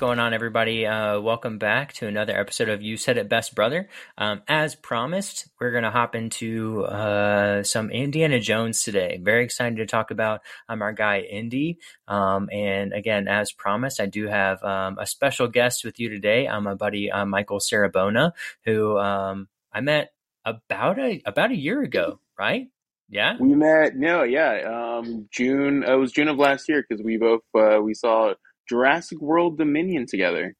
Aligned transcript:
going 0.00 0.18
on, 0.18 0.32
everybody? 0.32 0.86
Uh, 0.86 1.20
welcome 1.20 1.58
back 1.58 1.92
to 1.92 2.06
another 2.06 2.34
episode 2.34 2.70
of 2.70 2.80
You 2.80 2.96
Said 2.96 3.18
It 3.18 3.28
Best, 3.28 3.54
Brother. 3.54 3.86
Um, 4.16 4.40
as 4.48 4.74
promised, 4.74 5.46
we're 5.60 5.72
going 5.72 5.82
to 5.84 5.90
hop 5.90 6.14
into 6.14 6.84
uh, 6.84 7.62
some 7.64 7.90
Indiana 7.90 8.40
Jones 8.40 8.82
today. 8.82 9.20
Very 9.22 9.44
excited 9.44 9.76
to 9.76 9.84
talk 9.84 10.10
about 10.10 10.40
um, 10.70 10.80
our 10.80 10.94
guy, 10.94 11.20
Indy. 11.20 11.80
Um, 12.08 12.48
and 12.50 12.94
again, 12.94 13.28
as 13.28 13.52
promised, 13.52 14.00
I 14.00 14.06
do 14.06 14.26
have 14.26 14.62
um, 14.62 14.96
a 14.98 15.04
special 15.04 15.48
guest 15.48 15.84
with 15.84 16.00
you 16.00 16.08
today. 16.08 16.48
I'm 16.48 16.64
my 16.64 16.72
buddy 16.72 17.10
uh, 17.10 17.26
Michael 17.26 17.58
Cerabona, 17.58 18.32
who 18.64 18.96
um, 18.96 19.48
I 19.70 19.82
met 19.82 20.14
about 20.46 20.98
a 20.98 21.20
about 21.26 21.50
a 21.50 21.56
year 21.56 21.82
ago, 21.82 22.20
right? 22.38 22.68
Yeah, 23.10 23.36
we 23.38 23.54
met. 23.54 23.96
No, 23.96 24.22
yeah, 24.22 24.96
um, 24.98 25.28
June. 25.30 25.82
It 25.82 25.96
was 25.96 26.10
June 26.10 26.28
of 26.28 26.38
last 26.38 26.70
year 26.70 26.82
because 26.88 27.04
we 27.04 27.18
both 27.18 27.42
uh, 27.54 27.80
we 27.82 27.92
saw 27.92 28.32
Jurassic 28.70 29.20
World 29.20 29.58
Dominion 29.58 30.06
together. 30.06 30.54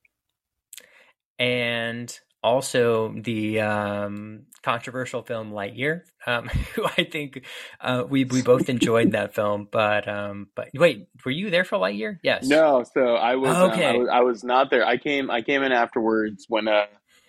And 1.39 2.13
also 2.43 3.15
the 3.17 3.61
um, 3.61 4.47
controversial 4.63 5.23
film 5.23 5.53
Lightyear, 5.53 6.03
um, 6.27 6.49
who 6.75 6.85
I 6.87 7.05
think 7.05 7.45
uh, 7.81 8.05
we 8.09 8.25
we 8.25 8.43
both 8.43 8.69
enjoyed 8.69 9.13
that 9.13 9.35
film. 9.37 9.69
But 9.71 10.09
um, 10.09 10.49
but 10.55 10.69
wait, 10.75 11.07
were 11.25 11.31
you 11.31 11.51
there 11.51 11.65
for 11.65 11.79
Lightyear? 11.79 12.19
Yes. 12.23 12.47
No, 12.47 12.85
so 12.93 13.15
I 13.15 13.37
was. 13.37 13.57
Okay. 13.73 13.85
Um, 13.85 13.95
I 13.95 13.99
was, 13.99 14.09
I 14.09 14.21
was 14.21 14.45
not 14.45 14.71
there. 14.71 14.85
I 14.85 14.97
came. 14.97 15.31
I 15.31 15.41
came 15.41 15.63
in 15.63 15.73
afterwards 15.73 16.47
when 16.49 16.69
uh 16.69 16.87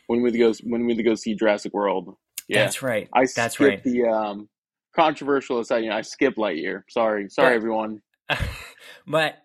when 0.08 0.22
we 0.22 0.32
go 0.32 0.54
when 0.64 0.86
we 0.86 1.02
go 1.04 1.16
see 1.16 1.36
Jurassic 1.36 1.74
World. 1.74 2.16
Yeah, 2.48 2.64
that's 2.64 2.82
right. 2.82 3.08
I 3.14 3.22
that's 3.22 3.56
skipped 3.56 3.60
right. 3.60 3.84
the 3.84 4.08
um 4.08 4.50
controversial 4.96 5.60
aside. 5.60 5.84
You 5.84 5.92
know, 5.92 5.98
I 5.98 6.02
skipped 6.02 6.38
Lightyear. 6.38 6.84
Sorry, 6.90 7.30
sorry, 7.30 7.50
but, 7.50 7.56
everyone. 7.56 8.02
but 9.08 9.36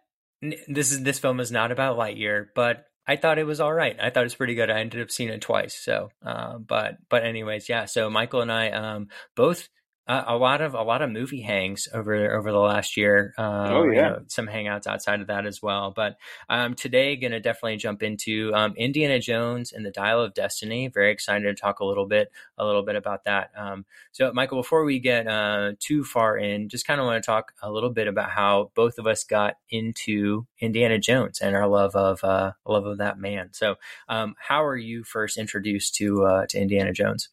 this 0.68 0.92
is 0.92 1.02
this 1.02 1.18
film 1.18 1.40
is 1.40 1.50
not 1.50 1.72
about 1.72 1.98
Lightyear, 1.98 2.48
but 2.54 2.86
I 3.06 3.16
thought 3.16 3.38
it 3.38 3.46
was 3.46 3.60
all 3.60 3.72
right. 3.72 3.96
I 4.00 4.10
thought 4.10 4.22
it 4.22 4.24
was 4.24 4.34
pretty 4.34 4.54
good. 4.54 4.70
I 4.70 4.80
ended 4.80 5.00
up 5.00 5.10
seeing 5.10 5.30
it 5.30 5.40
twice. 5.40 5.74
So, 5.74 6.10
uh, 6.24 6.58
but 6.58 6.98
but 7.08 7.24
anyways, 7.24 7.68
yeah. 7.68 7.84
So 7.84 8.10
Michael 8.10 8.42
and 8.42 8.52
I 8.52 8.70
um, 8.70 9.08
both 9.34 9.68
uh, 10.08 10.24
a 10.26 10.36
lot 10.36 10.60
of 10.60 10.74
a 10.74 10.82
lot 10.82 11.02
of 11.02 11.10
movie 11.10 11.40
hangs 11.40 11.88
over 11.92 12.36
over 12.36 12.52
the 12.52 12.58
last 12.58 12.96
year. 12.96 13.34
Uh, 13.36 13.68
oh 13.70 13.84
yeah, 13.84 13.90
you 13.90 14.02
know, 14.02 14.22
some 14.28 14.46
hangouts 14.46 14.86
outside 14.86 15.20
of 15.20 15.26
that 15.26 15.46
as 15.46 15.60
well. 15.60 15.92
But 15.94 16.16
um, 16.48 16.74
today, 16.74 17.16
going 17.16 17.32
to 17.32 17.40
definitely 17.40 17.76
jump 17.78 18.02
into 18.02 18.52
um, 18.54 18.74
Indiana 18.76 19.18
Jones 19.18 19.72
and 19.72 19.84
the 19.84 19.90
Dial 19.90 20.22
of 20.22 20.32
Destiny. 20.32 20.88
Very 20.88 21.10
excited 21.10 21.42
to 21.44 21.60
talk 21.60 21.80
a 21.80 21.84
little 21.84 22.06
bit 22.06 22.30
a 22.56 22.64
little 22.64 22.84
bit 22.84 22.94
about 22.94 23.24
that. 23.24 23.50
Um, 23.56 23.84
so, 24.12 24.32
Michael, 24.32 24.58
before 24.58 24.84
we 24.84 25.00
get 25.00 25.26
uh, 25.26 25.72
too 25.80 26.04
far 26.04 26.38
in, 26.38 26.68
just 26.68 26.86
kind 26.86 27.00
of 27.00 27.06
want 27.06 27.22
to 27.22 27.26
talk 27.26 27.52
a 27.60 27.70
little 27.72 27.90
bit 27.90 28.06
about 28.06 28.30
how 28.30 28.70
both 28.76 28.98
of 28.98 29.08
us 29.08 29.24
got 29.24 29.54
into 29.70 30.46
Indiana 30.60 30.98
Jones 30.98 31.40
and 31.40 31.56
our 31.56 31.66
love 31.66 31.96
of 31.96 32.22
uh, 32.22 32.52
love 32.64 32.86
of 32.86 32.98
that 32.98 33.18
man. 33.18 33.50
So, 33.52 33.74
um, 34.08 34.36
how 34.38 34.64
are 34.64 34.76
you 34.76 35.02
first 35.02 35.36
introduced 35.36 35.96
to 35.96 36.24
uh, 36.24 36.46
to 36.46 36.60
Indiana 36.60 36.92
Jones? 36.92 37.28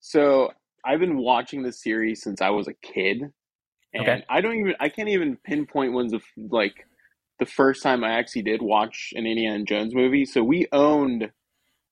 So 0.00 0.52
I've 0.86 1.00
been 1.00 1.18
watching 1.18 1.62
the 1.62 1.72
series 1.72 2.22
since 2.22 2.40
I 2.40 2.50
was 2.50 2.68
a 2.68 2.74
kid, 2.74 3.22
and 3.92 4.02
okay. 4.02 4.24
I 4.28 4.40
don't 4.40 4.56
even 4.56 4.74
I 4.78 4.88
can't 4.88 5.08
even 5.08 5.36
pinpoint 5.44 5.92
when's 5.92 6.12
the 6.12 6.20
like 6.36 6.86
the 7.38 7.46
first 7.46 7.82
time 7.82 8.04
I 8.04 8.12
actually 8.12 8.42
did 8.42 8.62
watch 8.62 9.12
an 9.14 9.26
Indiana 9.26 9.64
Jones 9.64 9.94
movie. 9.94 10.24
So 10.24 10.42
we 10.42 10.68
owned 10.72 11.30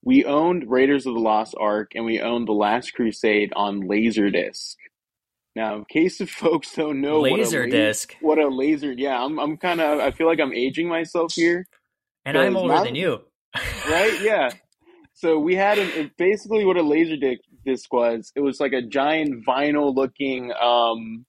we 0.05 0.25
owned 0.25 0.71
Raiders 0.71 1.07
of 1.07 1.15
the 1.15 1.21
Lost 1.21 1.55
Ark 1.59 1.93
and 1.95 2.05
we 2.05 2.21
owned 2.21 2.47
The 2.47 2.53
Last 2.53 2.93
Crusade 2.93 3.53
on 3.57 3.83
Laserdisc. 3.83 4.77
Now, 5.57 5.77
in 5.77 5.85
case 5.87 6.21
of 6.21 6.31
folks 6.43 6.75
don't 6.75 7.01
know 7.01 7.23
Laserdisc, 7.23 8.15
what 8.21 8.39
a 8.39 8.49
laser, 8.49 8.93
yeah, 8.93 9.23
I'm 9.23 9.39
I'm 9.39 9.57
kind 9.57 9.81
of 9.81 10.01
I 10.01 10.11
feel 10.11 10.27
like 10.27 10.41
I'm 10.41 10.53
aging 10.53 10.89
myself 10.89 11.33
here, 11.35 11.67
and 12.25 12.37
I'm 12.37 12.57
older 12.57 12.75
not, 12.75 12.85
than 12.85 12.95
you, 12.95 13.21
right? 13.89 14.21
Yeah. 14.21 14.51
So 15.15 15.39
we 15.39 15.55
had 15.55 15.79
an, 15.79 16.11
basically 16.19 16.65
what 16.65 16.77
a 16.77 16.83
laser 16.83 17.17
disc 17.65 17.93
was. 17.93 18.33
It 18.35 18.41
was 18.41 18.59
like 18.59 18.73
a 18.73 18.83
giant 18.83 19.47
vinyl 19.47 19.95
looking, 19.95 20.53
um, 20.61 21.25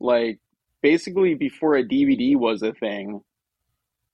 like 0.00 0.40
basically 0.82 1.34
before 1.34 1.76
a 1.76 1.84
DVD 1.84 2.34
was 2.34 2.62
a 2.62 2.72
thing. 2.72 3.20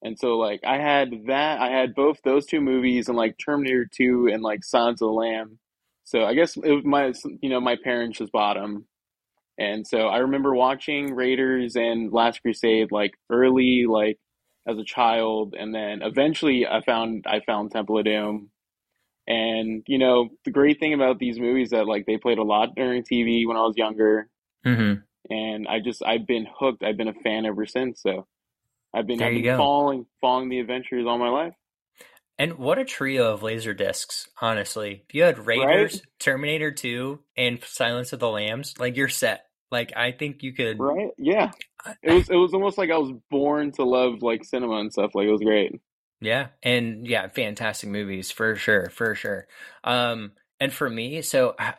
And 0.02 0.18
so 0.18 0.36
like 0.36 0.60
I 0.66 0.78
had 0.78 1.12
that, 1.28 1.60
I 1.60 1.68
had 1.68 1.94
both 1.94 2.18
those 2.24 2.46
two 2.46 2.60
movies 2.60 3.08
and 3.08 3.16
like 3.16 3.36
Terminator 3.38 3.86
2 3.90 4.28
and 4.32 4.42
like 4.42 4.64
Sons 4.64 5.00
of 5.00 5.06
the 5.06 5.12
Lamb. 5.12 5.60
So 6.02 6.24
I 6.24 6.34
guess 6.34 6.56
it 6.56 6.72
was 6.72 6.84
my, 6.84 7.12
you 7.40 7.48
know, 7.48 7.60
my 7.60 7.76
parents 7.82 8.18
just 8.18 8.32
bought 8.32 8.54
them. 8.54 8.86
And 9.56 9.86
so 9.86 10.08
I 10.08 10.18
remember 10.18 10.52
watching 10.52 11.14
Raiders 11.14 11.76
and 11.76 12.12
Last 12.12 12.42
Crusade 12.42 12.90
like 12.90 13.14
early, 13.30 13.86
like 13.88 14.18
as 14.68 14.78
a 14.78 14.84
child. 14.84 15.54
And 15.56 15.72
then 15.72 16.02
eventually 16.02 16.66
I 16.66 16.80
found, 16.80 17.24
I 17.28 17.40
found 17.46 17.70
Temple 17.70 17.98
of 17.98 18.04
Doom 18.04 18.50
and 19.26 19.82
you 19.86 19.98
know, 19.98 20.28
the 20.44 20.50
great 20.50 20.78
thing 20.78 20.94
about 20.94 21.18
these 21.18 21.38
movies 21.38 21.70
that 21.70 21.86
like 21.86 22.06
they 22.06 22.16
played 22.16 22.38
a 22.38 22.44
lot 22.44 22.74
during 22.74 23.02
TV 23.02 23.46
when 23.46 23.56
I 23.56 23.62
was 23.62 23.76
younger. 23.76 24.28
Mm-hmm. 24.64 25.00
And 25.28 25.66
I 25.66 25.80
just 25.80 26.02
I've 26.04 26.26
been 26.26 26.46
hooked. 26.58 26.84
I've 26.84 26.96
been 26.96 27.08
a 27.08 27.14
fan 27.14 27.46
ever 27.46 27.66
since. 27.66 28.02
So 28.02 28.26
I've 28.94 29.06
been, 29.06 29.22
I've 29.22 29.42
been 29.42 29.56
following 29.56 30.06
following 30.20 30.48
the 30.48 30.60
adventures 30.60 31.04
all 31.06 31.18
my 31.18 31.28
life. 31.28 31.54
And 32.38 32.58
what 32.58 32.78
a 32.78 32.84
trio 32.84 33.32
of 33.32 33.42
laser 33.42 33.72
discs, 33.72 34.28
honestly. 34.40 35.04
If 35.08 35.14
you 35.14 35.22
had 35.22 35.38
Raiders, 35.38 35.94
right? 35.94 36.02
Terminator 36.18 36.70
2, 36.70 37.18
and 37.36 37.64
Silence 37.64 38.12
of 38.12 38.20
the 38.20 38.28
Lambs, 38.28 38.74
like 38.78 38.96
you're 38.96 39.08
set. 39.08 39.46
Like 39.70 39.92
I 39.96 40.12
think 40.12 40.42
you 40.42 40.52
could 40.52 40.78
Right? 40.78 41.10
Yeah. 41.18 41.50
It 42.02 42.12
was 42.12 42.28
it 42.28 42.36
was 42.36 42.54
almost 42.54 42.78
like 42.78 42.90
I 42.90 42.98
was 42.98 43.12
born 43.30 43.72
to 43.72 43.84
love 43.84 44.22
like 44.22 44.44
cinema 44.44 44.76
and 44.76 44.92
stuff. 44.92 45.14
Like 45.14 45.26
it 45.26 45.32
was 45.32 45.40
great. 45.40 45.80
Yeah, 46.20 46.48
and 46.62 47.06
yeah, 47.06 47.28
fantastic 47.28 47.90
movies 47.90 48.30
for 48.30 48.56
sure, 48.56 48.88
for 48.90 49.14
sure. 49.14 49.46
Um, 49.84 50.32
and 50.58 50.72
for 50.72 50.88
me, 50.88 51.20
so 51.22 51.54
I, 51.58 51.74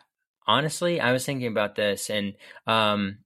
honestly, 0.46 1.00
I 1.00 1.12
was 1.12 1.26
thinking 1.26 1.48
about 1.48 1.74
this, 1.74 2.08
and 2.08 2.34
um, 2.66 3.18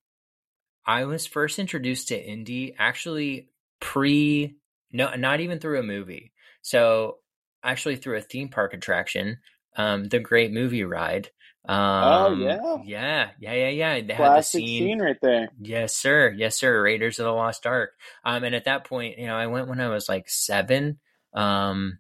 I 0.87 1.05
was 1.05 1.27
first 1.27 1.59
introduced 1.59 2.09
to 2.09 2.21
Indy 2.21 2.75
actually 2.79 3.51
pre, 3.81 4.57
no, 4.93 5.15
not 5.15 5.41
even 5.41 5.59
through 5.59 5.81
a 5.81 5.85
movie. 5.85 6.33
So 6.63 7.19
actually 7.63 7.97
through 7.97 8.19
a 8.19 8.23
theme 8.23 8.49
park 8.49 8.73
attraction, 8.73 9.39
um, 9.77 10.05
the 10.05 10.21
Great 10.21 10.53
Movie 10.53 10.85
Ride. 10.85 11.31
Oh, 11.69 11.75
um, 11.75 12.33
oh 12.33 12.37
yeah, 12.37 12.79
yeah, 12.85 13.31
yeah, 13.39 13.53
yeah, 13.53 13.69
yeah. 13.69 14.01
They 14.01 14.15
Classic 14.15 14.17
had 14.17 14.37
the 14.39 14.43
scene. 14.43 14.83
scene 14.83 15.01
right 15.01 15.17
there. 15.23 15.49
Yes, 15.61 15.95
sir. 15.95 16.35
Yes, 16.37 16.59
sir. 16.59 16.83
Raiders 16.83 17.21
of 17.21 17.25
the 17.25 17.33
Lost 17.33 17.67
Ark. 17.67 17.91
Um, 18.25 18.43
and 18.43 18.55
at 18.55 18.65
that 18.65 18.85
point, 18.85 19.19
you 19.19 19.27
know, 19.27 19.37
I 19.37 19.47
went 19.47 19.69
when 19.69 19.81
I 19.81 19.89
was 19.89 20.09
like 20.09 20.29
seven. 20.29 20.99
Um, 21.35 21.99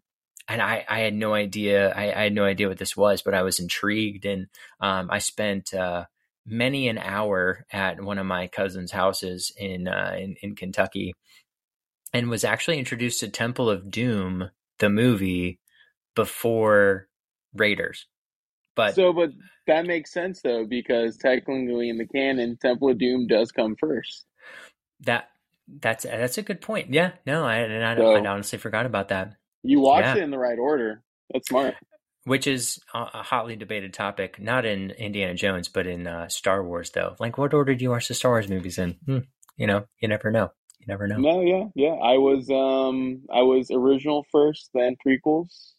and 0.49 0.61
I, 0.61 0.85
I 0.89 1.01
had 1.01 1.15
no 1.15 1.35
idea. 1.35 1.91
I, 1.91 2.13
I, 2.13 2.23
had 2.25 2.35
no 2.35 2.45
idea 2.45 2.69
what 2.69 2.79
this 2.79 2.97
was, 2.97 3.23
but 3.23 3.35
I 3.35 3.43
was 3.43 3.61
intrigued, 3.61 4.25
and 4.27 4.49
um, 4.81 5.09
I 5.11 5.19
spent 5.19 5.73
uh, 5.73 6.05
many 6.45 6.89
an 6.89 6.99
hour 6.99 7.65
at 7.73 8.03
one 8.03 8.19
of 8.19 8.27
my 8.27 8.49
cousin's 8.49 8.93
houses 8.93 9.53
in, 9.57 9.89
uh, 9.89 10.15
in 10.19 10.37
in 10.43 10.57
Kentucky, 10.57 11.15
and 12.13 12.29
was 12.29 12.45
actually 12.45 12.79
introduced 12.79 13.21
to 13.21 13.29
Temple 13.29 13.71
of 13.71 13.91
Doom, 13.91 14.51
the 14.79 14.91
movie, 14.91 15.61
before 16.15 17.09
Raiders. 17.55 18.07
But 18.75 18.95
so, 18.95 19.13
but 19.13 19.31
that 19.67 19.87
makes 19.87 20.13
sense 20.13 20.41
though, 20.43 20.67
because 20.67 21.17
technically 21.17 21.89
in 21.89 21.99
the 21.99 22.07
canon, 22.07 22.59
Temple 22.61 22.91
of 22.91 22.99
Doom 22.99 23.27
does 23.27 23.53
come 23.53 23.77
first. 23.79 24.25
That 25.01 25.29
that's 25.69 26.05
that's 26.05 26.39
a 26.39 26.43
good 26.43 26.61
point. 26.61 26.93
Yeah, 26.93 27.13
no, 27.27 27.45
I 27.45 27.57
and 27.57 27.85
I, 27.85 27.97
so, 27.97 28.15
I 28.15 28.27
honestly 28.27 28.59
forgot 28.59 28.87
about 28.87 29.09
that. 29.09 29.37
You 29.63 29.81
watched 29.81 30.07
yeah. 30.07 30.17
it 30.17 30.23
in 30.23 30.31
the 30.31 30.39
right 30.39 30.59
order. 30.59 31.03
That's 31.33 31.49
smart. 31.49 31.75
Which 32.25 32.47
is 32.47 32.79
a 32.95 33.23
hotly 33.23 33.57
debated 33.57 33.93
topic, 33.93 34.41
not 34.41 34.65
in 34.65 34.91
Indiana 34.91 35.35
Jones, 35.35 35.69
but 35.69 35.89
in 35.89 36.07
uh, 36.07 36.29
Star 36.29 36.63
Wars. 36.63 36.91
Though, 36.91 37.17
like, 37.19 37.37
what 37.37 37.53
order 37.53 37.75
do 37.75 37.83
you 37.83 37.91
watch 37.91 38.09
the 38.09 38.15
Star 38.15 38.33
Wars 38.33 38.49
movies 38.49 38.79
in? 38.79 38.97
Hmm, 39.07 39.19
you 39.57 39.67
know, 39.67 39.87
you 40.01 40.09
never 40.09 40.31
know. 40.31 40.53
You 40.79 40.87
never 40.87 41.09
know. 41.09 41.17
No, 41.17 41.41
yeah, 41.41 41.65
yeah. 41.75 41.95
I 41.95 42.19
was, 42.19 42.49
um, 42.51 43.23
I 43.33 43.43
was 43.43 43.71
original 43.71 44.25
first, 44.31 44.71
then 44.75 44.97
prequels. 45.05 45.73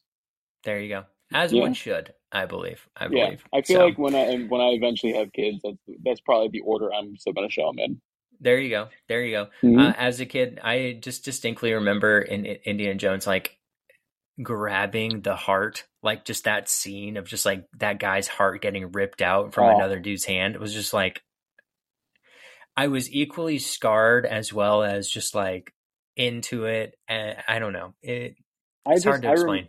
There 0.64 0.80
you 0.80 0.90
go. 0.90 1.04
As 1.34 1.52
yeah. 1.52 1.62
one 1.62 1.74
should, 1.74 2.14
I 2.32 2.46
believe. 2.46 2.88
I 2.96 3.08
believe. 3.08 3.44
Yeah, 3.54 3.60
I 3.60 3.62
feel 3.64 3.80
so, 3.80 3.86
like 3.86 3.98
when 3.98 4.16
I 4.16 4.36
when 4.50 4.62
I 4.62 4.70
eventually 4.70 5.14
have 5.14 5.34
kids, 5.34 5.60
that's 5.64 5.78
that's 6.04 6.22
probably 6.22 6.50
the 6.50 6.62
order 6.62 6.94
I'm 6.94 7.18
still 7.18 7.34
going 7.34 7.48
to 7.48 7.54
show 7.54 7.68
them 7.68 7.80
in. 7.80 8.02
There 8.44 8.60
you 8.60 8.70
go. 8.70 8.90
There 9.08 9.24
you 9.24 9.32
go. 9.32 9.46
Mm-hmm. 9.64 9.80
Uh, 9.80 9.94
as 9.98 10.20
a 10.20 10.26
kid, 10.26 10.60
I 10.62 11.00
just 11.02 11.24
distinctly 11.24 11.74
remember 11.74 12.20
in, 12.20 12.46
in 12.46 12.58
Indiana 12.66 12.96
Jones, 12.96 13.26
like 13.26 13.58
grabbing 14.42 15.22
the 15.22 15.36
heart, 15.36 15.86
like 16.02 16.26
just 16.26 16.44
that 16.44 16.70
scene 16.70 17.16
of 17.16 17.26
just 17.26 17.46
like 17.46 17.66
that 17.80 18.00
guy's 18.00 18.28
heart 18.28 18.62
getting 18.62 18.92
ripped 18.92 19.22
out 19.22 19.54
from 19.54 19.66
oh. 19.66 19.78
another 19.78 20.00
dude's 20.00 20.26
hand. 20.26 20.56
It 20.56 20.62
was 20.62 20.74
just 20.74 20.94
like 20.94 21.22
I 22.76 22.88
was 22.88 23.10
equally 23.12 23.60
scarred 23.60 24.26
as 24.26 24.52
well 24.52 24.84
as 24.84 25.08
just 25.08 25.34
like 25.34 25.74
into 26.18 26.66
it. 26.66 26.96
And 27.08 27.38
I 27.48 27.60
don't 27.60 27.74
know. 27.74 27.94
It, 28.02 28.36
it's 28.86 29.04
just, 29.04 29.06
hard 29.06 29.22
to 29.22 29.32
explain. 29.32 29.68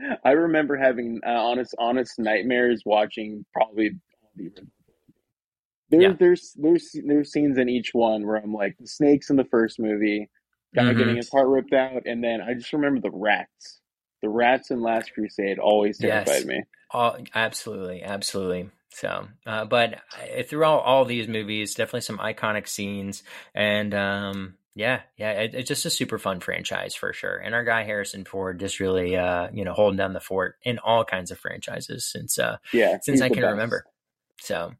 I, 0.00 0.02
rem- 0.02 0.18
I 0.24 0.30
remember 0.30 0.76
having 0.76 1.20
uh, 1.24 1.30
honest, 1.30 1.74
honest 1.78 2.18
nightmares 2.18 2.82
watching 2.84 3.44
probably 3.52 3.92
there, 5.90 6.00
yeah. 6.02 6.12
there's 6.14 6.52
there's 6.56 6.90
there's 7.06 7.32
scenes 7.32 7.58
in 7.58 7.68
each 7.68 7.90
one 7.94 8.26
where 8.26 8.36
I'm 8.36 8.52
like 8.52 8.76
the 8.78 8.86
snakes 8.86 9.30
in 9.30 9.36
the 9.36 9.44
first 9.44 9.78
movie, 9.78 10.30
guy 10.74 10.94
Mhm. 10.94 10.98
getting 10.98 11.16
his 11.16 11.30
heart 11.30 11.48
ripped 11.48 11.72
out, 11.72 12.02
and 12.06 12.22
then 12.22 12.40
I 12.40 12.54
just 12.54 12.72
remember 12.72 13.00
the 13.00 13.10
rats. 13.10 13.80
The 14.22 14.28
rats 14.28 14.70
in 14.70 14.82
Last 14.82 15.12
Crusade 15.14 15.58
always 15.58 15.98
terrified 15.98 16.44
Yes. 16.44 16.46
me. 16.46 16.64
All, 16.90 17.18
absolutely, 17.34 18.02
absolutely. 18.02 18.70
So, 18.90 19.28
uh, 19.46 19.66
but 19.66 19.94
uh, 20.14 20.42
throughout 20.44 20.78
all 20.84 21.04
these 21.04 21.28
movies, 21.28 21.74
definitely 21.74 22.00
some 22.00 22.18
iconic 22.18 22.66
scenes, 22.66 23.22
and 23.54 23.92
um, 23.94 24.54
yeah, 24.74 25.02
yeah, 25.18 25.32
it, 25.32 25.54
it's 25.54 25.68
just 25.68 25.84
a 25.84 25.90
super 25.90 26.18
fun 26.18 26.40
franchise 26.40 26.94
for 26.94 27.12
sure. 27.12 27.36
And 27.36 27.54
our 27.54 27.64
guy 27.64 27.82
Harrison 27.84 28.24
Ford 28.24 28.58
just 28.58 28.80
really, 28.80 29.16
uh, 29.16 29.48
you 29.52 29.64
know, 29.64 29.74
holding 29.74 29.98
down 29.98 30.14
the 30.14 30.20
fort 30.20 30.56
in 30.62 30.78
all 30.78 31.04
kinds 31.04 31.30
of 31.30 31.38
franchises 31.38 32.06
since 32.06 32.38
uh, 32.38 32.56
Yeah, 32.72 32.98
since 33.02 33.20
I 33.20 33.28
can 33.28 33.42
best. 33.42 33.50
remember. 33.52 33.84
So, 34.40 34.72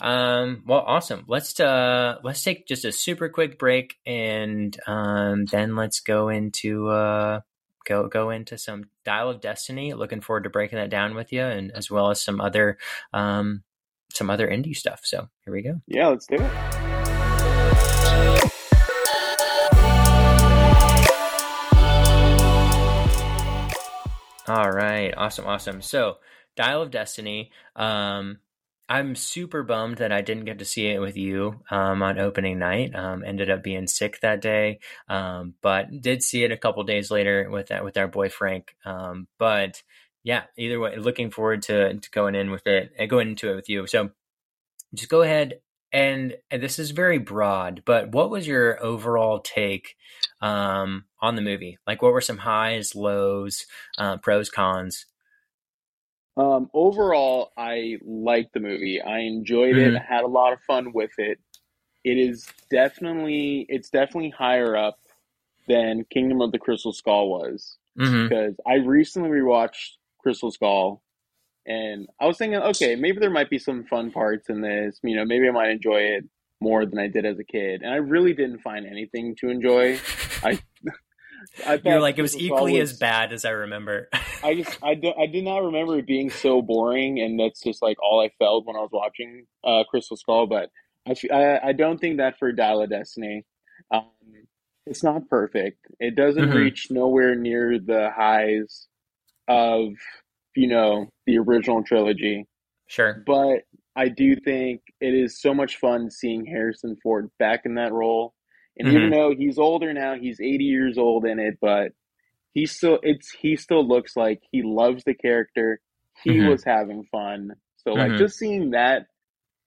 um, 0.00 0.62
well, 0.66 0.82
awesome. 0.86 1.24
Let's 1.28 1.58
uh, 1.60 2.16
let's 2.22 2.42
take 2.42 2.66
just 2.66 2.84
a 2.84 2.92
super 2.92 3.28
quick 3.28 3.58
break, 3.58 3.96
and 4.04 4.76
um, 4.86 5.44
then 5.46 5.76
let's 5.76 6.00
go 6.00 6.28
into 6.28 6.88
uh, 6.88 7.40
go 7.86 8.08
go 8.08 8.30
into 8.30 8.58
some 8.58 8.84
Dial 9.04 9.30
of 9.30 9.40
Destiny. 9.40 9.94
Looking 9.94 10.20
forward 10.20 10.44
to 10.44 10.50
breaking 10.50 10.78
that 10.78 10.90
down 10.90 11.14
with 11.14 11.32
you, 11.32 11.42
and 11.42 11.70
as 11.72 11.90
well 11.90 12.10
as 12.10 12.20
some 12.20 12.40
other 12.40 12.78
um, 13.12 13.62
some 14.12 14.28
other 14.28 14.48
Indy 14.48 14.74
stuff. 14.74 15.00
So 15.04 15.28
here 15.44 15.54
we 15.54 15.62
go. 15.62 15.80
Yeah, 15.86 16.08
let's 16.08 16.26
do 16.26 16.36
it. 16.38 16.86
All 24.48 24.70
right, 24.70 25.12
awesome, 25.16 25.44
awesome. 25.46 25.82
So, 25.82 26.18
Dial 26.54 26.80
of 26.80 26.92
Destiny. 26.92 27.50
Um, 27.74 28.38
I'm 28.88 29.16
super 29.16 29.64
bummed 29.64 29.96
that 29.96 30.12
I 30.12 30.20
didn't 30.20 30.44
get 30.44 30.60
to 30.60 30.64
see 30.64 30.86
it 30.86 31.00
with 31.00 31.16
you 31.16 31.60
um, 31.70 32.02
on 32.02 32.18
opening 32.18 32.58
night. 32.58 32.94
Um, 32.94 33.24
ended 33.24 33.50
up 33.50 33.62
being 33.62 33.88
sick 33.88 34.20
that 34.20 34.40
day, 34.40 34.78
um, 35.08 35.54
but 35.60 35.86
did 36.00 36.22
see 36.22 36.44
it 36.44 36.52
a 36.52 36.56
couple 36.56 36.84
days 36.84 37.10
later 37.10 37.48
with 37.50 37.68
that 37.68 37.84
with 37.84 37.96
our 37.96 38.06
boy 38.06 38.28
Frank. 38.28 38.76
Um, 38.84 39.26
but 39.38 39.82
yeah, 40.22 40.44
either 40.56 40.78
way, 40.78 40.96
looking 40.96 41.30
forward 41.30 41.62
to, 41.62 41.94
to 41.94 42.10
going 42.10 42.34
in 42.34 42.50
with 42.50 42.66
it, 42.66 42.92
uh, 42.98 43.06
going 43.06 43.30
into 43.30 43.50
it 43.50 43.56
with 43.56 43.68
you. 43.68 43.86
So, 43.86 44.10
just 44.94 45.08
go 45.08 45.22
ahead 45.22 45.60
and, 45.92 46.36
and 46.50 46.62
this 46.62 46.78
is 46.78 46.90
very 46.90 47.18
broad, 47.18 47.82
but 47.84 48.12
what 48.12 48.30
was 48.30 48.46
your 48.46 48.82
overall 48.84 49.40
take 49.40 49.96
um, 50.40 51.04
on 51.20 51.36
the 51.36 51.42
movie? 51.42 51.78
Like, 51.86 52.02
what 52.02 52.12
were 52.12 52.20
some 52.20 52.38
highs, 52.38 52.94
lows, 52.94 53.66
uh, 53.98 54.18
pros, 54.18 54.50
cons? 54.50 55.06
Um, 56.36 56.70
overall, 56.74 57.52
I 57.56 57.98
liked 58.04 58.52
the 58.52 58.60
movie. 58.60 59.00
I 59.00 59.20
enjoyed 59.20 59.76
it. 59.76 59.96
I 59.96 60.02
had 60.02 60.24
a 60.24 60.28
lot 60.28 60.52
of 60.52 60.60
fun 60.60 60.92
with 60.92 61.12
it. 61.18 61.38
It 62.04 62.18
is 62.18 62.46
definitely, 62.70 63.66
it's 63.68 63.90
definitely 63.90 64.30
higher 64.30 64.76
up 64.76 64.98
than 65.68 66.04
Kingdom 66.10 66.40
of 66.40 66.52
the 66.52 66.58
Crystal 66.58 66.92
Skull 66.92 67.28
was 67.28 67.78
hmm 67.96 68.24
because 68.28 68.54
I 68.66 68.74
recently 68.74 69.30
rewatched 69.30 69.92
Crystal 70.20 70.50
Skull, 70.50 71.02
and 71.66 72.08
I 72.20 72.26
was 72.26 72.38
thinking, 72.38 72.60
okay, 72.60 72.96
maybe 72.96 73.18
there 73.18 73.30
might 73.30 73.50
be 73.50 73.58
some 73.58 73.84
fun 73.84 74.10
parts 74.10 74.48
in 74.48 74.60
this. 74.60 74.98
You 75.02 75.16
know, 75.16 75.24
maybe 75.24 75.48
I 75.48 75.52
might 75.52 75.70
enjoy 75.70 76.00
it 76.00 76.24
more 76.60 76.86
than 76.86 76.98
I 76.98 77.08
did 77.08 77.24
as 77.24 77.38
a 77.38 77.44
kid, 77.44 77.82
and 77.82 77.92
I 77.92 77.96
really 77.96 78.32
didn't 78.32 78.60
find 78.60 78.86
anything 78.86 79.34
to 79.40 79.48
enjoy. 79.48 80.00
I, 80.42 80.58
I 81.64 81.80
You're 81.84 82.00
like 82.00 82.18
it 82.18 82.22
was 82.22 82.36
equally 82.36 82.80
was- 82.80 82.92
as 82.92 82.98
bad 82.98 83.32
as 83.32 83.44
I 83.44 83.50
remember. 83.50 84.08
I 84.44 84.54
just 84.54 84.78
I, 84.82 84.94
do, 84.94 85.12
I 85.18 85.26
did 85.26 85.44
not 85.44 85.58
remember 85.64 85.98
it 85.98 86.06
being 86.06 86.30
so 86.30 86.60
boring, 86.62 87.20
and 87.20 87.38
that's 87.38 87.62
just 87.62 87.82
like 87.82 87.96
all 88.02 88.20
I 88.20 88.30
felt 88.38 88.66
when 88.66 88.76
I 88.76 88.80
was 88.80 88.90
watching 88.92 89.46
uh, 89.64 89.84
Crystal 89.88 90.16
Skull. 90.16 90.46
But 90.46 90.70
I 91.08 91.58
I 91.62 91.72
don't 91.72 91.98
think 91.98 92.18
that 92.18 92.38
for 92.38 92.52
Dial 92.52 92.82
of 92.82 92.90
Destiny, 92.90 93.44
um, 93.90 94.04
it's 94.86 95.02
not 95.02 95.28
perfect. 95.28 95.78
It 96.00 96.14
doesn't 96.16 96.50
Mhm. 96.50 96.54
reach 96.54 96.88
nowhere 96.90 97.34
near 97.34 97.78
the 97.78 98.10
highs 98.14 98.88
of 99.48 99.92
you 100.54 100.68
know 100.68 101.06
the 101.26 101.38
original 101.38 101.82
trilogy. 101.82 102.46
sure. 102.88 103.22
But 103.26 103.62
I 103.96 104.08
do 104.08 104.36
think 104.36 104.82
it 105.00 105.14
is 105.14 105.40
so 105.40 105.54
much 105.54 105.78
fun 105.78 106.10
seeing 106.10 106.44
Harrison 106.44 106.96
Ford 107.02 107.30
back 107.38 107.62
in 107.64 107.74
that 107.76 107.92
role. 107.92 108.34
And 108.78 108.88
even 108.92 109.10
though 109.10 109.34
he's 109.36 109.58
older 109.58 109.92
now, 109.92 110.14
he's 110.16 110.40
80 110.40 110.64
years 110.64 110.98
old 110.98 111.24
in 111.24 111.38
it, 111.38 111.58
but 111.60 111.92
he 112.54 112.66
still 112.66 112.98
it's 113.02 113.30
he 113.30 113.56
still 113.56 113.86
looks 113.86 114.16
like 114.16 114.42
he 114.50 114.62
loves 114.62 115.04
the 115.04 115.14
character. 115.14 115.80
He 116.24 116.40
Mhm. 116.40 116.48
was 116.48 116.64
having 116.64 117.04
fun. 117.04 117.52
So 117.78 117.92
like 117.94 118.12
Mhm. 118.12 118.18
just 118.18 118.38
seeing 118.38 118.70
that 118.70 119.06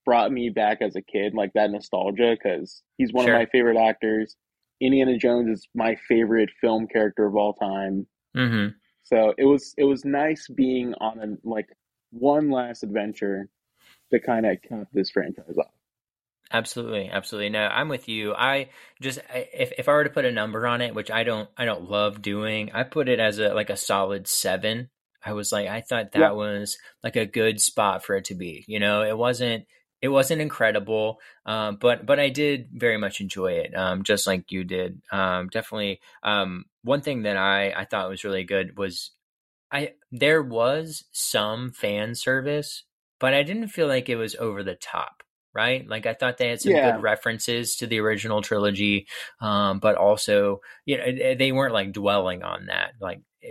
brought 0.04 0.32
me 0.32 0.50
back 0.50 0.82
as 0.82 0.96
a 0.96 1.02
kid, 1.02 1.34
like 1.34 1.52
that 1.54 1.70
nostalgia 1.70 2.36
cuz 2.36 2.82
he's 2.98 3.12
one 3.12 3.26
Sure. 3.26 3.34
of 3.34 3.40
my 3.40 3.46
favorite 3.46 3.76
actors. 3.78 4.36
Indiana 4.80 5.16
Jones 5.18 5.48
is 5.58 5.68
my 5.74 5.94
favorite 6.08 6.50
film 6.60 6.86
character 6.86 7.26
of 7.26 7.36
all 7.36 7.52
time. 7.54 8.06
hmm 8.34 8.68
So 9.02 9.34
it 9.38 9.44
was 9.44 9.74
it 9.76 9.84
was 9.84 10.04
nice 10.04 10.48
being 10.48 10.94
on 10.94 11.18
a 11.20 11.48
like 11.48 11.68
one 12.10 12.50
last 12.50 12.82
adventure 12.82 13.48
to 14.10 14.20
kind 14.20 14.46
of 14.46 14.60
cap 14.62 14.88
this 14.92 15.10
franchise 15.10 15.56
off. 15.58 15.74
Absolutely, 16.52 17.08
absolutely. 17.08 17.50
No, 17.50 17.66
I'm 17.66 17.88
with 17.88 18.08
you. 18.08 18.34
I 18.34 18.70
just 19.00 19.20
I- 19.32 19.48
if 19.54 19.72
if 19.78 19.88
I 19.88 19.92
were 19.92 20.04
to 20.04 20.10
put 20.10 20.24
a 20.24 20.32
number 20.32 20.66
on 20.66 20.80
it, 20.80 20.94
which 20.94 21.10
I 21.10 21.22
don't 21.22 21.48
I 21.56 21.64
don't 21.64 21.88
love 21.88 22.22
doing, 22.22 22.72
I 22.72 22.82
put 22.82 23.08
it 23.08 23.20
as 23.20 23.38
a 23.38 23.54
like 23.54 23.70
a 23.70 23.76
solid 23.76 24.26
seven. 24.26 24.90
I 25.24 25.32
was 25.32 25.52
like 25.52 25.68
I 25.68 25.80
thought 25.80 26.12
that 26.12 26.18
Yeah. 26.20 26.30
was 26.34 26.76
like 27.04 27.14
a 27.16 27.26
good 27.26 27.60
spot 27.60 28.04
for 28.04 28.16
it 28.16 28.24
to 28.26 28.34
be. 28.34 28.64
You 28.66 28.80
know, 28.80 29.02
it 29.02 29.16
wasn't 29.16 29.66
it 30.02 30.08
wasn't 30.08 30.40
incredible, 30.42 31.20
um, 31.46 31.76
but 31.76 32.04
but 32.04 32.18
I 32.18 32.30
did 32.30 32.70
very 32.72 32.96
much 32.98 33.20
enjoy 33.20 33.52
it, 33.52 33.76
um, 33.76 34.02
just 34.02 34.26
like 34.26 34.50
you 34.50 34.64
did. 34.64 35.00
Um, 35.12 35.48
definitely. 35.50 36.00
Um, 36.24 36.64
one 36.82 37.00
thing 37.02 37.22
that 37.22 37.36
I 37.36 37.70
I 37.72 37.84
thought 37.84 38.08
was 38.10 38.24
really 38.24 38.44
good 38.44 38.76
was 38.76 39.12
I 39.72 39.94
there 40.12 40.42
was 40.42 41.04
some 41.12 41.72
fan 41.72 42.14
service, 42.16 42.84
but 43.20 43.34
I 43.34 43.42
didn't 43.44 43.68
feel 43.68 43.88
like 43.88 44.08
it 44.08 44.16
was 44.16 44.34
over 44.36 44.62
the 44.64 44.74
top, 44.76 45.22
right? 45.54 45.86
Like 45.88 46.06
I 46.06 46.14
thought 46.14 46.38
they 46.38 46.48
had 46.48 46.60
some 46.60 46.72
Yeah. 46.72 46.92
good 46.92 47.02
references 47.02 47.76
to 47.76 47.86
the 47.86 48.00
original 48.00 48.42
trilogy, 48.42 49.06
um, 49.40 49.78
but 49.80 49.96
also 49.96 50.60
you 50.86 50.98
know 50.98 51.34
they 51.36 51.52
weren't 51.52 51.74
like 51.74 51.92
dwelling 51.92 52.42
on 52.42 52.66
that 52.66 52.92
like 53.00 53.20
eh, 53.42 53.48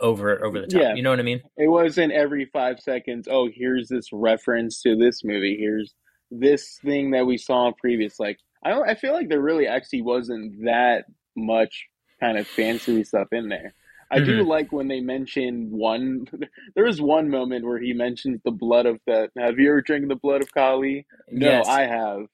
over 0.00 0.44
over 0.44 0.60
the 0.60 0.66
top. 0.66 0.80
Yeah. 0.82 0.94
You 0.94 1.02
know 1.02 1.10
what 1.10 1.20
I 1.20 1.22
mean? 1.22 1.40
It 1.56 1.68
wasn't 1.68 2.12
every 2.12 2.46
five 2.46 2.80
seconds, 2.80 3.28
oh, 3.30 3.48
here's 3.52 3.88
this 3.88 4.06
reference 4.12 4.80
to 4.82 4.96
this 4.96 5.22
movie. 5.24 5.56
Here's 5.58 5.94
this 6.30 6.78
thing 6.84 7.10
that 7.12 7.26
we 7.26 7.38
saw 7.38 7.68
in 7.68 7.74
previous. 7.74 8.18
Like, 8.18 8.38
I 8.64 8.70
don't, 8.70 8.88
I 8.88 8.94
feel 8.94 9.12
like 9.12 9.28
there 9.28 9.40
really 9.40 9.66
actually 9.66 10.02
wasn't 10.02 10.64
that 10.64 11.04
much 11.36 11.86
kind 12.20 12.38
of 12.38 12.46
fancy 12.46 13.04
stuff 13.04 13.28
in 13.32 13.48
there. 13.48 13.74
I 14.12 14.20
do 14.20 14.44
like 14.44 14.72
when 14.72 14.88
they 14.88 15.00
mention 15.00 15.70
one. 15.70 16.26
There 16.74 16.84
was 16.84 17.00
one 17.00 17.28
moment 17.30 17.64
where 17.64 17.78
he 17.78 17.92
mentions 17.92 18.40
the 18.44 18.50
blood 18.50 18.86
of 18.86 18.98
the. 19.06 19.28
Have 19.38 19.58
you 19.58 19.70
ever 19.70 19.80
drank 19.82 20.08
the 20.08 20.16
blood 20.16 20.42
of 20.42 20.52
Kali? 20.52 21.06
No, 21.30 21.46
yes, 21.48 21.68
I 21.68 21.82
have. 21.82 22.26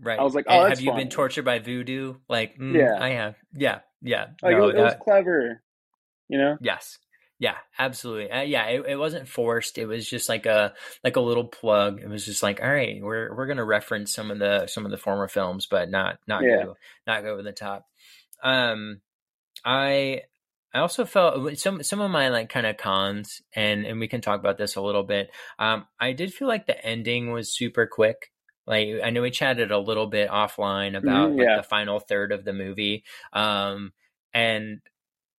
right. 0.00 0.18
I 0.18 0.22
was 0.22 0.34
like, 0.34 0.46
oh, 0.48 0.66
have 0.68 0.80
you 0.80 0.90
funny. 0.90 1.04
been 1.04 1.10
tortured 1.10 1.44
by 1.44 1.58
voodoo? 1.58 2.14
Like, 2.28 2.58
mm, 2.58 2.74
Yeah. 2.74 2.98
I 3.00 3.10
have. 3.10 3.36
Yeah, 3.54 3.80
yeah. 4.02 4.28
Like, 4.42 4.56
No, 4.56 4.68
it, 4.68 4.76
was 4.76 4.94
clever. 5.02 5.62
You 6.28 6.38
know? 6.38 6.56
Yes. 6.60 6.98
Yeah, 7.38 7.56
absolutely. 7.78 8.30
Uh, 8.30 8.42
yeah, 8.42 8.66
it, 8.66 8.84
it 8.86 8.96
wasn't 8.96 9.26
forced. 9.26 9.78
It 9.78 9.86
was 9.86 10.08
just 10.08 10.28
like 10.28 10.44
a 10.44 10.74
like 11.02 11.16
a 11.16 11.22
little 11.22 11.44
plug. 11.44 12.00
It 12.00 12.08
was 12.08 12.24
just 12.26 12.42
like, 12.42 12.60
all 12.62 12.70
right, 12.70 13.00
we're 13.02 13.34
we're 13.34 13.46
gonna 13.46 13.64
reference 13.64 14.14
some 14.14 14.30
of 14.30 14.38
the 14.38 14.66
some 14.66 14.84
of 14.84 14.90
the 14.90 14.98
former 14.98 15.26
films, 15.26 15.66
but 15.66 15.88
not 15.88 16.18
not 16.26 16.42
Yeah. 16.44 16.64
go 16.64 16.76
not 17.06 17.22
go 17.22 17.32
over 17.32 17.42
the 17.42 17.52
top. 17.52 17.86
Um, 18.42 19.00
I 19.64 20.22
I 20.72 20.78
also 20.80 21.04
felt 21.04 21.58
some 21.58 21.82
some 21.82 22.00
of 22.00 22.10
my 22.10 22.28
like 22.28 22.48
kind 22.48 22.66
of 22.66 22.76
cons, 22.76 23.42
and 23.54 23.84
and 23.84 23.98
we 24.00 24.08
can 24.08 24.20
talk 24.20 24.38
about 24.40 24.58
this 24.58 24.76
a 24.76 24.80
little 24.80 25.02
bit. 25.02 25.30
Um, 25.58 25.86
I 25.98 26.12
did 26.12 26.32
feel 26.32 26.48
like 26.48 26.66
the 26.66 26.84
ending 26.84 27.32
was 27.32 27.52
super 27.54 27.86
quick. 27.86 28.30
Like 28.66 28.88
I 29.02 29.10
know 29.10 29.22
we 29.22 29.30
chatted 29.30 29.72
a 29.72 29.78
little 29.78 30.06
bit 30.06 30.30
offline 30.30 30.96
about 30.96 31.30
Mhm, 31.30 31.38
like 31.38 31.54
the 31.54 31.62
final 31.64 31.98
third 31.98 32.30
of 32.32 32.44
the 32.44 32.52
movie. 32.52 33.04
Um, 33.32 33.92
and 34.32 34.80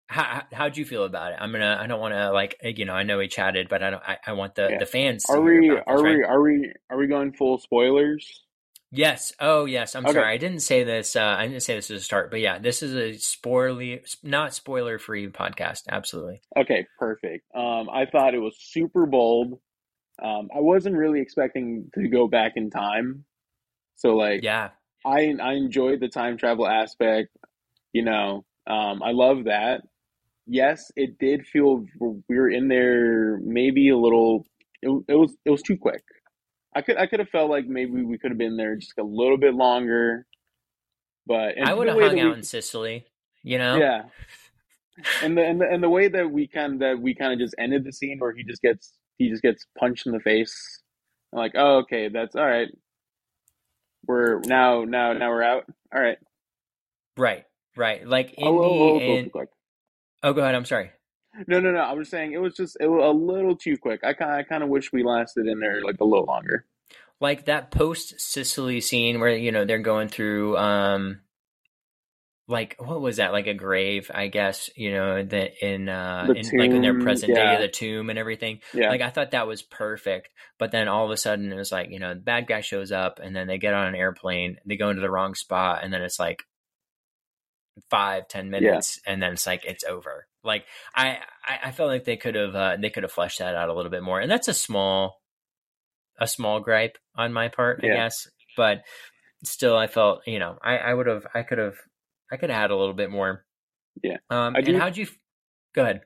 how 0.08 0.44
how'd 0.52 0.76
you 0.78 0.86
feel 0.86 1.06
about 1.06 1.32
it? 1.34 1.38
I'm 1.40 1.52
gonna. 1.54 1.78
I 1.80 1.88
don't 1.88 2.02
want 2.02 2.14
to 2.14 2.32
like 2.32 2.58
you 2.64 2.86
know. 2.86 2.94
I 2.94 3.04
know 3.04 3.18
we 3.20 3.28
chatted, 3.30 3.70
but 3.70 3.82
I 3.84 3.90
don't. 3.92 4.04
I, 4.04 4.18
I 4.28 4.34
want 4.34 4.56
the 4.56 4.70
Yeah. 4.72 4.80
the 4.80 4.86
fans. 4.86 5.24
To 5.26 5.34
Are 5.34 5.42
we? 5.42 5.70
this, 5.70 5.80
Are 5.88 6.04
right? 6.04 6.18
we? 6.18 6.24
Are 6.24 6.42
we? 6.42 6.74
Are 6.90 6.98
we 6.98 7.08
going 7.08 7.32
full 7.34 7.58
spoilers? 7.58 8.44
Yes. 8.92 9.32
Oh, 9.40 9.66
yes. 9.66 9.96
I'm 9.96 10.06
Okay. 10.06 10.14
sorry. 10.14 10.34
I 10.34 10.38
didn't 10.38 10.60
say 10.60 10.84
this. 10.84 11.16
Uh, 11.16 11.24
I 11.40 11.48
didn't 11.48 11.64
say 11.64 11.76
this 11.76 11.90
at 11.90 11.96
the 11.96 12.02
start, 12.02 12.30
but 12.30 12.42
yeah, 12.42 12.60
this 12.60 12.84
is 12.84 12.94
a 12.96 13.18
spoiler, 13.18 14.00
not 14.22 14.54
spoiler 14.54 15.00
free 15.00 15.28
podcast. 15.30 15.84
Absolutely. 15.90 16.42
Okay, 16.58 16.86
perfect. 17.00 17.46
Um, 17.56 17.90
I 17.90 18.06
thought 18.06 18.34
it 18.34 18.40
was 18.40 18.58
super 18.60 19.06
bold. 19.06 19.60
Um, 20.22 20.50
I 20.56 20.60
wasn't 20.60 20.96
really 20.98 21.22
expecting 21.22 21.90
to 21.96 22.08
go 22.10 22.28
back 22.28 22.54
in 22.56 22.70
time, 22.70 23.26
so 23.96 24.16
like 24.16 24.44
Yeah. 24.44 24.72
I 25.06 25.36
I 25.42 25.54
enjoyed 25.54 26.00
the 26.00 26.10
time 26.10 26.38
travel 26.38 26.68
aspect. 26.68 27.30
You 27.94 28.04
know, 28.04 28.46
um, 28.68 29.02
I 29.04 29.12
love 29.12 29.46
that. 29.46 29.82
Yes, 30.48 30.92
it 30.96 31.18
did 31.20 31.48
feel 31.48 31.86
we 32.30 32.38
were 32.38 32.50
in 32.50 32.68
there 32.68 33.40
maybe 33.44 33.90
a 33.90 33.98
little. 33.98 34.46
It, 34.82 34.90
it 35.08 35.16
was 35.16 35.36
it 35.46 35.50
was 35.52 35.62
too 35.64 35.78
quick. 35.78 36.04
I 36.76 36.82
could 36.82 36.98
I 36.98 37.06
could 37.06 37.20
have 37.20 37.30
felt 37.30 37.50
like 37.50 37.68
maybe 37.68 38.04
we 38.04 38.18
could 38.18 38.32
have 38.32 38.38
been 38.38 38.58
there 38.58 38.76
just 38.76 38.98
a 38.98 39.04
little 39.04 39.38
bit 39.38 39.54
longer, 39.54 40.26
But 41.28 41.56
I 41.62 41.74
would 41.74 41.88
have 41.88 42.00
hung 42.00 42.20
out 42.20 42.32
we, 42.32 42.38
in 42.38 42.44
Sicily, 42.44 43.06
you 43.44 43.58
know. 43.58 43.78
Yeah. 43.78 44.04
And 45.24 45.38
the 45.38 45.46
and 45.46 45.60
the 45.60 45.66
and 45.66 45.84
the 45.84 45.90
way 45.90 46.08
that 46.08 46.30
we 46.30 46.48
kind 46.48 46.74
of 46.74 46.80
that 46.80 47.00
we 47.00 47.16
kind 47.16 47.34
of 47.34 47.40
just 47.40 47.56
ended 47.58 47.84
the 47.84 47.92
scene 47.92 48.20
where 48.20 48.34
he 48.34 48.44
just 48.44 48.62
gets 48.62 48.94
he 49.18 49.30
just 49.30 49.42
gets 49.42 49.66
punched 49.78 50.06
in 50.06 50.14
the 50.14 50.20
face. 50.20 50.82
I'm 51.34 51.40
like, 51.40 51.54
oh, 51.56 51.80
okay, 51.80 52.10
that's 52.10 52.36
all 52.36 52.46
right. 52.46 52.70
We're 54.06 54.40
now 54.42 54.84
now 54.84 55.14
now 55.14 55.30
we're 55.30 55.44
out. 55.44 55.66
All 55.94 56.02
right. 56.02 56.18
Right. 57.18 57.46
Right. 57.76 58.06
Like 58.06 58.34
Indy 58.38 58.44
oh, 58.44 58.60
oh, 58.60 58.64
oh, 58.64 58.94
oh 58.94 59.00
and 59.00 59.32
oh, 59.34 59.46
oh, 60.24 60.34
go 60.34 60.42
ahead. 60.42 60.56
I'm 60.56 60.66
sorry. 60.66 60.92
No, 61.48 61.60
no, 61.60 61.72
no. 61.72 61.80
I 61.80 61.94
was 61.94 62.10
saying 62.10 62.34
it 62.34 62.42
was 62.42 62.56
just 62.56 62.78
it 62.80 62.88
was 62.88 63.04
a 63.04 63.18
little 63.18 63.56
too 63.56 63.78
quick. 63.78 64.04
I 64.04 64.14
kind 64.14 64.32
I 64.32 64.44
kind 64.44 64.64
of 64.64 64.70
wish 64.70 64.92
we 64.92 65.04
lasted 65.04 65.48
in 65.48 65.60
there 65.60 65.82
like 65.82 65.98
a 66.00 66.06
little 66.06 66.26
longer. 66.26 66.66
Like 67.20 67.46
that 67.46 67.72
post 67.72 68.20
Sicily 68.20 68.82
scene 68.82 69.20
where 69.20 69.36
you 69.36 69.52
know 69.52 69.66
they're 69.66 69.80
going 69.80 70.10
through 70.10 70.58
um 70.58 71.22
like 72.52 72.76
what 72.80 73.02
was 73.02 73.18
that 73.18 73.32
like 73.32 73.48
a 73.48 73.54
grave 73.54 74.12
i 74.14 74.28
guess 74.28 74.70
you 74.76 74.92
know 74.92 75.24
that 75.24 75.66
in 75.66 75.88
uh 75.88 76.28
in, 76.36 76.44
tomb, 76.44 76.60
like 76.60 76.72
in 76.72 76.82
their 76.82 77.00
present 77.00 77.32
yeah. 77.32 77.56
day 77.56 77.62
the 77.62 77.72
tomb 77.72 78.10
and 78.10 78.20
everything 78.20 78.60
yeah 78.74 78.90
like 78.90 79.02
i 79.02 79.10
thought 79.10 79.32
that 79.32 79.48
was 79.48 79.62
perfect 79.62 80.30
but 80.60 80.72
then 80.72 80.88
all 80.88 81.06
of 81.06 81.12
a 81.12 81.18
sudden 81.18 81.52
it 81.52 81.56
was 81.56 81.72
like 81.72 81.90
you 81.90 82.00
know 82.00 82.14
the 82.14 82.20
bad 82.20 82.48
guy 82.48 82.62
shows 82.62 82.92
up 82.92 83.20
and 83.24 83.36
then 83.36 83.48
they 83.48 83.58
get 83.58 83.74
on 83.74 83.88
an 83.88 83.96
airplane 83.96 84.58
they 84.66 84.76
go 84.76 84.90
into 84.90 85.02
the 85.02 85.10
wrong 85.10 85.34
spot 85.34 85.80
and 85.84 85.94
then 85.94 86.02
it's 86.02 86.20
like 86.20 86.44
five 87.90 88.28
ten 88.28 88.50
minutes 88.50 89.00
yeah. 89.06 89.14
and 89.14 89.22
then 89.22 89.34
it's 89.34 89.48
like 89.48 89.66
it's 89.66 89.84
over. 89.84 90.28
Like 90.44 90.66
i 90.96 91.20
i, 91.46 91.60
I 91.66 91.72
felt 91.72 91.90
like 91.90 92.04
they 92.04 92.18
could 92.18 92.36
have 92.36 92.56
uh, 92.56 92.78
they 92.80 92.90
could 92.90 93.04
have 93.04 93.12
fleshed 93.12 93.40
that 93.40 93.56
out 93.56 93.70
a 93.70 93.74
little 93.74 93.92
bit 93.92 94.02
more 94.02 94.20
and 94.20 94.32
that's 94.32 94.48
a 94.48 94.54
small 94.54 95.22
a 96.20 96.28
small 96.28 96.60
gripe 96.60 96.98
on 97.16 97.32
my 97.32 97.48
part 97.48 97.82
i 97.84 97.88
guess 97.88 98.28
but 98.58 98.82
still 99.44 99.78
i 99.78 99.88
felt 99.88 100.22
you 100.26 100.40
know 100.40 100.58
i 100.64 100.78
i 100.78 100.94
would 100.94 101.08
have 101.08 101.26
i 101.34 101.44
could 101.44 101.58
have 101.58 101.76
i 102.32 102.38
could 102.38 102.52
add 102.52 102.72
a 102.72 102.76
little 102.76 102.94
bit 102.94 103.12
more. 103.12 103.46
Yeah. 104.02 104.18
Um 104.30 104.56
and 104.56 104.78
how'd 104.78 104.98
you 104.98 105.08
go 105.76 105.84
ahead. 105.84 106.02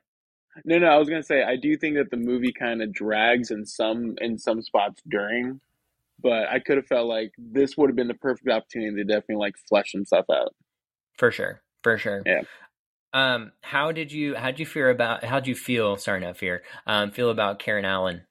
No 0.64 0.80
no 0.80 0.88
i 0.88 0.98
was 0.98 1.10
gonna 1.10 1.24
say 1.24 1.44
i 1.44 1.56
do 1.56 1.78
think 1.78 1.96
that 1.96 2.10
the 2.12 2.18
movie 2.18 2.54
kind 2.54 2.82
of 2.82 2.94
drags 2.94 3.52
in 3.52 3.66
some 3.66 4.16
in 4.20 4.38
some 4.38 4.62
spots 4.62 5.02
during 5.08 5.60
but 6.22 6.48
i 6.48 6.60
could 6.60 6.78
have 6.78 6.88
felt 6.88 7.08
like 7.08 7.34
this 7.38 7.76
would 7.78 7.90
have 7.90 7.96
been 7.96 8.08
the 8.08 8.14
perfect 8.14 8.50
opportunity 8.50 8.96
to 8.96 9.04
definitely 9.04 9.36
like 9.36 9.56
flesh 9.68 9.92
some 9.92 10.06
stuff 10.06 10.26
out 10.32 10.56
for 11.18 11.32
sure, 11.32 11.62
for 11.84 11.98
sure. 11.98 12.22
Yeah. 12.26 12.42
Um, 13.14 13.54
how 13.62 13.92
did 13.94 14.12
you 14.12 14.36
how 14.36 14.48
did 14.48 14.60
you 14.60 14.66
fear 14.66 14.90
about 14.90 15.24
how 15.24 15.40
did 15.40 15.48
you 15.48 15.56
feel? 15.56 15.96
Sorry, 15.96 16.20
not 16.20 16.38
fear. 16.38 16.64
Um, 16.86 17.12
feel 17.12 17.30
about 17.30 17.60
Karen 17.60 17.86
Allen 17.86 18.24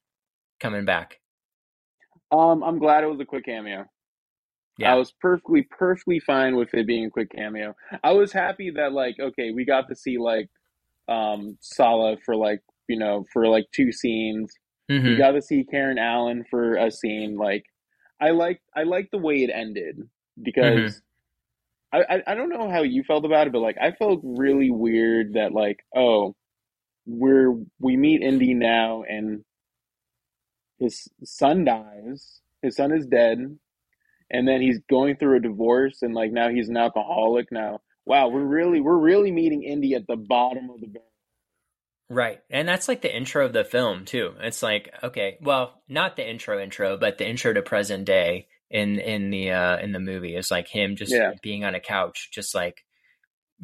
coming 0.61 0.85
back. 0.85 1.21
Um, 2.31 2.63
I'm 2.63 2.79
glad 2.79 3.05
it 3.05 3.09
was 3.09 3.21
a 3.21 3.25
quick 3.25 3.47
cameo. 3.47 3.87
Yeah. 4.79 4.93
I 4.93 4.97
was 4.97 5.13
perfectly 5.21 5.63
perfectly 5.71 6.21
fine 6.21 6.57
with 6.57 6.75
it 6.75 6.87
being 6.87 7.07
a 7.07 7.11
quick 7.11 7.31
cameo. 7.31 7.75
I 8.03 8.13
was 8.13 8.33
happy 8.33 8.71
that 8.77 8.93
like 8.93 9.17
okay, 9.21 9.53
we 9.53 9.65
got 9.65 9.89
to 9.89 9.97
see 9.97 10.19
like 10.19 10.51
um 11.09 11.57
Sallah 11.61 12.17
for 12.25 12.37
like 12.37 12.61
you 12.89 12.99
know 12.99 13.25
for 13.33 13.47
like 13.47 13.67
two 13.75 13.93
scenes. 13.93 14.53
Mm-hmm. 14.91 15.07
We 15.07 15.17
got 15.17 15.33
to 15.33 15.43
see 15.43 15.65
Karen 15.65 15.99
Allen 15.99 16.45
for 16.51 16.77
a 16.77 16.91
scene. 16.91 17.37
Like 17.37 17.65
I 18.21 18.31
like 18.31 18.61
I 18.77 18.83
like 18.83 19.09
the 19.11 19.19
way 19.19 19.37
it 19.37 19.51
ended 19.55 19.97
because 20.43 20.93
mm-hmm. 20.93 20.99
I, 21.99 22.23
I 22.27 22.35
don't 22.35 22.49
know 22.49 22.71
how 22.71 22.83
you 22.83 23.03
felt 23.05 23.25
about 23.25 23.47
it, 23.47 23.53
but 23.53 23.61
like 23.61 23.77
I 23.81 23.93
felt 23.93 24.21
really 24.23 24.71
weird 24.71 25.35
that 25.35 25.53
like 25.53 25.85
oh 25.95 26.35
we're 27.07 27.55
we 27.81 27.97
meet 27.97 28.23
Indy 28.23 28.55
now 28.55 29.05
and 29.09 29.45
his 30.79 31.09
son 31.23 31.65
dies, 31.65 32.41
his 32.63 32.77
son 32.77 32.93
is 32.93 33.07
dead, 33.07 33.39
and 34.31 34.49
then 34.49 34.61
he's 34.61 34.81
going 34.91 35.17
through 35.17 35.37
a 35.37 35.41
divorce 35.41 36.03
and 36.03 36.15
like 36.15 36.33
now 36.33 36.49
he's 36.49 36.69
an 36.69 36.77
alcoholic 36.77 37.53
now. 37.53 37.81
Wow, 38.07 38.29
we're 38.29 38.45
really 38.45 38.81
we're 38.81 38.99
really 38.99 39.33
meeting 39.33 39.63
Indy 39.63 39.95
at 39.95 40.07
the 40.07 40.17
bottom 40.17 40.71
of 40.71 40.81
the 40.81 40.89
barrel. 40.89 41.09
Right. 42.11 42.41
And 42.51 42.69
that's 42.69 42.87
like 42.87 43.01
the 43.01 43.15
intro 43.15 43.47
of 43.47 43.55
the 43.55 43.65
film 43.65 44.05
too. 44.05 44.35
It's 44.41 44.63
like, 44.63 44.93
okay, 45.03 45.39
well, 45.41 45.83
not 45.89 46.17
the 46.17 46.29
intro 46.29 46.63
intro, 46.63 46.99
but 46.99 47.17
the 47.19 47.27
intro 47.27 47.55
to 47.55 47.63
present 47.63 48.05
day 48.05 48.47
in 48.75 48.99
in 48.99 49.31
the 49.31 49.53
uh 49.53 49.79
in 49.79 49.93
the 49.93 50.01
movie 50.01 50.35
is 50.35 50.51
like 50.51 50.67
him 50.69 50.97
just 50.97 51.13
yeah. 51.13 51.33
being 51.43 51.65
on 51.65 51.77
a 51.77 51.81
couch 51.81 52.29
just 52.33 52.55
like 52.55 52.85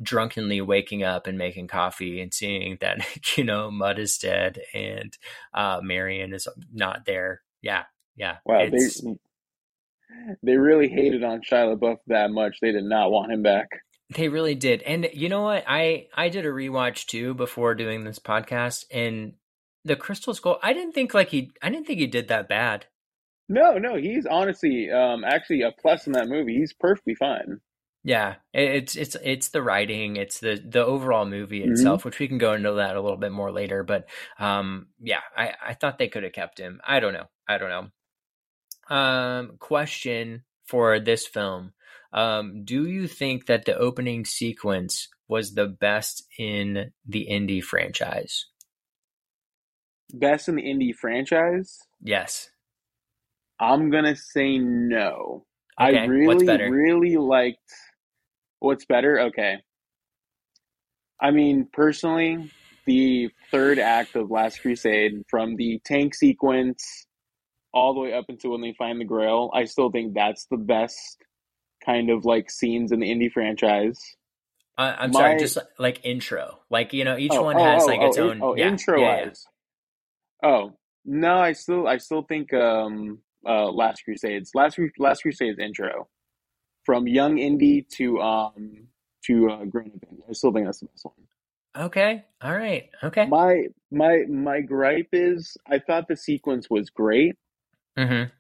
drunkenly 0.01 0.61
waking 0.61 1.03
up 1.03 1.27
and 1.27 1.37
making 1.37 1.67
coffee 1.67 2.21
and 2.21 2.33
seeing 2.33 2.79
that 2.81 3.05
you 3.37 3.45
know 3.45 3.71
Mutt 3.71 3.99
is 3.99 4.17
dead 4.17 4.61
and 4.73 5.19
uh 5.53 5.81
Marion 5.83 6.33
is 6.33 6.49
not 6.73 7.05
there. 7.05 7.43
Yeah 7.61 7.85
yeah 8.17 8.37
wow 8.47 8.67
they 8.71 9.17
they 10.43 10.57
really 10.57 10.89
hated 10.89 11.25
on 11.25 11.41
Shia 11.41 11.77
LaBeouf 11.77 11.99
that 12.09 12.31
much. 12.31 12.59
They 12.61 12.73
did 12.73 12.85
not 12.85 13.11
want 13.11 13.33
him 13.33 13.43
back. 13.43 13.69
They 14.15 14.29
really 14.29 14.57
did. 14.57 14.83
And 14.83 15.09
you 15.13 15.29
know 15.29 15.43
what? 15.43 15.65
I 15.67 16.07
I 16.15 16.29
did 16.29 16.47
a 16.47 16.51
rewatch 16.51 17.07
too 17.07 17.35
before 17.35 17.75
doing 17.75 18.05
this 18.05 18.19
podcast 18.21 18.85
and 18.93 19.35
the 19.85 19.97
Crystal 19.97 20.35
Skull 20.35 20.61
I 20.63 20.73
didn't 20.73 20.93
think 20.93 21.15
like 21.15 21.31
he 21.31 21.51
I 21.63 21.69
didn't 21.69 21.87
think 21.89 21.99
he 21.99 22.07
did 22.07 22.29
that 22.29 22.49
bad 22.49 22.87
no, 23.51 23.79
no, 23.79 23.97
he's 23.97 24.27
honestly 24.27 24.93
um, 24.93 25.25
actually 25.25 25.63
a 25.63 25.73
plus 25.73 26.07
in 26.07 26.13
that 26.13 26.29
movie. 26.29 26.55
He's 26.55 26.73
perfectly 26.73 27.17
fine. 27.17 27.61
Yeah, 28.05 28.37
it's 28.55 28.95
it's 28.95 29.17
it's 29.23 29.49
the 29.49 29.61
writing, 29.61 30.15
it's 30.17 30.39
the 30.39 30.63
the 30.65 30.87
overall 30.87 31.27
movie 31.27 31.61
mm-hmm. 31.61 31.73
itself, 31.73 32.01
mm-hmm. 32.01 32.09
which 32.09 32.21
we 32.21 32.29
can 32.29 32.39
go 32.39 32.53
into 32.53 32.73
that 32.75 32.95
a 32.95 33.01
little 33.01 33.19
bit 33.19 33.33
more 33.33 33.51
later. 33.51 33.83
But 33.83 34.09
um, 34.39 34.87
yeah, 35.01 35.21
I 35.37 35.53
I 35.67 35.75
thought 35.75 35.99
they 35.99 36.07
could 36.07 36.23
have 36.23 36.33
kept 36.33 36.59
him. 36.59 36.81
I 36.87 37.01
don't 37.01 37.13
know. 37.13 37.27
I 37.49 37.59
don't 37.59 37.91
know. 38.89 38.97
Um, 38.97 39.57
question 39.59 40.45
for 40.65 41.01
this 41.01 41.27
film: 41.27 41.73
um, 42.13 42.65
Do 42.65 42.87
you 42.87 43.09
think 43.09 43.47
that 43.47 43.65
the 43.65 43.77
opening 43.77 44.25
sequence 44.25 45.09
was 45.27 45.55
the 45.55 45.67
best 45.67 46.23
in 46.39 46.93
the 47.05 47.23
Indy 47.23 47.61
franchise? 47.61 48.47
Best 50.15 50.49
in 50.49 50.55
the 50.55 50.71
Indy 50.71 50.93
franchise? 50.93 51.81
Yes. 52.01 52.49
I'm 53.61 53.91
gonna 53.91 54.17
say 54.17 54.59
no. 54.59 55.45
Okay, 55.81 55.99
I 55.99 56.05
really, 56.07 56.47
really 56.71 57.17
liked. 57.17 57.59
What's 58.59 58.87
better? 58.87 59.21
Okay. 59.21 59.59
I 61.21 61.31
mean, 61.31 61.69
personally, 61.73 62.51
the 62.87 63.29
third 63.51 63.79
act 63.79 64.17
of 64.17 64.31
Last 64.31 64.63
Crusade, 64.63 65.23
from 65.29 65.57
the 65.57 65.81
tank 65.85 66.15
sequence 66.15 67.07
all 67.73 67.95
the 67.95 68.01
way 68.01 68.15
up 68.15 68.25
until 68.29 68.53
when 68.53 68.63
they 68.63 68.75
find 68.79 69.01
the 69.01 69.05
Grail, 69.05 69.51
I 69.55 69.65
still 69.65 69.91
think 69.91 70.15
that's 70.15 70.47
the 70.47 70.57
best 70.57 71.19
kind 71.85 72.11
of 72.11 72.25
like 72.25 72.51
scenes 72.51 72.93
in 72.93 73.01
the 73.01 73.11
Indy 73.11 73.29
franchise. 73.29 74.01
Uh, 74.79 74.95
I'm 74.99 75.11
My, 75.11 75.21
sorry, 75.21 75.39
just 75.39 75.59
like 75.79 76.01
intro, 76.05 76.61
like 76.71 76.95
you 76.95 77.05
know, 77.05 77.19
each 77.19 77.33
oh, 77.35 77.43
one 77.43 77.57
oh, 77.57 77.65
has 77.65 77.83
oh, 77.83 77.87
like 77.87 78.01
its 78.01 78.17
oh, 78.17 78.31
own. 78.31 78.41
Oh, 78.43 78.57
yeah, 78.57 78.69
intro 78.69 78.99
yeah, 79.01 79.25
yeah. 79.25 79.33
Oh 80.43 80.73
no, 81.05 81.39
I 81.39 81.53
still, 81.53 81.87
I 81.87 81.99
still 81.99 82.23
think 82.23 82.55
um 82.55 83.19
uh, 83.47 83.71
Last 83.71 84.03
Crusades. 84.05 84.51
Last 84.55 84.79
Last 84.99 85.23
Crusades 85.23 85.59
intro 85.59 86.09
from 86.85 87.07
young 87.07 87.39
Indy 87.39 87.87
to 87.97 88.21
um 88.21 88.89
to 89.27 89.51
uh, 89.51 89.65
grown 89.65 89.93
up. 89.95 90.09
I 90.29 90.33
still 90.33 90.53
think 90.53 90.67
that's 90.67 90.81
the 90.81 90.87
best 90.87 91.05
one. 91.05 91.85
Okay. 91.85 92.25
All 92.43 92.57
right. 92.57 92.89
Okay. 93.03 93.27
My 93.27 93.67
my 93.91 94.25
my 94.29 94.61
gripe 94.61 95.09
is 95.13 95.57
I 95.71 95.79
thought 95.79 96.09
the 96.09 96.17
sequence 96.17 96.69
was 96.69 96.91
great. 96.91 97.37
Mm-hmm. 97.99 98.31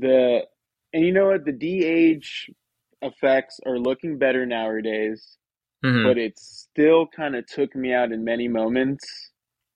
The 0.00 0.46
and 0.92 1.04
you 1.04 1.12
know 1.12 1.28
what 1.28 1.44
the 1.44 1.52
de-age 1.52 2.50
effects 3.00 3.58
are 3.66 3.78
looking 3.78 4.18
better 4.18 4.44
nowadays, 4.46 5.38
mm-hmm. 5.84 6.04
but 6.04 6.18
it 6.18 6.38
still 6.38 7.06
kind 7.06 7.36
of 7.36 7.46
took 7.46 7.74
me 7.74 7.92
out 7.92 8.12
in 8.12 8.24
many 8.24 8.48
moments. 8.48 9.04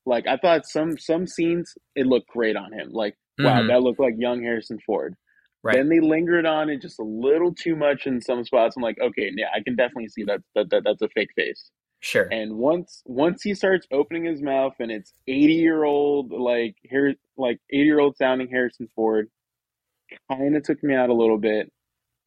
Like 0.04 0.26
I 0.26 0.36
thought 0.36 0.66
some 0.66 0.98
some 0.98 1.26
scenes 1.26 1.72
it 1.94 2.06
looked 2.06 2.28
great 2.28 2.56
on 2.56 2.72
him. 2.72 2.90
Like 2.90 3.16
Wow, 3.38 3.58
mm-hmm. 3.58 3.68
that 3.68 3.82
looked 3.82 4.00
like 4.00 4.14
young 4.18 4.42
Harrison 4.42 4.78
Ford. 4.84 5.14
Right. 5.62 5.76
Then 5.76 5.88
they 5.88 6.00
lingered 6.00 6.46
on 6.46 6.70
it 6.70 6.80
just 6.80 7.00
a 7.00 7.04
little 7.04 7.52
too 7.52 7.74
much 7.74 8.06
in 8.06 8.20
some 8.20 8.44
spots. 8.44 8.76
I'm 8.76 8.82
like, 8.82 8.98
okay, 9.00 9.32
yeah, 9.36 9.48
I 9.54 9.62
can 9.62 9.74
definitely 9.74 10.08
see 10.08 10.22
that, 10.24 10.40
that, 10.54 10.70
that 10.70 10.82
that's 10.84 11.02
a 11.02 11.08
fake 11.08 11.30
face. 11.34 11.70
Sure. 12.00 12.28
And 12.30 12.56
once 12.56 13.02
once 13.04 13.42
he 13.42 13.54
starts 13.54 13.86
opening 13.90 14.24
his 14.24 14.40
mouth 14.40 14.74
and 14.78 14.92
it's 14.92 15.12
80 15.26 15.54
year 15.54 15.82
old 15.82 16.30
like 16.30 16.76
here 16.82 17.14
like 17.36 17.58
80 17.70 17.84
year 17.84 17.98
old 17.98 18.16
sounding 18.16 18.48
Harrison 18.48 18.88
Ford, 18.94 19.28
kind 20.30 20.56
of 20.56 20.62
took 20.62 20.82
me 20.84 20.94
out 20.94 21.10
a 21.10 21.14
little 21.14 21.38
bit. 21.38 21.72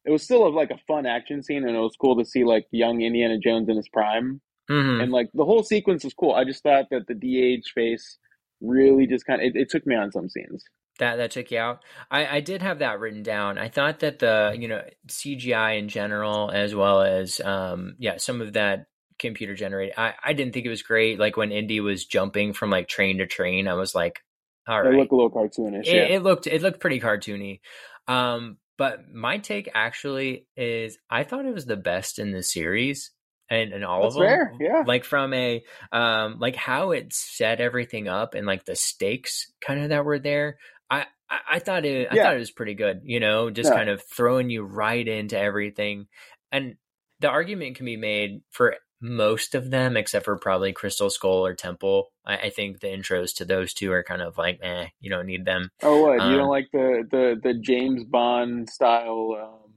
It 0.04 0.10
was 0.10 0.22
still 0.22 0.46
a, 0.46 0.50
like 0.50 0.70
a 0.70 0.80
fun 0.86 1.06
action 1.06 1.42
scene, 1.42 1.66
and 1.66 1.76
it 1.76 1.80
was 1.80 1.96
cool 1.98 2.18
to 2.18 2.24
see 2.24 2.44
like 2.44 2.66
young 2.72 3.00
Indiana 3.00 3.38
Jones 3.38 3.68
in 3.68 3.76
his 3.76 3.88
prime. 3.88 4.40
Mm-hmm. 4.70 5.00
And 5.00 5.12
like 5.12 5.30
the 5.32 5.44
whole 5.44 5.62
sequence 5.62 6.04
was 6.04 6.14
cool. 6.14 6.34
I 6.34 6.44
just 6.44 6.62
thought 6.62 6.86
that 6.90 7.06
the 7.06 7.14
DH 7.14 7.64
face 7.74 8.18
really 8.60 9.06
just 9.06 9.24
kind 9.24 9.40
of 9.40 9.46
it, 9.46 9.56
it 9.56 9.70
took 9.70 9.86
me 9.86 9.94
on 9.94 10.12
some 10.12 10.28
scenes 10.28 10.64
that 11.00 11.16
that 11.16 11.32
took 11.32 11.50
you 11.50 11.58
out. 11.58 11.82
I, 12.10 12.36
I 12.36 12.40
did 12.40 12.62
have 12.62 12.78
that 12.78 13.00
written 13.00 13.22
down. 13.22 13.58
I 13.58 13.68
thought 13.68 14.00
that 14.00 14.20
the 14.20 14.56
you 14.58 14.68
know 14.68 14.82
CGI 15.08 15.78
in 15.78 15.88
general, 15.88 16.50
as 16.50 16.74
well 16.74 17.02
as 17.02 17.40
um, 17.40 17.96
yeah, 17.98 18.16
some 18.16 18.40
of 18.40 18.54
that 18.54 18.86
computer 19.18 19.54
generated. 19.54 19.94
I 19.98 20.14
I 20.24 20.32
didn't 20.32 20.54
think 20.54 20.66
it 20.66 20.70
was 20.70 20.82
great. 20.82 21.18
Like 21.18 21.36
when 21.36 21.52
Indy 21.52 21.80
was 21.80 22.06
jumping 22.06 22.52
from 22.52 22.70
like 22.70 22.88
train 22.88 23.18
to 23.18 23.26
train, 23.26 23.68
I 23.68 23.74
was 23.74 23.94
like, 23.94 24.22
all 24.66 24.80
right, 24.80 24.94
it 24.94 24.96
looked 24.96 25.12
a 25.12 25.16
little 25.16 25.30
cartoonish. 25.30 25.86
It, 25.86 25.94
yeah. 25.94 26.16
it 26.16 26.22
looked 26.22 26.46
it 26.46 26.62
looked 26.62 26.80
pretty 26.80 27.00
cartoony. 27.00 27.60
Um, 28.08 28.58
but 28.78 29.12
my 29.12 29.38
take 29.38 29.68
actually 29.74 30.46
is 30.56 30.98
I 31.10 31.24
thought 31.24 31.44
it 31.44 31.54
was 31.54 31.66
the 31.66 31.76
best 31.76 32.18
in 32.18 32.32
the 32.32 32.42
series 32.42 33.10
and, 33.50 33.72
and 33.72 33.84
all 33.84 34.02
That's 34.02 34.14
of 34.14 34.20
them. 34.20 34.28
fair, 34.28 34.54
yeah. 34.60 34.84
Like 34.86 35.04
from 35.04 35.34
a 35.34 35.62
um 35.92 36.38
like 36.38 36.56
how 36.56 36.92
it 36.92 37.12
set 37.12 37.60
everything 37.60 38.08
up 38.08 38.34
and 38.34 38.46
like 38.46 38.64
the 38.64 38.76
stakes 38.76 39.52
kind 39.60 39.82
of 39.82 39.90
that 39.90 40.04
were 40.04 40.18
there. 40.18 40.58
I 40.90 41.06
I, 41.28 41.58
thought 41.60 41.84
it 41.84 42.08
I 42.10 42.16
Yeah. 42.16 42.24
thought 42.24 42.34
it 42.36 42.40
was 42.40 42.50
pretty 42.50 42.74
good, 42.74 43.02
you 43.04 43.20
know, 43.20 43.50
just 43.50 43.70
Yeah. 43.70 43.76
kind 43.76 43.88
of 43.90 44.02
throwing 44.02 44.50
you 44.50 44.62
right 44.64 45.06
into 45.06 45.38
everything. 45.38 46.08
And 46.50 46.76
the 47.20 47.28
argument 47.28 47.76
can 47.76 47.86
be 47.86 47.96
made 47.96 48.42
for 48.50 48.76
most 49.00 49.54
of 49.54 49.70
them, 49.70 49.96
except 49.96 50.24
for 50.24 50.36
probably 50.36 50.72
Crystal 50.72 51.08
Skull 51.10 51.46
or 51.46 51.54
Temple. 51.54 52.10
I, 52.26 52.36
I 52.36 52.50
think 52.50 52.80
the 52.80 52.88
intros 52.88 53.34
to 53.36 53.44
those 53.44 53.72
two 53.74 53.92
are 53.92 54.02
kind 54.02 54.22
of 54.22 54.36
like, 54.38 54.58
eh, 54.62 54.88
you 55.00 55.10
don't 55.10 55.26
need 55.26 55.44
them. 55.44 55.70
Oh, 55.82 55.98
what? 55.98 56.22
you 56.22 56.22
Um, 56.22 56.38
don't 56.38 56.50
like 56.50 56.68
the, 56.72 57.06
the, 57.10 57.40
the 57.42 57.54
James 57.54 58.04
Bond 58.04 58.68
style, 58.68 59.36
um, 59.40 59.72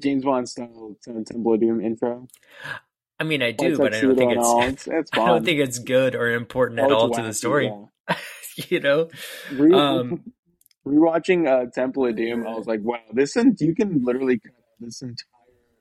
James 0.00 0.24
Bond 0.24 0.48
style 0.48 0.96
Temple 1.04 1.54
of 1.54 1.60
Doom 1.60 1.80
intro? 1.80 2.28
I 3.20 3.24
mean, 3.24 3.42
I 3.42 3.50
do, 3.50 3.78
but 3.78 3.94
I 3.94 4.00
don't 4.00 4.16
think 4.16 4.30
all. 4.36 4.62
it's. 4.62 4.86
It's, 4.86 5.10
I 5.14 5.26
don't 5.26 5.44
think 5.44 5.60
it's 5.60 5.78
good 5.80 6.14
or 6.14 6.30
important 6.30 6.80
at 6.80 6.90
all 6.92 7.10
to 7.10 7.22
the 7.22 7.34
story. 7.34 7.74
you 8.68 8.80
know, 8.80 9.08
Re- 9.52 9.72
Um, 9.74 10.32
rewatching 10.86 11.46
uh, 11.46 11.70
Temple 11.70 12.06
of 12.06 12.16
Doom, 12.16 12.46
I 12.46 12.54
was 12.54 12.66
like, 12.66 12.80
wow, 12.82 13.00
this 13.12 13.36
in, 13.36 13.56
you 13.60 13.74
can 13.74 14.04
literally 14.04 14.38
cut 14.38 14.52
this 14.80 15.02
entire 15.02 15.16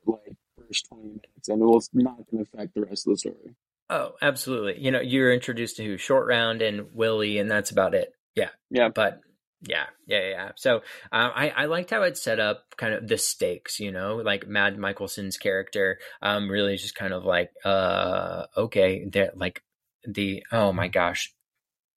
like 0.05 0.35
first 0.57 0.87
twenty 0.89 1.07
minutes, 1.09 1.47
and 1.49 1.61
it 1.61 1.65
will 1.65 1.81
not 1.93 2.17
going 2.31 2.43
to 2.45 2.49
affect 2.51 2.73
the 2.75 2.81
rest 2.81 3.07
of 3.07 3.13
the 3.13 3.17
story. 3.17 3.55
oh, 3.89 4.11
absolutely. 4.21 4.81
You 4.83 4.91
know, 4.91 4.99
you're 5.01 5.31
introduced 5.33 5.77
to 5.77 5.97
Short 5.97 6.27
Round 6.27 6.61
and 6.61 6.87
Willie, 6.93 7.37
and 7.39 7.49
that's 7.49 7.71
about 7.71 7.93
it. 7.95 8.11
Yeah, 8.35 8.49
Yeah. 8.69 8.89
but 8.89 9.21
yeah, 9.67 9.85
yeah, 10.05 10.29
yeah. 10.29 10.51
So 10.55 10.75
um, 11.11 11.31
I 11.35 11.49
I 11.49 11.65
liked 11.65 11.89
how 11.89 12.03
it 12.03 12.17
set 12.17 12.39
up 12.39 12.63
kind 12.77 12.93
of 12.93 13.07
the 13.07 13.17
stakes. 13.17 13.79
You 13.79 13.91
know, 13.91 14.17
like 14.17 14.47
Mads 14.47 14.77
Mikkelsen's 14.77 15.37
character, 15.37 15.99
um, 16.21 16.49
really 16.49 16.75
just 16.77 16.95
kind 16.95 17.13
of 17.13 17.23
like, 17.25 17.49
uh, 17.65 18.43
okay, 18.55 19.05
they're 19.11 19.31
like 19.35 19.61
the 20.07 20.43
oh 20.51 20.71
my 20.73 20.87
gosh. 20.89 21.33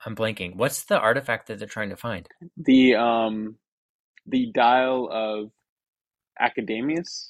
I'm 0.04 0.16
blanking. 0.16 0.56
What's 0.56 0.84
the 0.84 0.98
artifact 0.98 1.48
that 1.48 1.58
they're 1.58 1.68
trying 1.68 1.90
to 1.90 1.96
find? 1.96 2.28
The 2.56 2.94
um, 2.94 3.56
the 4.26 4.50
dial 4.52 5.08
of 5.10 5.50
Academius. 6.38 7.28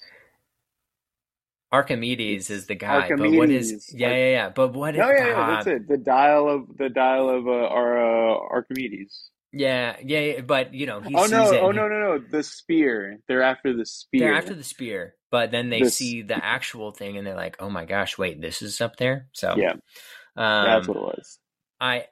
Archimedes 1.72 2.50
is 2.50 2.66
the 2.66 2.74
guy, 2.74 3.08
but 3.16 3.30
what 3.30 3.50
is? 3.50 3.94
Yeah, 3.94 4.10
yeah, 4.10 4.30
yeah. 4.30 4.48
But 4.48 4.72
what? 4.74 4.96
No, 4.96 5.08
is, 5.08 5.20
yeah, 5.20 5.26
yeah, 5.28 5.46
that's 5.50 5.66
it. 5.68 5.88
The 5.88 5.98
dial 5.98 6.48
of 6.48 6.76
the 6.76 6.88
dial 6.88 7.30
of 7.30 7.46
uh, 7.46 7.50
our 7.50 8.32
uh, 8.32 8.38
Archimedes. 8.50 9.30
Yeah, 9.52 9.96
yeah, 10.04 10.20
yeah, 10.20 10.40
but 10.42 10.74
you 10.74 10.86
know 10.86 11.00
he 11.00 11.14
Oh 11.14 11.22
sees 11.22 11.32
no! 11.32 11.58
Oh 11.60 11.70
no! 11.72 11.88
No! 11.88 11.98
No! 11.98 12.18
The 12.18 12.42
spear. 12.42 13.18
They're 13.26 13.42
after 13.42 13.76
the 13.76 13.86
spear. 13.86 14.20
They're 14.20 14.34
after 14.34 14.54
the 14.54 14.64
spear, 14.64 15.14
but 15.30 15.50
then 15.50 15.70
they 15.70 15.82
This- 15.82 15.96
see 15.96 16.22
the 16.22 16.44
actual 16.44 16.92
thing 16.92 17.16
and 17.16 17.26
they're 17.26 17.34
like, 17.34 17.56
"Oh 17.60 17.70
my 17.70 17.84
gosh, 17.84 18.16
wait, 18.16 18.40
this 18.40 18.62
is 18.62 18.80
up 18.80 18.96
there." 18.96 19.28
So 19.32 19.56
Yeah, 19.56 19.72
um, 19.72 20.64
that's 20.64 20.88
what 20.88 20.96
it 20.96 21.02
was. 21.02 21.38
I, 21.80 22.06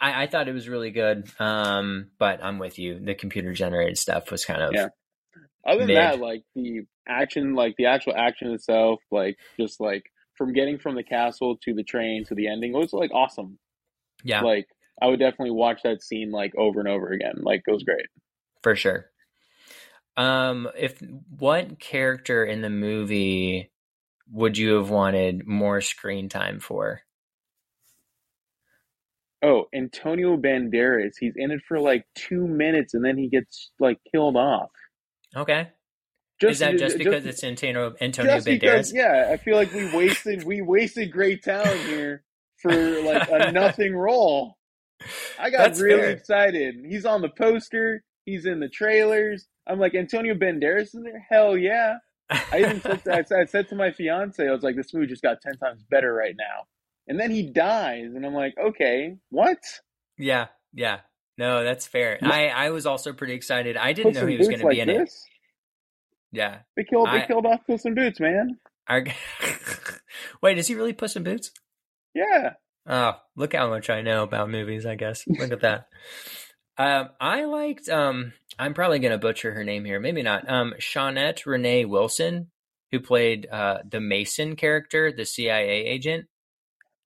I 0.00 0.24
I 0.24 0.26
thought 0.26 0.48
it 0.48 0.52
was 0.54 0.68
really 0.68 0.90
good. 0.90 1.28
Um, 1.38 2.08
but 2.18 2.42
I'm 2.42 2.58
with 2.58 2.78
you. 2.78 2.98
The 3.00 3.14
computer 3.14 3.52
generated 3.52 3.98
stuff 3.98 4.30
was 4.30 4.44
kind 4.44 4.62
of 4.62 4.72
Yeah. 4.74 4.88
Other 5.66 5.80
than 5.80 5.88
mid. 5.88 5.96
that, 5.96 6.18
like 6.20 6.44
the 6.54 6.82
action, 7.06 7.54
like 7.54 7.74
the 7.76 7.86
actual 7.86 8.14
action 8.16 8.52
itself, 8.52 9.00
like 9.10 9.36
just 9.58 9.80
like 9.80 10.04
from 10.36 10.52
getting 10.52 10.78
from 10.78 10.94
the 10.94 11.02
castle 11.02 11.56
to 11.64 11.74
the 11.74 11.82
train 11.82 12.24
to 12.26 12.34
the 12.34 12.48
ending, 12.48 12.74
it 12.74 12.78
was 12.78 12.92
like 12.92 13.10
awesome. 13.12 13.58
yeah, 14.24 14.40
Like 14.40 14.66
I 15.02 15.06
would 15.06 15.18
definitely 15.18 15.50
watch 15.50 15.82
that 15.82 16.02
scene 16.02 16.30
like 16.30 16.54
over 16.56 16.80
and 16.80 16.88
over 16.88 17.08
again. 17.08 17.34
Like 17.42 17.62
it 17.66 17.72
was 17.72 17.82
great. 17.82 18.06
for 18.62 18.74
sure. 18.76 19.06
Um, 20.16 20.68
if 20.76 21.00
what 21.28 21.78
character 21.78 22.44
in 22.44 22.60
the 22.60 22.70
movie 22.70 23.70
would 24.30 24.58
you 24.58 24.74
have 24.74 24.90
wanted 24.90 25.46
more 25.46 25.80
screen 25.80 26.28
time 26.28 26.60
for? 26.60 27.02
Oh, 29.42 29.66
Antonio 29.74 30.36
Banderas, 30.36 31.14
he's 31.20 31.34
in 31.36 31.50
it 31.52 31.60
for 31.68 31.78
like 31.80 32.04
two 32.16 32.46
minutes 32.48 32.94
and 32.94 33.04
then 33.04 33.16
he 33.18 33.28
gets 33.28 33.70
like 33.78 33.98
killed 34.12 34.36
off. 34.36 34.70
Okay, 35.36 35.68
Just 36.40 36.52
is 36.52 36.58
that 36.60 36.76
just 36.78 36.98
because 36.98 37.26
it's 37.26 37.44
Antonio 37.44 37.94
Antonio 38.00 38.36
just 38.36 38.46
Banderas? 38.46 38.90
because, 38.90 38.92
yeah, 38.94 39.28
I 39.32 39.36
feel 39.36 39.56
like 39.56 39.72
we 39.72 39.86
wasted 39.86 40.44
we 40.44 40.62
wasted 40.62 41.12
great 41.12 41.42
talent 41.42 41.84
here 41.84 42.24
for 42.62 43.02
like 43.02 43.28
a 43.30 43.40
nothing 43.52 43.94
role. 43.94 44.56
I 45.38 45.50
got 45.50 45.58
That's 45.64 45.78
really 45.78 46.02
fair. 46.02 46.10
excited. 46.10 46.76
He's 46.88 47.06
on 47.06 47.22
the 47.22 47.28
poster. 47.30 48.02
He's 48.24 48.46
in 48.46 48.60
the 48.60 48.68
trailers. 48.68 49.46
I'm 49.66 49.78
like 49.78 49.94
Antonio 49.94 50.34
Banderas 50.34 50.94
in 50.94 51.02
there. 51.04 51.26
Hell 51.30 51.56
yeah! 51.56 51.98
I 52.52 52.60
even 52.60 52.80
said 52.80 53.26
to, 53.26 53.36
I 53.38 53.44
said 53.46 53.68
to 53.70 53.74
my 53.76 53.90
fiance, 53.92 54.46
I 54.46 54.52
was 54.52 54.62
like, 54.62 54.76
this 54.76 54.92
movie 54.94 55.06
just 55.06 55.22
got 55.22 55.40
ten 55.40 55.56
times 55.58 55.84
better 55.90 56.12
right 56.14 56.34
now. 56.38 56.66
And 57.08 57.18
then 57.18 57.30
he 57.30 57.42
dies, 57.42 58.12
and 58.14 58.24
I'm 58.24 58.34
like, 58.34 58.54
okay, 58.58 59.16
what? 59.30 59.58
Yeah, 60.18 60.48
yeah. 60.74 61.00
No, 61.38 61.64
that's 61.64 61.86
fair. 61.86 62.18
Yeah. 62.20 62.30
I 62.30 62.46
I 62.66 62.70
was 62.70 62.84
also 62.84 63.12
pretty 63.12 63.34
excited. 63.34 63.76
I 63.76 63.92
didn't 63.92 64.12
Puss 64.12 64.20
know 64.20 64.26
he 64.26 64.36
was 64.36 64.48
going 64.48 64.60
to 64.60 64.68
be 64.68 64.78
like 64.78 64.88
in 64.88 64.90
it. 64.90 65.10
Yeah. 66.32 66.58
They 66.76 66.84
killed 66.84 67.06
they 67.08 67.22
I- 67.22 67.26
killed 67.26 67.46
off 67.46 67.60
Puss 67.66 67.84
in 67.84 67.94
Boots, 67.94 68.20
man. 68.20 68.58
Our... 68.88 69.04
Wait, 70.42 70.58
is 70.58 70.66
he 70.66 70.74
really 70.74 70.92
Puss 70.92 71.16
in 71.16 71.22
Boots? 71.22 71.52
Yeah. 72.14 72.54
Oh, 72.86 73.16
look 73.36 73.54
how 73.54 73.68
much 73.68 73.90
I 73.90 74.02
know 74.02 74.22
about 74.22 74.50
movies. 74.50 74.84
I 74.84 74.96
guess. 74.96 75.24
Look 75.26 75.52
at 75.52 75.60
that. 75.60 75.88
Um, 76.76 77.10
I 77.20 77.44
liked. 77.44 77.88
Um, 77.88 78.32
I'm 78.58 78.74
probably 78.74 78.98
going 78.98 79.12
to 79.12 79.18
butcher 79.18 79.52
her 79.52 79.64
name 79.64 79.84
here. 79.84 80.00
Maybe 80.00 80.22
not. 80.22 80.48
Um, 80.50 80.74
Shaunette 80.80 81.44
Renee 81.46 81.84
Wilson, 81.84 82.50
who 82.90 83.00
played 83.00 83.46
uh 83.50 83.78
the 83.88 84.00
Mason 84.00 84.56
character, 84.56 85.12
the 85.12 85.26
CIA 85.26 85.84
agent. 85.84 86.26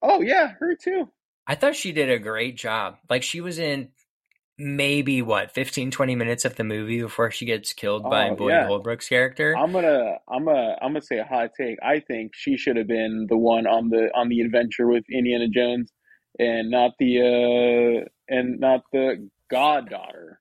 Oh 0.03 0.21
yeah, 0.21 0.53
her 0.59 0.75
too. 0.75 1.09
I 1.47 1.55
thought 1.55 1.75
she 1.75 1.91
did 1.91 2.09
a 2.09 2.19
great 2.19 2.57
job. 2.57 2.97
Like 3.09 3.23
she 3.23 3.41
was 3.41 3.57
in 3.57 3.89
maybe 4.57 5.21
what 5.21 5.51
15 5.51 5.89
20 5.89 6.15
minutes 6.15 6.45
of 6.45 6.55
the 6.57 6.63
movie 6.63 7.01
before 7.01 7.31
she 7.31 7.45
gets 7.45 7.73
killed 7.73 8.03
by 8.03 8.29
Oh, 8.29 8.35
Boyd 8.35 8.51
yeah. 8.51 8.67
Holbrook's 8.67 9.09
character. 9.09 9.55
I'm 9.57 9.71
gonna 9.71 10.17
I'm 10.29 10.45
gonna 10.45 10.75
I'm 10.81 10.91
gonna 10.93 11.01
say 11.01 11.17
a 11.17 11.23
hot 11.23 11.51
take. 11.57 11.77
I 11.81 11.99
think 12.01 12.31
she 12.35 12.57
should 12.57 12.75
have 12.77 12.87
been 12.87 13.25
the 13.29 13.37
one 13.37 13.65
on 13.65 13.89
the 13.89 14.09
on 14.13 14.29
the 14.29 14.41
adventure 14.41 14.87
with 14.87 15.05
Indiana 15.11 15.47
Jones 15.47 15.91
and 16.37 16.69
not 16.69 16.91
the 16.99 17.19
uh 17.19 18.07
and 18.27 18.59
not 18.59 18.81
the 18.91 19.29
goddaughter. 19.49 20.39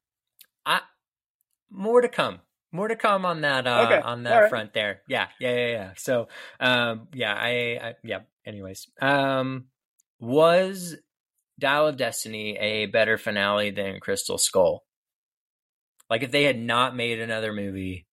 I 0.67 0.81
more 1.71 2.01
to 2.01 2.09
come. 2.09 2.41
More 2.73 2.89
to 2.89 2.97
come 2.97 3.27
on 3.27 3.43
that 3.43 3.67
uh 3.67 3.87
Okay, 3.87 4.03
on 4.03 4.23
that 4.25 4.41
right. 4.41 4.49
front 4.49 4.73
there. 4.73 5.03
Yeah, 5.07 5.29
yeah, 5.39 5.55
yeah, 5.55 5.67
yeah. 5.69 5.93
So 5.97 6.29
um 6.59 7.09
yeah, 7.13 7.35
I, 7.35 7.79
I 7.83 7.95
yeah, 8.03 8.21
anyways. 8.47 8.89
Um 9.01 9.67
was 10.19 10.97
Dial 11.59 11.87
of 11.89 11.97
Destiny 11.97 12.57
a 12.59 12.87
better 12.87 13.19
finale 13.19 13.71
than 13.71 14.01
Crystal 14.01 14.39
Skull? 14.39 14.85
Like 16.09 16.23
if 16.23 16.31
they 16.31 16.45
had 16.45 16.59
not 16.59 16.97
made 16.97 17.21
another 17.21 17.53
movie. 17.53 18.07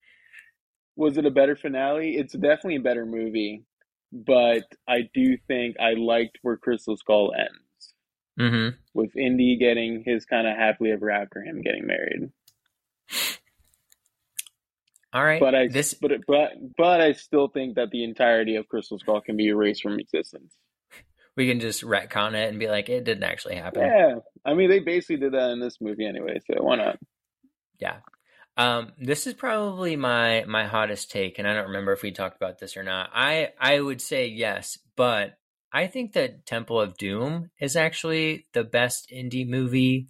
Was 0.96 1.18
it 1.18 1.26
a 1.26 1.32
better 1.32 1.56
finale? 1.56 2.16
It's 2.18 2.34
definitely 2.34 2.76
a 2.76 2.82
better 2.82 3.06
movie, 3.06 3.64
but 4.12 4.64
I 4.88 5.10
do 5.14 5.38
think 5.48 5.78
I 5.80 5.94
liked 5.94 6.40
where 6.42 6.58
Crystal 6.58 6.98
Skull 6.98 7.34
ends. 7.38 7.94
Mhm. 8.38 8.78
With 8.94 9.16
Indy 9.16 9.58
getting 9.58 10.04
his 10.06 10.26
kind 10.26 10.48
of 10.48 10.56
happily 10.58 10.92
ever 10.92 11.10
after 11.10 11.42
him 11.42 11.62
getting 11.62 11.88
married. 11.88 12.32
All 15.12 15.24
right. 15.24 15.40
But 15.40 15.56
I 15.56 15.68
this 15.68 15.96
but 15.96 16.12
but 16.28 16.52
but 16.78 17.02
I 17.02 17.14
still 17.14 17.48
think 17.48 17.76
that 17.76 17.90
the 17.92 18.04
entirety 18.04 18.56
of 18.56 18.68
Crystal 18.68 19.00
Skull 19.00 19.22
can 19.22 19.38
be 19.38 19.48
erased 19.48 19.82
from 19.82 20.00
existence. 20.00 20.56
we 21.36 21.48
can 21.48 21.60
just 21.60 21.84
retcon 21.84 22.34
it 22.34 22.50
and 22.50 22.60
be 22.60 22.68
like 22.68 22.90
it 22.90 23.04
didn't 23.04 23.24
actually 23.24 23.56
happen. 23.56 23.82
Yeah, 23.82 24.16
I 24.46 24.54
mean 24.54 24.70
they 24.70 24.80
basically 24.80 25.18
did 25.18 25.34
that 25.34 25.52
in 25.52 25.60
this 25.60 25.78
movie 25.82 26.06
anyway, 26.06 26.40
so 26.46 26.62
why 26.62 26.76
not? 26.76 27.00
Yeah. 27.80 27.98
Um, 28.56 28.92
this 29.00 29.26
is 29.26 29.34
probably 29.34 29.96
my 29.96 30.44
my 30.48 30.68
hottest 30.68 31.10
take, 31.10 31.40
and 31.40 31.48
I 31.48 31.54
don't 31.54 31.68
remember 31.68 31.94
if 31.94 32.04
we 32.04 32.12
talked 32.12 32.36
about 32.36 32.60
this 32.60 32.78
or 32.78 32.84
not. 32.84 33.10
I 33.14 33.50
I 33.60 33.80
would 33.80 34.02
say 34.02 34.28
yes, 34.28 34.78
but 34.96 35.38
I 35.72 35.88
think 35.88 36.14
that 36.14 36.46
Temple 36.46 36.80
of 36.80 36.98
Doom 36.98 37.50
is 37.60 37.76
actually 37.76 38.48
the 38.54 38.64
best 38.64 39.12
Indy 39.12 39.46
movie, 39.46 40.10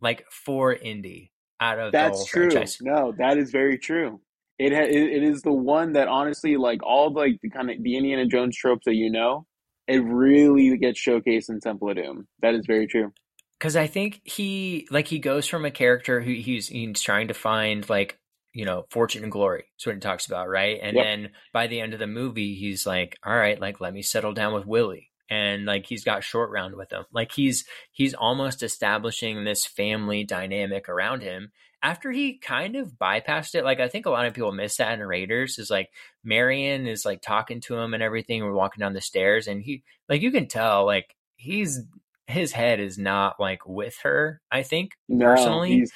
like 0.00 0.26
for 0.30 0.74
Indy 0.74 1.29
out 1.60 1.78
of 1.78 1.92
That's 1.92 2.18
whole 2.18 2.26
true. 2.26 2.48
franchise. 2.48 2.78
No, 2.80 3.12
that 3.18 3.38
is 3.38 3.50
very 3.50 3.78
true. 3.78 4.20
It, 4.58 4.72
ha- 4.72 4.80
it 4.82 4.92
it 4.92 5.22
is 5.22 5.42
the 5.42 5.52
one 5.52 5.92
that 5.94 6.08
honestly, 6.08 6.56
like 6.56 6.82
all 6.82 7.12
like 7.12 7.40
the 7.42 7.50
kind 7.50 7.70
of 7.70 7.82
the 7.82 7.96
Indiana 7.96 8.26
Jones 8.26 8.56
tropes 8.56 8.84
that 8.84 8.94
you 8.94 9.10
know, 9.10 9.46
it 9.88 9.98
really 10.04 10.76
gets 10.76 11.00
showcased 11.00 11.48
in 11.48 11.60
Temple 11.60 11.90
of 11.90 11.96
Doom. 11.96 12.28
That 12.42 12.54
is 12.54 12.66
very 12.66 12.86
true. 12.86 13.12
Because 13.58 13.76
I 13.76 13.86
think 13.86 14.20
he 14.24 14.86
like 14.90 15.08
he 15.08 15.18
goes 15.18 15.46
from 15.46 15.64
a 15.64 15.70
character 15.70 16.20
who 16.20 16.32
he's 16.32 16.68
he's 16.68 17.00
trying 17.00 17.28
to 17.28 17.34
find 17.34 17.88
like 17.88 18.18
you 18.52 18.64
know 18.64 18.86
fortune 18.90 19.22
and 19.22 19.32
glory. 19.32 19.64
That's 19.76 19.86
what 19.86 19.94
he 19.96 20.00
talks 20.00 20.26
about, 20.26 20.48
right? 20.48 20.78
And 20.82 20.96
Yep. 20.96 21.04
then 21.04 21.30
by 21.52 21.66
the 21.66 21.80
end 21.80 21.92
of 21.92 22.00
the 22.00 22.06
movie, 22.06 22.54
he's 22.54 22.86
like, 22.86 23.18
all 23.24 23.36
right, 23.36 23.60
like 23.60 23.80
let 23.80 23.92
me 23.92 24.02
settle 24.02 24.32
down 24.32 24.54
with 24.54 24.66
Willie. 24.66 25.09
And 25.30 25.64
like 25.64 25.86
he's 25.86 26.02
got 26.04 26.24
short 26.24 26.50
round 26.50 26.74
with 26.74 26.92
him. 26.92 27.04
Like 27.12 27.30
he's 27.32 27.64
he's 27.92 28.14
almost 28.14 28.62
establishing 28.64 29.44
this 29.44 29.64
family 29.64 30.24
dynamic 30.24 30.88
around 30.88 31.22
him. 31.22 31.52
after 31.82 32.10
he 32.10 32.36
kind 32.36 32.76
of 32.76 32.98
bypassed 33.00 33.54
it, 33.54 33.64
like 33.64 33.80
I 33.80 33.88
think 33.88 34.04
a 34.06 34.10
lot 34.10 34.26
of 34.26 34.34
people 34.34 34.52
miss 34.52 34.76
that 34.78 34.92
in 34.92 35.00
Raiders 35.06 35.58
is 35.58 35.70
like 35.70 35.88
Marion 36.24 36.86
is 36.86 37.04
like 37.06 37.22
talking 37.22 37.60
to 37.62 37.76
him 37.78 37.94
and 37.94 38.02
everything. 38.02 38.42
We're 38.42 38.52
walking 38.52 38.80
down 38.80 38.92
the 38.92 39.00
stairs 39.00 39.46
and 39.46 39.62
he 39.62 39.82
like 40.08 40.20
you 40.20 40.30
can 40.32 40.46
tell 40.48 40.84
like 40.84 41.14
he's 41.36 41.80
his 42.26 42.52
head 42.52 42.80
is 42.80 42.98
not 42.98 43.40
like 43.40 43.66
with 43.66 43.96
her, 44.02 44.40
I 44.52 44.62
think, 44.62 44.92
No, 45.08 45.26
personally. 45.26 45.72
he's 45.72 45.92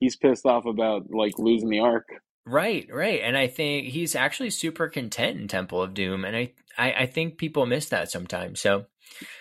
he's 0.00 0.16
pissed 0.16 0.44
off 0.46 0.64
about 0.66 1.10
like 1.10 1.38
losing 1.38 1.68
the 1.70 1.80
Ark. 1.80 2.08
Right, 2.46 2.88
right. 2.92 3.20
And 3.22 3.36
I 3.36 3.48
think 3.48 3.88
he's 3.88 4.14
actually 4.14 4.50
super 4.50 4.88
content 4.88 5.40
in 5.40 5.48
Temple 5.48 5.82
of 5.82 5.94
Doom. 5.94 6.24
And 6.24 6.36
I 6.36 6.52
I, 6.78 6.92
I 6.92 7.06
think 7.06 7.38
people 7.38 7.66
miss 7.66 7.88
that 7.88 8.10
sometimes. 8.10 8.60
So 8.60 8.86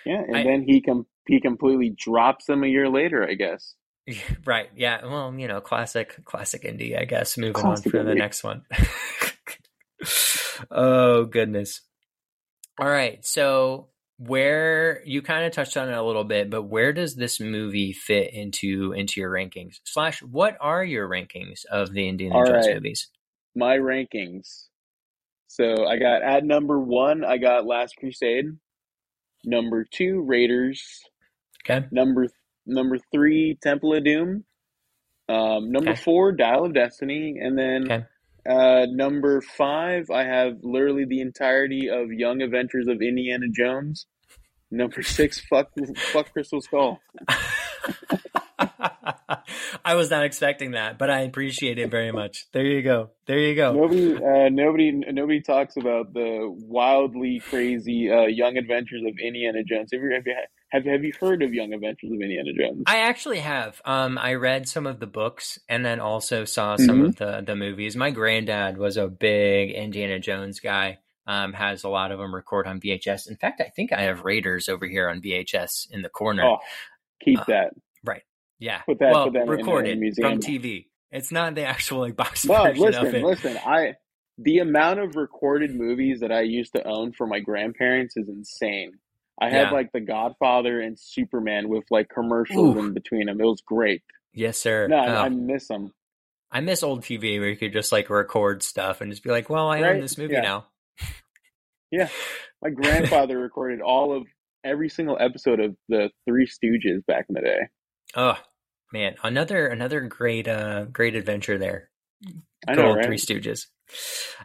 Yeah, 0.06 0.22
and 0.28 0.38
I- 0.38 0.44
then 0.44 0.64
he 0.68 0.82
com- 0.82 1.06
he 1.28 1.40
completely 1.40 1.90
drops 1.92 2.46
them 2.46 2.64
a 2.64 2.68
year 2.68 2.90
later, 2.90 3.24
I 3.28 3.36
guess. 3.36 3.76
Right. 4.46 4.70
Yeah. 4.76 5.04
Well, 5.06 5.34
you 5.36 5.48
know, 5.48 5.62
classic, 5.62 6.24
classic 6.26 6.66
Indy, 6.66 6.96
I 6.96 7.06
guess. 7.06 7.38
Moving 7.38 7.54
Classic 7.54 7.88
on 7.88 7.92
for 7.92 8.04
the 8.04 8.16
next 8.16 8.44
one. 8.44 8.64
oh, 10.72 11.26
goodness. 11.26 11.82
All 12.80 12.88
right. 12.88 13.26
So, 13.26 13.88
where 14.18 15.02
you 15.06 15.22
kind 15.22 15.46
of 15.46 15.52
touched 15.52 15.78
on 15.78 15.90
it 15.90 15.94
a 15.98 16.04
little 16.04 16.24
bit, 16.24 16.50
but 16.50 16.64
where 16.64 16.94
does 16.94 17.16
this 17.16 17.40
movie 17.40 17.94
fit 17.94 18.34
into 18.34 18.94
into 18.94 19.20
your 19.20 19.32
rankings? 19.32 19.80
Slash, 19.84 20.22
what 20.24 20.58
are 20.62 20.84
your 20.84 21.08
rankings 21.10 21.66
of 21.66 21.94
the 21.94 22.08
Indiana 22.08 22.36
All 22.36 22.44
Jones 22.44 22.68
right. 22.68 22.76
movies? 22.76 23.10
My 23.56 23.78
rankings. 23.78 24.68
So 25.48 25.86
I 25.86 25.98
got 25.98 26.22
at 26.24 26.44
number 26.46 26.80
one, 26.80 27.24
I 27.24 27.38
got 27.38 27.66
Last 27.66 27.96
Crusade. 27.98 28.46
Number 29.46 29.86
two, 29.90 30.22
Raiders. 30.22 31.02
Okay. 31.70 31.86
Number 31.92 32.28
number 32.66 32.98
three, 33.14 33.58
Temple 33.62 33.96
of 33.96 34.04
Doom. 34.04 34.44
Um, 35.30 35.72
number 35.72 35.92
Okay. 35.92 36.02
four, 36.02 36.32
Dial 36.32 36.66
of 36.66 36.74
Destiny, 36.74 37.38
and 37.42 37.58
then 37.58 37.84
Okay. 37.86 38.06
Uh, 38.48 38.86
number 38.90 39.42
five, 39.42 40.10
I 40.10 40.24
have 40.24 40.58
literally 40.62 41.06
the 41.06 41.22
entirety 41.22 41.90
of 41.90 42.12
Young 42.12 42.42
Adventures 42.42 42.88
of 42.88 43.02
Indiana 43.02 43.48
Jones. 43.52 44.06
Number 44.72 45.02
six, 45.04 45.40
fuck, 45.40 45.70
fuck 46.12 46.32
Crystal 46.34 46.62
Skull. 46.62 47.00
I 49.86 49.96
was 49.96 50.10
not 50.10 50.26
expecting 50.26 50.72
that, 50.72 50.98
but 50.98 51.10
I 51.10 51.22
appreciate 51.22 51.78
it 51.78 51.92
very 51.92 52.12
much. 52.12 52.48
There 52.52 52.66
you 52.66 52.82
go. 52.82 53.12
There 53.28 53.38
you 53.38 53.56
go. 53.56 53.74
Nobody, 53.74 54.16
uh, 54.16 54.50
nobody, 54.50 54.92
nobody 54.92 55.42
talks 55.42 55.78
about 55.78 56.14
the 56.14 56.48
wildly 56.50 57.42
crazy 57.48 58.10
uh, 58.12 58.26
Young 58.26 58.58
Adventures 58.58 59.04
of 59.08 59.14
Indiana 59.20 59.64
Jones. 59.64 59.90
Have 59.94 60.02
you, 60.02 60.12
have 60.14 60.26
you 60.26 60.36
have, 60.76 60.86
have 60.86 61.04
you 61.04 61.12
heard 61.20 61.42
of 61.44 61.54
Young 61.54 61.74
Adventures 61.74 62.12
of 62.12 62.22
Indiana 62.22 62.52
Jones? 62.58 62.84
I 62.86 63.00
actually 63.00 63.40
have. 63.40 63.82
Um, 63.86 64.18
I 64.18 64.36
read 64.36 64.68
some 64.68 64.86
of 64.88 65.00
the 65.00 65.08
books 65.08 65.58
and 65.68 65.86
then 65.86 66.00
also 66.00 66.46
saw 66.46 66.76
some 66.78 67.02
Mhm. 67.02 67.06
of 67.08 67.16
the 67.18 67.44
the 67.46 67.56
movies. 67.56 67.96
My 67.96 68.12
granddad 68.12 68.78
was 68.78 68.98
a 68.98 69.08
big 69.08 69.72
Indiana 69.72 70.20
Jones 70.20 70.60
guy. 70.60 71.00
Um, 71.28 71.54
has 71.54 71.84
a 71.84 71.90
lot 71.90 72.12
of 72.12 72.20
them 72.20 72.36
record 72.36 72.68
on 72.68 72.80
VHS. 72.80 73.28
In 73.28 73.36
fact, 73.36 73.60
I 73.60 73.70
think 73.76 73.92
I 73.92 74.02
have 74.04 74.24
Raiders 74.24 74.70
over 74.70 74.86
here 74.86 75.10
on 75.10 75.22
VHS 75.22 75.88
in 75.92 76.04
the 76.04 76.10
corner. 76.10 76.44
Oh, 76.46 76.58
keep 77.24 77.40
Uh, 77.40 77.46
that. 77.48 77.74
Right. 78.04 78.22
Yeah, 78.60 78.82
put 78.84 79.00
that- 79.00 79.12
well, 79.12 79.26
put 79.26 79.34
that 79.34 79.40
in 79.42 79.48
in 79.48 79.58
recorded 79.58 79.98
museum. 80.00 80.34
from 80.34 80.40
TV. 80.40 80.86
It's 81.12 81.32
not 81.32 81.56
the 81.56 81.64
actual 81.66 82.02
like 82.02 82.16
box 82.24 82.46
No, 82.46 82.66
version 82.66 82.84
of 82.84 82.94
listen, 83.04 83.16
it. 83.16 83.24
listen. 83.24 83.58
I 83.66 83.96
the 84.38 84.60
amount 84.60 85.00
of 85.00 85.16
recorded 85.16 85.74
movies 85.74 86.20
that 86.20 86.32
I 86.32 86.42
used 86.42 86.74
to 86.74 86.86
own 86.88 87.14
for 87.14 87.26
my 87.26 87.40
grandparents 87.40 88.16
is 88.18 88.28
insane. 88.30 88.92
I 89.42 89.50
had 89.50 89.68
Yeah. 89.68 89.72
like 89.72 89.92
The 89.92 90.00
Godfather 90.02 90.80
and 90.80 90.98
Superman 91.00 91.68
with 91.70 91.84
like 91.92 92.08
commercials 92.10 92.76
Ooh. 92.76 92.80
in 92.80 92.94
between 92.94 93.26
them. 93.28 93.40
It 93.42 93.46
was 93.46 93.62
great. 93.66 94.02
Yes, 94.34 94.58
sir. 94.58 94.88
No, 94.88 94.98
I, 94.98 95.08
Oh, 95.16 95.22
I 95.24 95.30
miss 95.30 95.68
them. 95.68 95.92
I 96.52 96.62
miss 96.62 96.84
old 96.84 97.02
TV 97.02 97.40
where 97.40 97.50
you 97.50 97.58
could 97.58 97.74
just 97.74 97.92
like 97.92 98.10
record 98.10 98.64
stuff 98.64 99.02
and 99.02 99.12
just 99.12 99.24
be 99.24 99.30
like, 99.32 99.50
"Well, 99.50 99.70
I 99.70 99.78
own 99.80 99.84
Right? 99.84 100.02
this 100.02 100.18
movie 100.18 100.34
Yeah. 100.34 100.42
now." 100.42 100.68
Yeah, 101.92 102.10
my 102.62 102.70
grandfather 102.70 103.38
recorded 103.40 103.82
all 103.82 104.16
of 104.16 104.26
every 104.64 104.90
single 104.90 105.18
episode 105.20 105.60
of 105.60 105.76
the 105.90 106.10
Three 106.28 106.48
Stooges 106.48 107.06
back 107.06 107.26
in 107.30 107.36
the 107.36 107.42
day. 107.42 107.60
Oh 108.16 108.38
man, 108.94 109.16
another 109.24 109.68
another 109.68 110.02
great 110.02 110.48
uh 110.48 110.86
great 110.86 111.16
adventure 111.16 111.58
there. 111.58 111.90
I 112.68 112.74
know, 112.76 112.94
right? 112.96 113.06
Three 113.06 113.18
Stooges. 113.18 113.68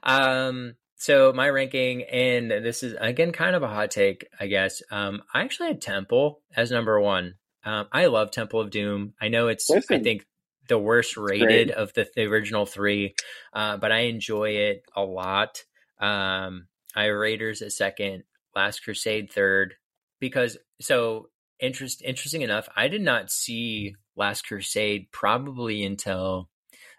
Um, 0.02 0.74
so 1.00 1.32
my 1.32 1.48
ranking, 1.48 2.02
and 2.02 2.50
this 2.50 2.82
is 2.82 2.94
again 3.00 3.32
kind 3.32 3.56
of 3.56 3.62
a 3.62 3.68
hot 3.68 3.90
take, 3.90 4.26
I 4.38 4.48
guess. 4.48 4.82
Um, 4.90 5.22
I 5.32 5.40
actually 5.40 5.68
had 5.68 5.80
Temple 5.80 6.42
as 6.54 6.70
number 6.70 7.00
one. 7.00 7.36
Um, 7.64 7.86
I 7.90 8.06
love 8.06 8.30
Temple 8.30 8.60
of 8.60 8.70
Doom. 8.70 9.14
I 9.18 9.28
know 9.28 9.48
it's 9.48 9.70
I 9.70 9.80
think 9.80 10.26
the 10.68 10.78
worst 10.78 11.16
rated 11.16 11.68
great. 11.68 11.70
of 11.70 11.94
the, 11.94 12.06
the 12.14 12.24
original 12.24 12.66
three, 12.66 13.14
uh, 13.54 13.78
but 13.78 13.92
I 13.92 14.00
enjoy 14.00 14.50
it 14.50 14.82
a 14.94 15.00
lot. 15.00 15.64
Um, 15.98 16.66
I 16.94 17.06
Raiders 17.06 17.62
at 17.62 17.72
second, 17.72 18.24
Last 18.54 18.84
Crusade 18.84 19.32
third, 19.32 19.76
because 20.20 20.58
so 20.82 21.30
interest 21.58 22.02
interesting 22.04 22.42
enough, 22.42 22.68
I 22.76 22.88
did 22.88 23.00
not 23.00 23.30
see 23.30 23.94
Last 24.16 24.46
Crusade 24.46 25.06
probably 25.12 25.82
until 25.82 26.50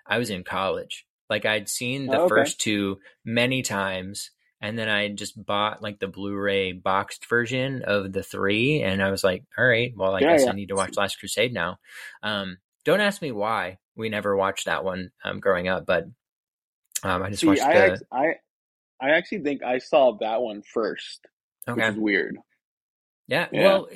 I 0.07 0.17
was 0.17 0.31
in 0.31 0.43
college. 0.43 1.05
Like 1.31 1.45
I'd 1.47 1.69
seen 1.69 2.11
the 2.11 2.19
Oh, 2.19 2.25
okay. 2.25 2.51
first 2.51 2.61
two 2.61 2.99
many 3.25 3.63
times, 3.63 4.31
and 4.61 4.79
then 4.79 4.89
I 4.89 5.09
just 5.09 5.43
bought 5.45 5.83
like 5.83 5.99
the 5.99 6.09
Blu-ray 6.09 6.73
boxed 6.73 7.27
version 7.29 7.83
of 7.83 8.13
the 8.13 8.23
three, 8.23 8.83
and 8.83 9.03
I 9.03 9.11
was 9.11 9.23
like, 9.25 9.45
"All 9.57 9.67
right, 9.67 9.93
well, 9.97 10.15
I 10.15 10.21
Yeah, 10.21 10.25
guess 10.25 10.47
yeah. 10.47 10.49
I 10.49 10.53
need 10.53 10.69
to 10.69 10.77
watch 10.77 10.97
Last 10.97 11.19
Crusade 11.19 11.53
now." 11.55 11.79
Um, 12.23 12.59
don't 12.85 13.01
ask 13.01 13.23
me 13.23 13.33
why 13.33 13.79
we 13.97 14.09
never 14.09 14.37
watched 14.37 14.67
that 14.67 14.85
one 14.85 15.11
um, 15.25 15.41
growing 15.41 15.69
up, 15.69 15.87
but 15.87 16.05
um, 17.03 17.23
I 17.23 17.31
just 17.31 17.45
See, 17.45 17.47
watched 17.47 17.71
I, 17.71 17.93
the. 17.93 18.01
I 18.11 18.35
I 19.01 19.11
actually 19.11 19.43
think 19.43 19.63
I 19.63 19.79
saw 19.79 20.17
that 20.21 20.41
one 20.41 20.63
first, 20.63 21.25
which 21.73 21.87
okay, 21.87 21.89
is 21.89 21.97
weird. 21.97 22.37
Yeah, 23.27 23.47
Yeah. 23.51 23.53
well, 23.53 23.87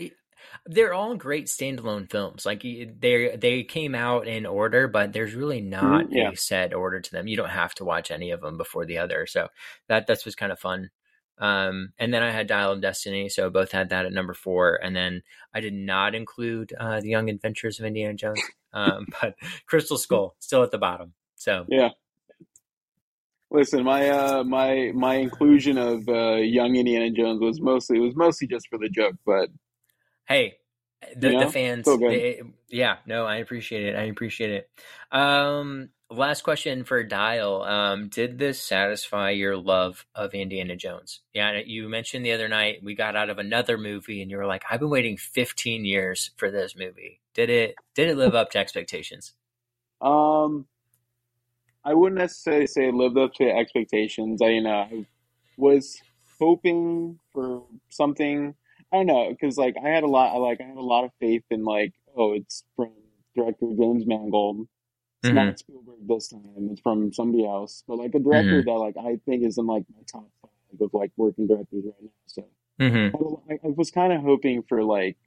they're 0.66 0.94
all 0.94 1.16
great 1.16 1.48
standalone 1.48 2.10
films. 2.10 2.46
Like 2.46 2.62
they 2.64 3.36
they 3.38 3.64
came 3.64 3.96
out 3.96 4.28
in 4.28 4.46
order, 4.46 4.88
but 4.88 5.14
there's 5.14 5.34
really 5.36 5.62
not 5.62 6.06
Mhm, 6.06 6.08
yeah. 6.12 6.32
a 6.32 6.36
set 6.36 6.74
order 6.74 7.00
to 7.02 7.12
them. 7.12 7.28
You 7.28 7.38
don't 7.38 7.50
have 7.50 7.74
to 7.76 7.86
watch 7.86 8.12
any 8.12 8.32
of 8.32 8.42
them 8.42 8.58
before 8.58 8.86
the 8.86 8.98
other. 8.98 9.26
So 9.28 9.50
that 9.88 10.08
that's 10.08 10.26
was 10.26 10.36
kind 10.36 10.52
of 10.52 10.60
fun. 10.60 10.90
Um, 11.38 11.94
and 12.00 12.14
then 12.14 12.24
I 12.24 12.32
had 12.32 12.48
Dial 12.48 12.72
of 12.72 12.82
Destiny, 12.82 13.28
so 13.30 13.50
both 13.50 13.72
had 13.72 13.90
that 13.90 14.06
at 14.06 14.14
number 14.14 14.34
four. 14.34 14.80
And 14.82 14.96
then 14.96 15.22
I 15.54 15.60
did 15.60 15.74
not 15.74 16.16
include 16.16 16.74
uh, 16.80 17.02
the 17.02 17.10
Young 17.10 17.30
Adventures 17.30 17.80
of 17.80 17.86
Indiana 17.86 18.14
Jones, 18.14 18.42
um, 18.74 19.08
but 19.22 19.36
Crystal 19.66 19.98
Skull 19.98 20.36
still 20.40 20.64
at 20.64 20.72
the 20.72 20.78
bottom. 20.78 21.14
So 21.36 21.68
Yeah. 21.68 21.90
Listen, 23.52 23.84
my 23.84 24.10
uh 24.10 24.44
my 24.44 24.92
my 24.94 25.16
inclusion 25.16 25.78
of 25.78 26.08
uh 26.10 26.36
young 26.36 26.76
Indiana 26.76 27.12
Jones 27.12 27.40
was 27.40 27.62
mostly 27.62 27.98
it 27.98 28.02
was 28.02 28.16
mostly 28.16 28.48
just 28.48 28.68
for 28.70 28.78
the 28.78 28.90
joke, 28.90 29.16
but 29.26 29.50
hey 30.28 30.58
the, 31.16 31.32
You 31.32 31.40
the 31.40 31.48
fans 31.48 31.86
good. 31.86 32.02
they- 32.10 32.42
yeah 32.70 32.98
no 33.06 33.26
i 33.26 33.38
appreciate 33.38 33.86
it 33.86 33.96
i 33.96 34.04
appreciate 34.04 34.52
it 34.52 34.70
um 35.12 35.90
last 36.10 36.44
question 36.44 36.84
for 36.84 37.04
dial 37.04 37.62
um 37.64 38.10
did 38.10 38.38
this 38.38 38.62
satisfy 38.62 39.30
your 39.32 39.58
love 39.58 40.06
of 40.16 40.34
indiana 40.34 40.76
jones 40.76 41.22
yeah 41.34 41.60
you 41.66 41.90
mentioned 41.90 42.26
the 42.26 42.32
other 42.32 42.48
night 42.48 42.84
we 42.84 42.96
got 42.96 43.16
out 43.16 43.30
of 43.30 43.38
another 43.40 43.78
movie 43.78 44.22
and 44.22 44.32
you 44.32 44.38
were 44.38 44.46
like 44.46 44.64
i've 44.70 44.80
been 44.80 44.90
waiting 44.90 45.18
15 45.18 45.86
years 45.86 46.32
for 46.38 46.50
this 46.52 46.76
movie 46.76 47.22
did 47.34 47.50
it 47.50 47.76
did 47.96 48.10
it 48.10 48.18
live 48.18 48.36
up 48.36 48.50
to 48.52 48.58
expectations 48.60 49.34
um 50.02 50.66
I 51.88 51.94
wouldn't 51.94 52.20
necessarily 52.20 52.66
say 52.66 52.88
it 52.88 52.96
lived 52.96 53.18
up 53.18 53.34
to 53.36 53.44
expectations. 53.48 54.42
I 54.42 54.48
you 54.50 54.62
know 54.64 54.72
I 54.72 55.06
was 55.56 56.02
hoping 56.40 57.20
for 57.32 57.64
something 57.90 58.56
I 58.96 59.04
don't 59.04 59.08
know 59.08 59.30
because 59.30 59.58
like 59.58 59.76
I 59.84 59.90
had 59.90 60.04
a 60.04 60.08
lot 60.08 60.36
like 60.40 60.62
I 60.62 60.64
had 60.66 60.78
a 60.78 60.82
lot 60.82 61.04
of 61.06 61.12
faith 61.20 61.44
in 61.50 61.64
like 61.64 61.94
oh 62.16 62.34
it's 62.34 62.64
from 62.76 62.92
director 63.36 63.68
James 63.78 64.06
Mangold. 64.06 64.68
It's 65.22 65.32
Mhm. 65.32 65.36
not 65.36 65.60
Spielberg 65.60 66.08
this 66.08 66.30
time. 66.30 66.70
It's 66.72 66.82
from 66.82 67.12
somebody 67.12 67.46
else, 67.46 67.84
but 67.88 67.98
like 67.98 68.14
a 68.16 68.20
director 68.20 68.64
that 68.64 68.72
like 68.72 68.96
I 68.98 69.18
think 69.26 69.44
is 69.44 69.58
in 69.58 69.66
like 69.66 69.84
my 69.94 70.02
top 70.12 70.30
five 70.42 70.82
of 70.82 70.94
like 70.94 71.12
working 71.18 71.48
directors 71.48 71.84
right 71.86 72.02
now. 72.02 72.10
So 72.28 72.46
mm-hmm. 72.80 73.52
I, 73.52 73.56
I 73.56 73.72
was 73.76 73.92
kind 73.92 74.14
of 74.14 74.22
hoping 74.22 74.64
for 74.64 74.84
like. 74.84 75.18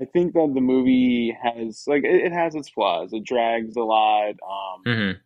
I 0.00 0.04
think 0.04 0.34
that 0.34 0.52
the 0.54 0.60
movie 0.60 1.36
has 1.42 1.84
like 1.88 2.04
it, 2.04 2.26
it 2.26 2.32
has 2.32 2.54
its 2.54 2.68
flaws. 2.68 3.12
It 3.12 3.24
drags 3.24 3.76
a 3.76 3.82
lot. 3.82 4.34
Um, 4.48 4.82
Mm-hmm. 4.86 5.18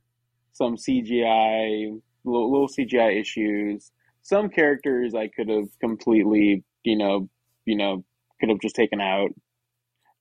some 0.53 0.77
CGI, 0.77 2.01
little, 2.25 2.51
little 2.51 2.69
CGI 2.69 3.21
issues. 3.21 3.91
Some 4.23 4.49
characters 4.49 5.15
I 5.15 5.29
could 5.29 5.49
have 5.49 5.69
completely, 5.81 6.65
you 6.85 6.97
know, 6.97 7.29
you 7.65 7.77
know, 7.77 8.05
could 8.41 8.49
have 8.49 8.61
just 8.61 8.77
taken 8.77 9.01
out. 9.01 9.31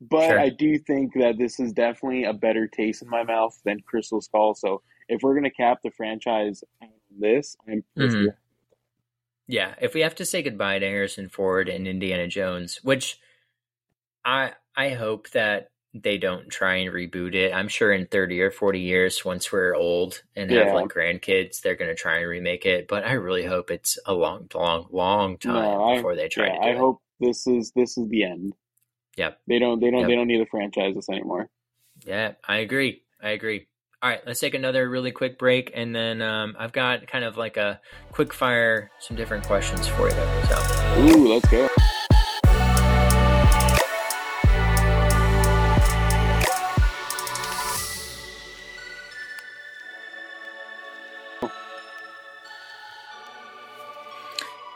But 0.01 0.27
Sure. 0.29 0.39
I 0.39 0.49
do 0.49 0.77
think 0.79 1.13
that 1.13 1.37
this 1.37 1.59
is 1.59 1.73
definitely 1.73 2.23
a 2.23 2.33
better 2.33 2.67
taste 2.67 3.03
in 3.03 3.09
my 3.09 3.23
mouth 3.23 3.59
than 3.65 3.81
Crystal 3.81 4.21
Skull. 4.21 4.55
So 4.55 4.81
if 5.07 5.21
we're 5.21 5.35
gonna 5.35 5.51
cap 5.51 5.79
the 5.83 5.91
franchise 5.91 6.63
on 6.81 6.89
this, 7.19 7.55
I'm 7.67 7.83
Mhm. 7.97 8.35
Yeah, 9.47 9.75
if 9.81 9.93
we 9.93 10.01
have 10.01 10.15
to 10.15 10.25
say 10.25 10.41
goodbye 10.41 10.79
to 10.79 10.85
Harrison 10.87 11.29
Ford 11.29 11.67
and 11.69 11.87
Indiana 11.87 12.27
Jones, 12.27 12.83
which 12.83 13.19
I 14.23 14.53
I 14.75 14.89
hope 14.91 15.29
that 15.31 15.70
they 15.93 16.17
don't 16.17 16.49
try 16.49 16.75
and 16.75 16.93
reboot 16.93 17.36
it. 17.36 17.54
I'm 17.54 17.67
sure 17.67 17.91
in 17.91 18.06
30 18.08 18.41
or 18.41 18.51
40 18.51 18.80
years, 18.80 19.25
once 19.25 19.51
we're 19.51 19.75
old 19.75 20.21
and 20.36 20.49
have 20.51 20.73
like 20.73 20.88
grandkids, 20.89 21.62
they're 21.62 21.75
going 21.75 21.89
to 21.91 21.95
try 21.95 22.19
and 22.19 22.27
remake 22.30 22.65
it. 22.65 22.88
But 22.88 23.04
I 23.04 23.13
really 23.13 23.45
hope 23.45 23.69
it's 23.71 23.99
a 24.06 24.13
long, 24.13 24.47
long, 24.54 24.88
long 24.91 25.38
time 25.38 25.54
No, 25.56 25.84
I- 25.89 25.95
before 25.95 26.15
they 26.15 26.30
try 26.30 26.47
Yeah, 26.47 26.54
to 26.54 26.60
do 26.60 26.65
I 26.67 26.69
it. 26.71 26.77
hope 26.77 27.01
this 27.19 27.45
is 27.47 27.71
this 27.75 27.97
is 27.97 28.08
the 28.10 28.23
end. 28.23 28.54
Yep. 29.17 29.39
They 29.47 29.60
don't 29.60 29.80
they 29.82 29.91
don't 29.91 30.01
Yep. 30.01 30.08
they 30.10 30.15
don't 30.15 30.27
need 30.27 30.38
to 30.38 30.45
franchise 30.45 30.95
this 30.95 31.10
anymore. 31.10 31.49
Yeah, 32.06 32.34
I 32.47 32.58
agree. 32.60 33.04
I 33.21 33.32
agree. 33.32 33.67
All 34.01 34.10
right, 34.10 34.21
let's 34.25 34.39
take 34.39 34.56
another 34.56 34.89
really 34.89 35.12
quick 35.12 35.38
break, 35.38 35.69
and 35.75 35.93
then 35.95 36.23
um, 36.23 36.56
I've 36.58 36.71
got 36.71 37.06
kind 37.06 37.23
of 37.23 37.38
like 37.38 37.58
a 37.58 37.80
quick 38.12 38.34
fire, 38.34 38.89
some 38.97 39.15
different 39.15 39.45
questions 39.45 39.88
for 39.89 40.08
you. 40.10 40.15
So, 40.15 40.95
Ooh, 41.01 41.27
let's 41.27 41.47
go. 41.49 41.67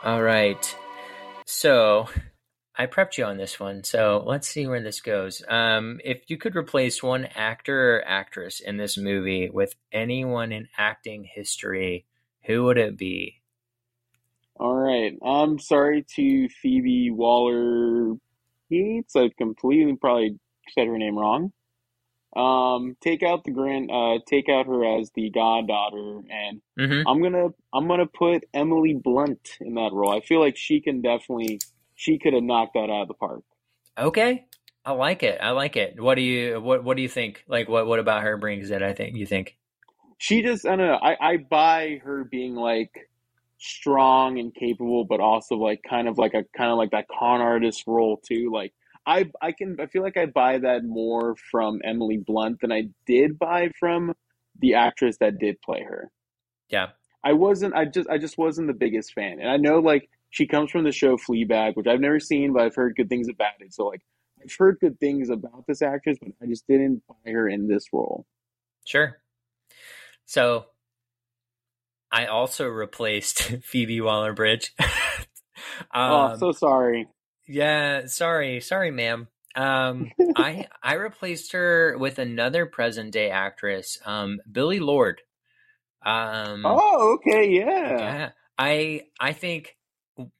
All 0.06 0.22
right. 0.22 0.76
So, 1.44 2.08
I 2.78 2.86
prepped 2.86 3.16
you 3.16 3.24
on 3.24 3.38
this 3.38 3.58
one. 3.58 3.84
So 3.84 4.22
let's 4.26 4.46
see 4.46 4.66
where 4.66 4.82
this 4.82 5.00
goes. 5.00 5.42
Um, 5.48 5.98
if 6.04 6.24
you 6.28 6.36
could 6.36 6.54
replace 6.54 7.02
one 7.02 7.24
actor 7.34 7.96
or 7.96 8.06
actress 8.06 8.60
in 8.60 8.76
this 8.76 8.98
movie 8.98 9.48
with 9.50 9.74
anyone 9.92 10.52
in 10.52 10.68
acting 10.76 11.24
history, 11.24 12.04
who 12.44 12.64
would 12.64 12.76
it 12.76 12.98
be? 12.98 13.40
All 14.56 14.74
right. 14.74 15.16
I'm 15.24 15.58
sorry 15.58 16.04
to 16.16 16.48
Phoebe 16.48 17.10
Waller 17.10 18.16
Yates. 18.68 19.16
I 19.16 19.30
completely 19.38 19.96
probably 19.96 20.38
said 20.70 20.86
her 20.86 20.98
name 20.98 21.18
wrong. 21.18 21.52
Um, 22.36 22.96
take 23.00 23.22
out 23.22 23.44
the 23.44 23.50
grand 23.50 23.90
uh 23.90 24.18
take 24.26 24.48
out 24.48 24.66
her 24.66 24.84
as 25.00 25.10
the 25.14 25.30
goddaughter 25.30 26.20
and 26.30 26.60
Mm-hmm. 26.78 27.06
I'm 27.06 27.22
gonna 27.22 27.48
I'm 27.72 27.88
gonna 27.88 28.06
put 28.06 28.44
Emily 28.52 28.94
Blunt 28.94 29.56
in 29.60 29.74
that 29.74 29.92
role. 29.92 30.14
I 30.14 30.20
feel 30.20 30.40
like 30.40 30.56
she 30.56 30.80
can 30.80 31.00
definitely 31.02 31.62
she 31.94 32.18
could 32.18 32.34
have 32.34 32.42
knocked 32.42 32.74
that 32.74 32.90
out 32.90 33.02
of 33.02 33.08
the 33.08 33.14
park. 33.14 33.42
Okay, 33.98 34.46
I 34.84 34.92
like 34.92 35.22
it. 35.22 35.38
I 35.40 35.50
like 35.50 35.76
it. 35.76 36.00
What 36.00 36.14
do 36.16 36.22
you 36.22 36.60
what 36.60 36.84
What 36.84 36.96
do 36.96 37.02
you 37.02 37.08
think? 37.08 37.44
Like, 37.48 37.68
what 37.68 37.86
What 37.86 37.98
about 37.98 38.22
her 38.22 38.36
brings 38.36 38.70
it? 38.70 38.82
I 38.82 38.92
think 38.92 39.16
you 39.16 39.26
think. 39.26 39.56
She 40.18 40.42
just 40.42 40.66
I 40.66 40.76
don't 40.76 40.86
know. 40.86 40.98
I 41.02 41.16
I 41.20 41.36
buy 41.38 42.00
her 42.04 42.24
being 42.24 42.54
like 42.54 42.90
strong 43.58 44.38
and 44.38 44.54
capable, 44.54 45.04
but 45.04 45.20
also 45.20 45.56
like 45.56 45.82
kind 45.88 46.08
of 46.08 46.18
like 46.18 46.34
a 46.34 46.44
kind 46.56 46.70
of 46.70 46.78
like 46.78 46.90
that 46.92 47.06
con 47.08 47.40
artist 47.40 47.84
role 47.86 48.18
too. 48.26 48.50
Like 48.52 48.72
I 49.06 49.30
I 49.40 49.52
can 49.52 49.78
I 49.80 49.86
feel 49.86 50.02
like 50.02 50.16
I 50.16 50.26
buy 50.26 50.58
that 50.58 50.84
more 50.84 51.36
from 51.50 51.80
Emily 51.84 52.18
Blunt 52.18 52.60
than 52.60 52.72
I 52.72 52.88
did 53.06 53.38
buy 53.38 53.70
from 53.78 54.14
the 54.58 54.74
actress 54.74 55.18
that 55.18 55.38
did 55.38 55.60
play 55.62 55.82
her. 55.82 56.10
Yeah. 56.68 56.88
I 57.22 57.32
wasn't 57.32 57.74
I 57.74 57.84
just 57.84 58.08
I 58.08 58.18
just 58.18 58.38
wasn't 58.38 58.66
the 58.66 58.74
biggest 58.74 59.12
fan. 59.12 59.38
And 59.40 59.48
I 59.48 59.56
know 59.56 59.78
like 59.78 60.08
she 60.30 60.46
comes 60.46 60.70
from 60.70 60.84
the 60.84 60.92
show 60.92 61.16
Fleabag, 61.16 61.76
which 61.76 61.86
I've 61.86 62.00
never 62.00 62.20
seen, 62.20 62.52
but 62.52 62.62
I've 62.62 62.74
heard 62.74 62.96
good 62.96 63.08
things 63.08 63.28
about 63.28 63.52
it. 63.60 63.72
So 63.72 63.86
like 63.86 64.02
I've 64.42 64.54
heard 64.58 64.78
good 64.80 64.98
things 65.00 65.30
about 65.30 65.64
this 65.66 65.82
actress, 65.82 66.18
but 66.20 66.32
I 66.42 66.46
just 66.46 66.66
didn't 66.66 67.02
buy 67.08 67.30
her 67.30 67.48
in 67.48 67.68
this 67.68 67.84
role. 67.92 68.26
Sure. 68.84 69.18
So, 70.24 70.66
I 72.10 72.26
also 72.26 72.66
replaced 72.66 73.42
Phoebe 73.62 74.00
Waller 74.00 74.32
Bridge. 74.32 74.74
oh, 75.94 76.00
um, 76.00 76.38
so 76.38 76.52
sorry. 76.52 77.08
Yeah, 77.46 78.06
sorry, 78.06 78.60
sorry, 78.60 78.90
ma'am. 78.90 79.28
Um, 79.54 80.12
I 80.34 80.66
I 80.82 80.94
replaced 80.94 81.52
her 81.52 81.96
with 81.98 82.18
another 82.18 82.66
present 82.66 83.12
day 83.12 83.30
actress, 83.30 83.98
um, 84.04 84.40
Billie 84.50 84.80
Lourd. 84.80 85.22
Um, 86.04 86.82
Oh, 86.82 87.14
okay, 87.14 87.48
yeah. 87.50 87.98
yeah, 87.98 88.30
I 88.58 89.02
I 89.20 89.32
think 89.32 89.76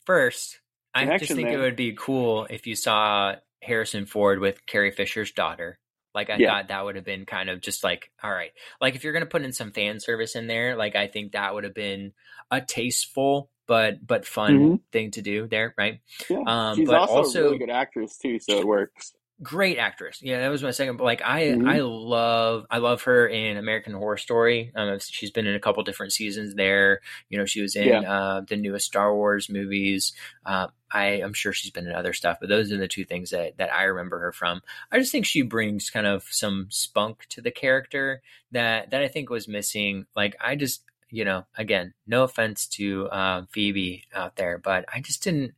first, 0.04 0.60
I 0.94 1.08
just 1.08 1.34
Connection 1.34 1.34
think 1.34 1.52
it 1.52 1.58
would 1.58 1.76
be 1.76 1.94
cool 1.98 2.46
if 2.50 2.66
you 2.66 2.74
saw 2.76 3.36
Harrison 3.62 4.06
Ford 4.06 4.38
with 4.40 4.64
Carrie 4.66 4.90
Fisher's 4.90 5.32
daughter. 5.32 5.78
Like 6.14 6.30
I 6.30 6.38
Yeah. 6.38 6.40
thought 6.40 6.68
that 6.68 6.84
would 6.84 6.96
have 6.96 7.04
been 7.04 7.26
kind 7.26 7.50
of 7.50 7.60
just 7.60 7.84
like, 7.84 8.10
all 8.22 8.32
right. 8.32 8.52
Like 8.80 8.94
if 8.96 9.04
you're 9.04 9.12
gonna 9.12 9.26
put 9.26 9.42
in 9.42 9.52
some 9.52 9.72
fan 9.72 10.00
service 10.00 10.34
in 10.36 10.46
there, 10.46 10.76
like 10.76 10.96
I 10.96 11.06
think 11.08 11.32
that 11.32 11.54
would 11.54 11.64
have 11.64 11.74
been 11.74 12.12
a 12.50 12.60
tasteful 12.60 13.50
but 13.66 14.06
but 14.06 14.26
fun 14.26 14.58
Mhm. 14.58 14.80
thing 14.92 15.10
to 15.12 15.22
do 15.22 15.46
there, 15.48 15.74
right? 15.76 16.00
Yeah. 16.30 16.42
Um, 16.46 16.76
She's 16.76 16.88
but 16.88 16.96
also, 16.96 17.14
also- 17.14 17.40
a 17.40 17.44
really 17.44 17.58
good 17.58 17.70
actress 17.70 18.16
too, 18.18 18.38
so 18.38 18.58
it 18.58 18.66
works. 18.66 19.14
great 19.42 19.76
actress. 19.76 20.22
Yeah, 20.22 20.40
that 20.40 20.48
was 20.48 20.62
my 20.62 20.70
second. 20.70 20.96
But 20.96 21.04
like, 21.04 21.20
I 21.22 21.42
Mhm. 21.48 21.68
I 21.68 21.80
love 21.80 22.64
I 22.70 22.78
love 22.78 23.02
her 23.02 23.26
in 23.28 23.58
American 23.58 23.92
Horror 23.92 24.16
Story. 24.16 24.72
Um, 24.74 24.98
she's 24.98 25.30
been 25.30 25.46
in 25.46 25.54
a 25.54 25.60
couple 25.60 25.82
different 25.82 26.12
seasons 26.14 26.54
there. 26.54 27.00
You 27.28 27.36
know, 27.38 27.44
she 27.44 27.60
was 27.60 27.76
in 27.76 27.86
Yeah. 27.88 28.00
uh, 28.10 28.40
the 28.48 28.56
newest 28.56 28.86
Star 28.86 29.14
Wars 29.14 29.50
movies. 29.50 30.14
Uh, 30.46 30.68
I 30.90 31.20
I'm 31.20 31.34
sure 31.34 31.52
she's 31.52 31.70
been 31.70 31.86
in 31.86 31.92
other 31.94 32.14
stuff, 32.14 32.38
but 32.40 32.48
those 32.48 32.72
are 32.72 32.78
the 32.78 32.88
two 32.88 33.04
things 33.04 33.28
that 33.30 33.58
that 33.58 33.70
I 33.74 33.82
remember 33.82 34.18
her 34.20 34.32
from. 34.32 34.62
I 34.90 34.98
just 34.98 35.12
think 35.12 35.26
she 35.26 35.42
brings 35.42 35.90
kind 35.90 36.06
of 36.06 36.22
some 36.30 36.68
spunk 36.70 37.26
to 37.30 37.42
the 37.42 37.50
character 37.50 38.22
that 38.52 38.88
that 38.90 39.02
I 39.02 39.08
think 39.08 39.28
was 39.28 39.48
missing. 39.48 40.06
Like, 40.16 40.34
I 40.40 40.54
just 40.56 40.82
you 41.10 41.24
know, 41.24 41.46
again, 41.56 41.94
no 42.06 42.24
offense 42.24 42.66
to 42.66 43.08
uh, 43.08 43.42
Phoebe 43.50 44.04
out 44.14 44.36
there, 44.36 44.58
but 44.58 44.84
I 44.92 45.00
just 45.00 45.22
didn't 45.22 45.54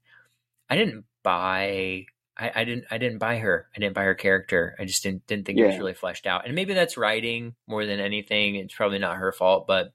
I 0.70 0.76
didn't 0.76 1.04
buy 1.22 2.06
I, 2.36 2.52
I 2.54 2.64
didn't 2.64 2.84
I 2.90 2.98
didn't 2.98 3.18
buy 3.18 3.38
her. 3.38 3.68
I 3.76 3.80
didn't 3.80 3.94
buy 3.94 4.04
her 4.04 4.14
character. 4.14 4.76
I 4.78 4.84
just 4.84 5.02
didn't 5.02 5.26
didn't 5.26 5.46
think 5.46 5.58
it 5.58 5.66
was 5.66 5.78
really 5.78 5.94
fleshed 5.94 6.26
out. 6.26 6.46
And 6.46 6.54
maybe 6.54 6.74
that's 6.74 6.96
writing 6.96 7.54
more 7.66 7.84
than 7.84 8.00
anything. 8.00 8.54
It's 8.54 8.74
probably 8.74 8.98
not 8.98 9.16
her 9.16 9.32
fault, 9.32 9.66
but 9.66 9.92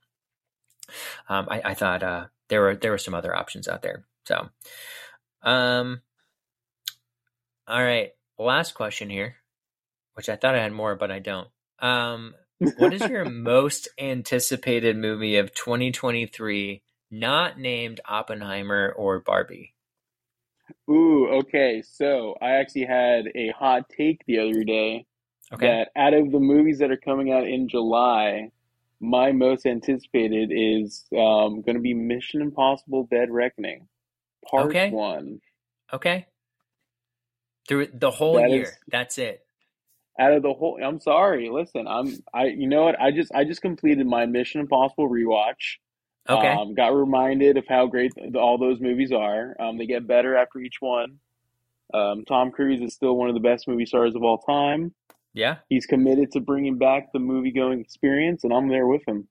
um, 1.30 1.48
I, 1.50 1.62
I 1.66 1.74
thought 1.74 2.04
uh, 2.04 2.26
there 2.50 2.62
were 2.62 2.76
there 2.76 2.92
were 2.92 2.98
some 2.98 3.14
other 3.14 3.36
options 3.36 3.68
out 3.68 3.82
there. 3.82 4.06
So, 4.26 4.50
um, 5.42 6.02
all 7.68 7.84
right, 7.84 8.12
last 8.38 8.74
question 8.74 9.10
here, 9.10 9.38
which 10.16 10.30
I 10.30 10.36
thought 10.36 10.56
I 10.56 10.62
had 10.62 10.74
more, 10.74 10.96
but 10.96 11.12
I 11.12 11.20
don't. 11.20 11.48
Um, 11.80 12.36
what 12.78 12.94
is 12.94 13.08
your 13.08 13.26
most 13.26 13.88
anticipated 14.00 14.98
movie 14.98 15.38
of 15.38 15.54
2023, 15.54 16.82
not 17.12 17.60
named 17.60 18.00
Oppenheimer 18.08 18.94
or 18.98 19.20
Barbie? 19.20 19.74
Ooh, 20.90 21.28
okay. 21.40 21.82
So 21.86 22.36
I 22.42 22.52
actually 22.52 22.86
had 22.86 23.26
a 23.36 23.50
hot 23.58 23.90
take 23.90 24.26
the 24.26 24.40
other 24.40 24.64
day 24.64 25.06
Okay. 25.52 25.68
that 25.68 25.90
out 25.96 26.14
of 26.14 26.32
the 26.32 26.40
movies 26.40 26.80
that 26.80 26.90
are 26.92 26.98
coming 26.98 27.32
out 27.32 27.48
in 27.48 27.68
July, 27.70 28.50
my 29.00 29.32
most 29.32 29.66
anticipated 29.66 30.52
is 30.52 31.06
um, 31.14 31.62
going 31.62 31.76
to 31.76 31.80
be 31.82 31.94
Mission 31.94 32.42
Impossible: 32.42 33.08
Dead 33.12 33.30
Reckoning, 33.30 33.88
Part 34.50 34.68
Okay. 34.68 34.90
One. 34.90 35.42
Okay. 35.92 36.26
Through 37.68 37.88
the 37.94 38.12
whole 38.12 38.40
That 38.40 38.50
year. 38.50 38.64
is- 38.64 38.74
That's 38.88 39.18
it. 39.18 39.43
Out 40.20 40.34
of 40.34 40.44
the 40.44 40.54
whole, 40.54 40.80
I'm 40.84 41.00
sorry. 41.00 41.50
Listen, 41.50 41.88
I'm 41.88 42.16
I. 42.34 42.46
You 42.46 42.68
know 42.68 42.84
what? 42.84 43.00
I 43.02 43.12
just 43.12 43.32
I 43.34 43.44
just 43.46 43.62
completed 43.62 44.06
my 44.06 44.26
Mission 44.26 44.62
Impossible 44.62 45.10
rewatch. 45.10 45.78
Okay. 46.30 46.48
Um, 46.48 46.74
got 46.74 46.96
reminded 46.96 47.58
of 47.58 47.66
how 47.68 47.88
great 47.88 48.14
all 48.36 48.58
those 48.58 48.80
movies 48.80 49.12
are. 49.12 49.56
Um, 49.60 49.78
they 49.78 49.86
get 49.88 50.08
better 50.08 50.38
after 50.38 50.60
each 50.60 50.78
one. 50.80 51.18
Um, 51.94 52.24
Tom 52.26 52.52
Cruise 52.52 52.82
is 52.82 52.94
still 52.94 53.16
one 53.18 53.28
of 53.28 53.34
the 53.34 53.42
best 53.42 53.68
movie 53.68 53.86
stars 53.86 54.16
of 54.16 54.24
all 54.24 54.38
time. 54.38 54.94
yeah. 55.34 55.58
He's 55.70 55.86
committed 55.86 56.32
to 56.32 56.40
bringing 56.40 56.78
back 56.78 57.12
the 57.12 57.20
movie 57.20 57.52
going 57.52 57.82
experience, 57.82 58.44
and 58.44 58.54
I'm 58.54 58.70
there 58.70 58.88
with 58.88 59.02
him. 59.08 59.28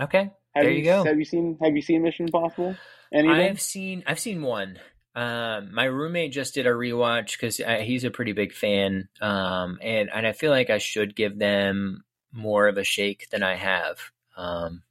Okay. 0.00 0.30
Have 0.54 0.64
There 0.64 0.70
you, 0.70 0.78
you 0.78 0.84
go. 0.84 1.04
Have 1.04 1.18
you 1.18 1.24
seen 1.24 1.58
Have 1.62 1.76
you 1.76 1.82
seen 1.82 2.02
Mission 2.02 2.26
Impossible? 2.26 2.76
Any 3.12 3.28
of 3.30 3.36
them? 3.36 3.46
I've 3.50 3.60
seen 3.60 4.02
I've 4.06 4.18
seen 4.18 4.42
one. 4.42 4.78
Um, 5.14 5.74
my 5.74 5.84
roommate 5.84 6.32
just 6.32 6.54
did 6.54 6.66
a 6.66 6.70
rewatch 6.70 7.32
because 7.32 7.58
he's 7.58 8.04
a 8.04 8.10
pretty 8.10 8.32
big 8.32 8.52
fan, 8.52 9.08
um, 9.20 9.78
and 9.82 10.08
and 10.12 10.26
I 10.26 10.32
feel 10.32 10.50
like 10.50 10.70
I 10.70 10.78
should 10.78 11.14
give 11.14 11.38
them 11.38 12.04
more 12.32 12.66
of 12.66 12.78
a 12.78 12.84
shake 12.84 13.28
than 13.30 13.42
I 13.42 13.56
have. 13.56 13.98
Um, 14.36 14.82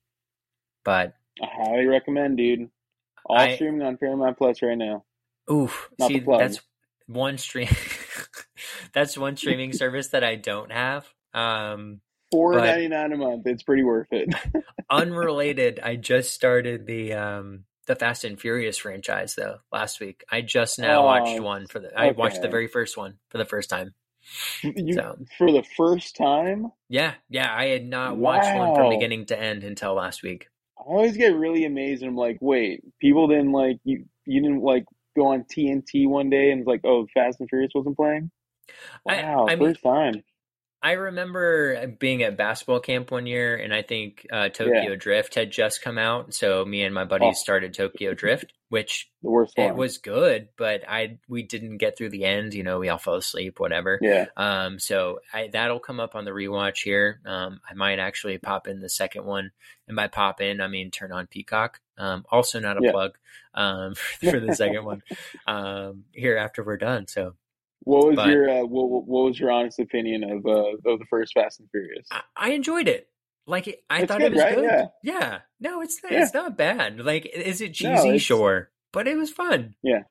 but 0.84 1.16
I 1.42 1.48
highly 1.52 1.86
recommend, 1.86 2.38
dude. 2.38 2.70
All 3.26 3.38
I- 3.38 3.56
streaming 3.56 3.82
on 3.82 3.98
Paramount 3.98 4.38
Plus 4.38 4.62
right 4.62 4.78
now. 4.78 5.04
oof, 5.52 5.90
Not 5.98 6.10
see 6.10 6.20
that's 6.20 6.62
one 7.08 7.38
stream. 7.38 7.70
that's 8.94 9.18
one 9.18 9.38
streaming 9.38 9.74
service 9.74 10.10
that 10.10 10.24
I 10.24 10.36
don't 10.36 10.72
have. 10.72 11.12
Um, 11.34 12.02
Four 12.32 12.56
ninety 12.56 12.88
nine 12.88 13.12
a 13.12 13.18
month. 13.18 13.46
It's 13.48 13.64
pretty 13.64 13.84
worth 13.84 14.08
it. 14.12 14.34
unrelated, 14.90 15.80
I 15.84 15.96
just 15.98 16.34
started 16.34 16.86
the 16.86 17.14
um 17.14 17.66
the 17.92 17.96
Fast 18.00 18.24
and 18.24 18.40
Furious 18.40 18.78
franchise 18.78 19.36
though 19.36 19.58
last 19.72 20.00
week. 20.00 20.24
I 20.32 20.42
just 20.42 20.80
now 20.80 21.02
Oh, 21.02 21.06
watched 21.06 21.40
one 21.42 21.68
for 21.68 21.80
the 21.80 21.92
I 21.98 22.12
watched 22.12 22.42
the 22.42 22.48
very 22.48 22.68
first 22.68 22.98
one 22.98 23.18
for 23.30 23.38
the 23.38 23.46
first 23.46 23.70
time. 23.70 23.94
you, 24.64 24.94
So 24.94 25.18
for 25.38 25.52
the 25.52 25.64
first 25.76 26.16
time, 26.16 26.72
yeah, 26.90 27.14
yeah, 27.30 27.54
I 27.54 27.66
had 27.68 27.86
not 27.86 28.18
watched 28.18 28.56
one 28.56 28.76
from 28.76 28.90
beginning 28.90 29.26
to 29.28 29.40
end 29.40 29.64
until 29.64 29.94
last 29.94 30.24
week. 30.24 30.48
I 30.80 30.84
always 30.84 31.18
get 31.18 31.36
really 31.36 31.66
amazed. 31.66 32.02
And 32.02 32.10
I'm 32.10 32.16
like, 32.16 32.38
wait, 32.42 32.84
people 33.00 33.28
didn't 33.28 33.52
like 33.52 33.78
you. 33.84 34.06
You 34.26 34.42
didn't 34.42 34.62
like 34.62 34.86
go 35.18 35.28
on 35.28 35.44
TNT 35.44 36.08
one 36.08 36.30
day 36.30 36.52
and 36.52 36.62
it's 36.62 36.68
like, 36.68 36.82
oh, 36.86 37.08
Fast 37.14 37.40
and 37.40 37.50
Furious 37.50 37.72
wasn't 37.76 37.98
playing. 37.98 38.32
Wow, 39.06 39.48
I 39.50 39.56
mean- 39.56 39.70
first 39.70 39.84
time. 39.84 40.24
I 40.84 40.94
remember 40.94 41.86
being 42.00 42.24
at 42.24 42.38
basketball 42.38 42.80
camp 42.80 43.12
one 43.12 43.28
year, 43.28 43.56
and 43.56 43.72
I 43.74 43.84
think 43.84 44.26
uh, 44.32 44.50
Tokyo 44.50 44.92
Yeah. 44.92 44.96
Drift 44.96 45.36
had 45.36 45.52
just 45.52 45.82
come 45.84 45.98
out. 46.00 46.34
So 46.34 46.66
me 46.66 46.84
and 46.84 46.94
my 46.96 47.06
buddies 47.06 47.36
Oh. 47.38 47.42
started 47.44 47.74
Tokyo 47.76 48.16
Drift, 48.16 48.52
which 48.70 49.08
The 49.22 49.30
worst 49.30 49.56
one. 49.58 49.68
it 49.70 49.76
was 49.76 50.00
good, 50.00 50.50
but 50.58 50.82
I 50.88 51.20
we 51.28 51.44
didn't 51.44 51.78
get 51.78 51.98
through 51.98 52.10
the 52.10 52.26
end. 52.26 52.56
You 52.56 52.64
know, 52.64 52.80
we 52.80 52.90
all 52.90 52.98
fell 52.98 53.14
asleep, 53.16 53.60
whatever. 53.60 54.00
Yeah. 54.02 54.26
Um, 54.36 54.80
so 54.80 55.20
I, 55.32 55.50
that'll 55.54 55.80
come 55.80 56.00
up 56.00 56.16
on 56.16 56.26
the 56.26 56.32
rewatch 56.32 56.82
here. 56.84 57.22
Um, 57.28 57.62
I 57.70 57.76
might 57.76 58.00
actually 58.00 58.40
pop 58.40 58.68
in 58.68 58.80
the 58.80 58.90
second 58.90 59.24
one, 59.26 59.52
and 59.88 59.96
by 59.96 60.08
pop 60.08 60.42
in, 60.42 60.62
I 60.62 60.68
mean 60.68 60.90
turn 60.90 61.12
on 61.12 61.28
Peacock. 61.28 61.80
Um, 61.98 62.26
also 62.32 62.60
not 62.60 62.78
a 62.78 62.82
Yeah. 62.84 62.92
plug 62.92 63.18
um, 63.54 63.94
for 64.20 64.40
the 64.40 64.56
second 64.56 64.84
one 64.84 65.04
um, 65.46 66.06
here 66.12 66.38
after 66.38 66.64
we're 66.64 66.78
done. 66.78 67.08
So 67.08 67.36
What 67.84 68.08
was 68.08 68.16
But- 68.16 68.30
your 68.30 68.50
uh, 68.50 68.64
what, 68.66 69.06
what 69.08 69.26
was 69.26 69.40
your 69.40 69.52
honest 69.52 69.80
opinion 69.80 70.24
of 70.24 70.46
uh, 70.46 70.92
of 70.92 71.00
the 71.00 71.06
first 71.10 71.34
Fast 71.34 71.60
and 71.60 71.70
Furious? 71.72 72.08
I, 72.12 72.22
I 72.36 72.50
enjoyed 72.52 72.88
it. 72.88 73.08
Like 73.48 73.68
it, 73.68 73.84
I 73.90 74.02
It's 74.02 74.08
thought 74.08 74.20
good, 74.20 74.34
it 74.34 74.36
was 74.36 74.44
right? 74.44 74.56
good. 74.56 74.64
Yeah. 74.64 74.88
yeah. 75.04 75.38
No, 75.60 75.82
it's 75.82 76.00
not. 76.04 76.12
Yeah. 76.12 76.24
It's 76.24 76.34
not 76.34 76.58
bad. 76.58 77.00
Like, 77.00 77.26
is 77.26 77.60
it 77.62 77.74
cheesy? 77.74 78.08
it's- 78.10 78.22
sure, 78.22 78.70
but 78.94 79.08
it 79.08 79.18
was 79.18 79.32
fun. 79.32 79.76
Yeah. 79.82 80.04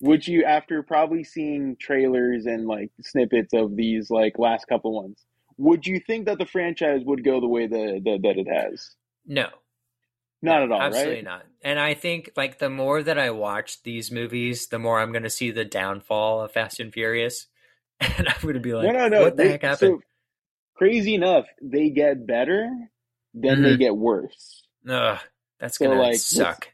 Would 0.00 0.26
you, 0.26 0.44
after 0.44 0.82
probably 0.82 1.22
seeing 1.24 1.76
trailers 1.80 2.46
and 2.46 2.66
like 2.66 2.90
snippets 3.00 3.54
of 3.54 3.76
these 3.76 4.10
like 4.10 4.38
last 4.38 4.66
couple 4.66 4.92
ones, 4.92 5.24
would 5.56 5.86
you 5.86 6.00
think 6.00 6.26
that 6.26 6.38
the 6.38 6.46
franchise 6.46 7.02
would 7.04 7.24
go 7.24 7.40
the 7.40 7.46
way 7.46 7.66
that 7.68 8.00
that, 8.04 8.18
that 8.22 8.36
it 8.36 8.48
has? 8.52 8.90
No, 9.24 9.48
Not 10.44 10.62
at 10.62 10.70
all, 10.72 10.80
absolutely 10.82 11.14
right? 11.16 11.24
not. 11.24 11.46
And 11.62 11.78
I 11.80 11.94
think 11.94 12.30
like 12.36 12.58
the 12.58 12.70
more 12.70 13.02
that 13.02 13.18
I 13.18 13.30
watch 13.30 13.82
these 13.82 14.10
movies, 14.10 14.66
the 14.68 14.78
more 14.78 15.00
I'm 15.00 15.12
going 15.12 15.22
to 15.24 15.30
see 15.30 15.50
the 15.50 15.64
downfall 15.64 16.42
of 16.42 16.52
Fast 16.52 16.80
and 16.80 16.92
Furious, 16.92 17.46
and 18.00 18.28
I'm 18.28 18.40
going 18.42 18.54
to 18.54 18.60
be 18.60 18.74
like, 18.74 18.86
no, 18.86 18.92
no, 18.92 19.08
no. 19.08 19.22
what 19.22 19.36
the 19.36 19.42
they- 19.44 19.48
heck 19.52 19.62
happened? 19.62 20.00
So, 20.00 20.02
crazy 20.76 21.14
enough, 21.14 21.46
they 21.62 21.90
get 21.90 22.26
better, 22.26 22.68
then 23.32 23.62
they 23.62 23.74
Mhm. 23.76 23.78
get 23.78 23.96
worse. 23.96 24.62
Ugh, 24.88 25.18
that's 25.58 25.78
So, 25.78 25.86
going 25.86 25.98
like, 25.98 26.12
to 26.14 26.18
suck. 26.18 26.68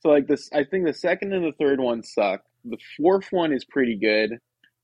So 0.00 0.10
like 0.10 0.26
this, 0.28 0.48
I 0.52 0.64
think 0.64 0.86
the 0.86 0.92
second 0.92 1.32
and 1.32 1.44
the 1.44 1.52
third 1.58 1.80
one 1.80 2.02
suck. 2.02 2.42
The 2.64 2.78
fourth 2.96 3.26
one 3.32 3.52
is 3.52 3.64
pretty 3.64 3.96
good. 3.96 4.38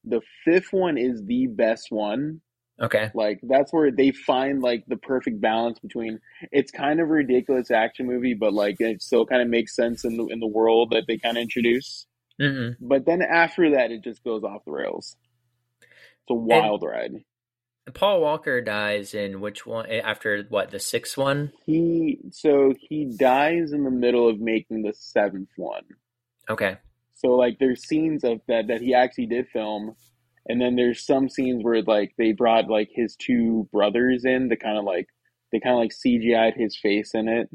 The 0.05 0.21
fifth 0.45 0.73
one 0.73 0.99
is 0.99 1.25
the 1.25 1.47
best 1.47 1.91
one. 1.91 2.41
Okay. 2.81 3.11
Like 3.15 3.41
that's 3.43 3.73
where 3.73 3.91
they 3.91 4.11
find 4.13 4.63
like 4.63 4.85
the 4.87 4.97
perfect 4.97 5.41
balance 5.41 5.79
between 5.79 6.19
it's 6.51 6.71
kind 6.73 7.01
of 7.01 7.09
a 7.09 7.13
ridiculous 7.13 7.71
action 7.71 8.07
movie, 8.07 8.35
but 8.35 8.53
like 8.53 8.81
it 8.81 9.03
still 9.03 9.27
kind 9.27 9.43
of 9.43 9.49
makes 9.49 9.77
sense 9.77 10.05
in 10.05 10.17
the 10.17 10.27
in 10.27 10.41
the 10.41 10.47
world 10.47 10.91
that 10.91 11.05
they 11.07 11.19
kind 11.19 11.37
of 11.37 11.43
introduce. 11.43 12.07
hmm 12.41 12.71
But 12.81 13.05
then 13.07 13.23
after 13.23 13.71
that, 13.73 13.91
it 13.91 14.03
just 14.03 14.25
goes 14.25 14.43
off 14.45 14.65
the 14.65 14.73
rails. 14.73 15.17
It's 15.83 16.31
a 16.31 16.35
wild 16.35 16.83
ride. 16.83 17.13
Paul 17.95 18.21
Walker 18.21 18.61
dies 18.61 19.13
in 19.13 19.41
which 19.41 19.67
one? 19.67 19.87
eh, 19.87 20.01
After 20.03 20.43
what? 20.49 20.71
The 20.71 20.79
sixth 20.79 21.19
one? 21.19 21.53
He 21.67 22.19
so 22.31 22.73
he 22.81 23.05
dies 23.05 23.73
in 23.73 23.85
the 23.85 23.91
middle 23.91 24.29
of 24.29 24.41
making 24.41 24.83
the 24.83 24.95
seventh 24.95 25.51
one. 25.57 25.85
Okay. 26.49 26.79
So 27.15 27.29
like 27.35 27.59
there's 27.59 27.87
scenes 27.87 28.25
of 28.25 28.41
that 28.49 28.69
that 28.69 28.81
he 28.81 28.95
actually 28.95 29.27
did 29.27 29.49
film, 29.49 29.97
and 30.49 30.61
then 30.61 30.77
there's 30.77 31.05
some 31.05 31.29
scenes 31.29 31.63
where 31.65 31.83
like 31.83 32.13
they 32.19 32.33
brought 32.33 32.69
like 32.69 32.91
his 32.93 33.17
two 33.17 33.69
brothers 33.73 34.25
in 34.25 34.49
to 34.51 34.57
kind 34.57 34.79
of 34.79 34.85
like 34.85 35.09
they 35.53 35.61
kind 35.61 35.75
of 35.75 35.81
like 35.81 35.93
CGI'd 35.93 36.55
his 36.57 36.77
face 36.77 37.13
in 37.15 37.29
it, 37.29 37.49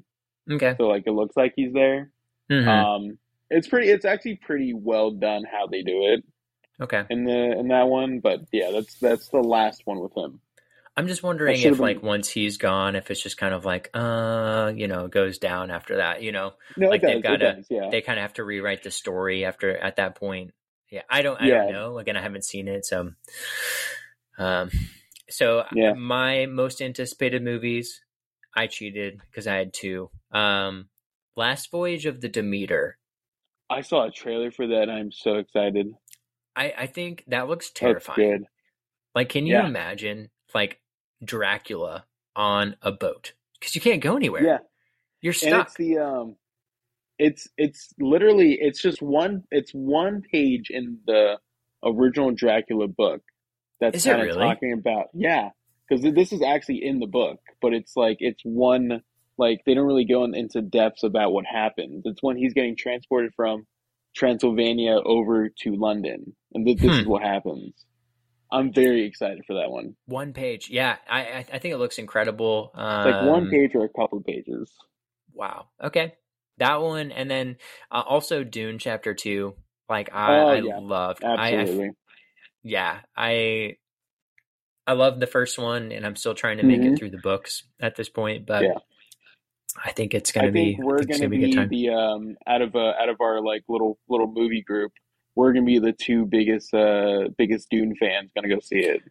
Okay. 0.52 0.76
so 0.78 0.88
like 0.88 1.04
it 1.08 1.12
looks 1.12 1.36
like 1.36 1.54
he's 1.56 1.74
there. 1.74 2.12
Mhm. 2.52 2.68
Um, 2.68 3.18
it's 3.50 3.68
pretty. 3.68 3.90
It's 3.90 4.06
actually 4.06 4.36
pretty 4.38 4.74
well 4.74 5.12
done 5.12 5.44
how 5.50 5.68
they 5.68 5.82
do 5.82 6.04
it 6.14 6.24
okay. 6.82 7.04
in 7.10 7.24
the 7.26 7.58
in 7.60 7.68
that 7.70 7.88
one. 7.88 8.20
But 8.20 8.42
yeah, 8.52 8.72
that's 8.72 9.00
that's 9.00 9.30
the 9.30 9.40
last 9.40 9.82
one 9.86 10.00
with 10.00 10.16
him. 10.16 10.40
I'm 10.96 11.08
just 11.08 11.22
wondering 11.22 11.56
if, 11.62 11.64
been- 11.74 11.78
like, 11.78 12.02
once 12.02 12.28
he's 12.28 12.58
gone, 12.58 12.96
if 12.96 13.12
it's 13.12 13.22
just 13.22 13.38
kind 13.38 13.54
of 13.54 13.66
like, 13.66 13.92
uh, 13.94 14.74
you 14.76 14.88
know, 14.88 15.08
goes 15.08 15.38
down 15.38 15.70
after 15.70 15.98
that. 15.98 16.24
You 16.24 16.32
know, 16.32 16.54
No, 16.76 16.90
Like, 16.90 17.04
it 17.04 17.06
they've 17.06 17.22
gotta- 17.22 17.54
does. 17.58 17.68
Yeah. 17.70 17.90
they 17.92 18.02
kind 18.02 18.18
of 18.18 18.24
have 18.24 18.34
to 18.34 18.44
rewrite 18.44 18.82
the 18.82 18.90
story 18.90 19.46
after 19.46 19.78
at 19.78 19.98
that 19.98 20.16
point. 20.16 20.54
Yeah, 20.90 21.02
I 21.10 21.22
don't, 21.22 21.40
I 21.42 21.48
Yeah. 21.48 21.64
don't 21.64 21.74
know. 21.74 21.98
Again, 22.00 22.16
I 22.18 22.22
haven't 22.22 22.46
seen 22.46 22.68
it, 22.68 22.86
so, 22.86 23.12
um, 24.38 24.70
so 25.30 25.66
Yeah. 25.74 25.94
my 25.94 26.46
most 26.46 26.82
anticipated 26.82 27.44
movies, 27.44 28.02
I 28.56 28.68
cheated 28.68 29.20
because 29.30 29.48
I 29.48 29.56
had 29.56 29.74
two. 29.74 30.10
Um, 30.32 30.90
Last 31.36 31.70
Voyage 31.70 32.06
of 32.06 32.22
the 32.22 32.30
Demeter. 32.30 32.98
I 33.70 33.82
saw 33.82 34.06
a 34.08 34.12
trailer 34.12 34.50
for 34.50 34.66
that. 34.68 34.84
and 34.84 34.92
I'm 34.92 35.12
so 35.12 35.36
excited. 35.36 35.94
I, 36.56 36.74
I 36.78 36.88
think 36.88 37.24
that 37.28 37.48
looks 37.48 37.70
terrifying. 37.70 38.48
Like, 39.14 39.30
can 39.30 39.46
you 39.46 39.56
Yeah. 39.56 39.66
imagine 39.68 40.30
like 40.56 40.82
Dracula 41.24 42.06
on 42.36 42.76
a 42.82 42.92
boat? 42.92 43.34
Because 43.60 43.76
you 43.76 43.82
can't 43.82 44.02
go 44.02 44.16
anywhere. 44.16 44.44
Yeah. 44.44 44.58
You're 45.22 45.32
and 45.32 45.38
stuck. 45.38 45.68
it's 45.68 45.76
the 45.76 45.98
um 46.00 46.36
it's 47.20 47.48
it's 47.58 47.94
literally 48.00 48.58
it's 48.62 48.82
just 48.82 49.02
one 49.02 49.44
it's 49.52 49.72
one 49.72 50.22
page 50.32 50.70
in 50.70 51.00
the 51.08 51.38
original 51.84 52.32
Dracula 52.32 52.88
book 52.88 53.22
that's 53.80 53.98
Is 53.98 54.06
kind 54.06 54.22
of 54.22 54.28
really? 54.28 54.40
talking 54.40 54.74
about 54.74 55.06
yeah 55.14 55.50
because 55.90 56.04
this 56.14 56.32
is 56.34 56.42
actually 56.42 56.84
in 56.84 57.00
the 57.00 57.08
book 57.08 57.40
but 57.62 57.74
it's 57.74 57.96
like 57.96 58.18
it's 58.20 58.42
one 58.44 59.02
like 59.38 59.62
they 59.66 59.74
don't 59.76 59.86
really 59.86 60.06
go 60.06 60.24
in, 60.24 60.36
into 60.36 60.62
depths 60.62 61.04
about 61.04 61.32
what 61.32 61.46
happens 61.46 62.04
it's 62.06 62.22
when 62.22 62.38
he's 62.38 62.54
getting 62.54 62.76
transported 62.76 63.32
from 63.36 63.66
Transylvania 64.16 64.98
over 65.06 65.50
to 65.50 65.76
London 65.76 66.36
and 66.54 66.66
th- 66.66 66.80
this 66.80 66.92
is 66.92 67.04
Hmm. 67.04 67.10
what 67.10 67.24
happens 67.24 67.74
I'm 68.52 68.72
very 68.74 69.04
excited 69.06 69.44
for 69.46 69.56
that 69.56 69.70
one 69.70 69.96
One 70.06 70.32
page. 70.34 70.70
Yeah, 70.70 70.96
I 71.10 71.46
I, 71.52 71.60
think 71.60 71.74
it 71.74 71.78
looks 71.78 71.98
incredible. 71.98 72.72
it's 72.74 73.06
like 73.06 73.28
one 73.28 73.44
Um, 73.44 73.50
page 73.50 73.72
or 73.76 73.84
a 73.86 73.90
couple 73.90 74.22
pages 74.22 74.72
Wow. 75.34 75.68
Okay. 75.84 76.14
That 76.58 76.82
one, 76.82 77.12
and 77.12 77.30
then 77.30 77.58
uh, 77.92 78.04
also 78.06 78.44
Dune 78.44 78.80
Chapter 78.80 79.14
Two. 79.14 79.56
Like 79.90 80.14
I, 80.14 80.40
Oh, 80.42 80.48
I 80.48 80.56
yeah. 80.60 80.80
loved. 80.80 81.24
I, 81.24 81.34
I 81.34 81.54
absolutely 81.54 81.92
yeah. 82.64 83.00
I 83.16 83.78
I 84.86 84.94
loved 84.94 85.20
the 85.20 85.28
first 85.28 85.58
one, 85.60 85.92
and 85.92 86.06
I'm 86.06 86.16
still 86.16 86.34
trying 86.34 86.58
to 86.58 86.64
make 86.64 86.82
Mhm. 86.82 86.94
it 86.94 87.00
through 87.00 87.12
the 87.12 87.18
books 87.20 87.64
at 87.80 87.96
this 87.96 88.10
point. 88.10 88.46
But 88.46 88.64
Yeah. 88.64 88.78
I 89.84 89.92
think 89.92 90.14
it's 90.14 90.32
gonna 90.32 90.52
think 90.52 90.78
be. 90.78 90.84
we're 90.84 90.98
I 91.00 91.04
gonna 91.04 91.20
gonna 91.20 91.30
be 91.30 91.38
be 91.38 91.50
good 91.52 91.56
time. 91.56 91.70
the 91.70 91.90
um 91.90 92.38
out 92.48 92.62
of 92.62 92.76
uh, 92.76 92.94
out 93.00 93.10
of 93.10 93.22
our 93.22 93.42
like 93.42 93.64
little 93.68 94.00
little 94.10 94.28
movie 94.28 94.62
group. 94.64 94.92
We're 95.36 95.54
gonna 95.54 95.66
be 95.66 95.78
the 95.80 95.94
two 95.94 96.26
biggest 96.26 96.74
uh 96.74 97.30
biggest 97.38 97.70
Dune 97.70 97.96
fans. 97.96 98.32
Gonna 98.36 98.50
go 98.50 98.60
see 98.60 98.80
it. 98.80 99.02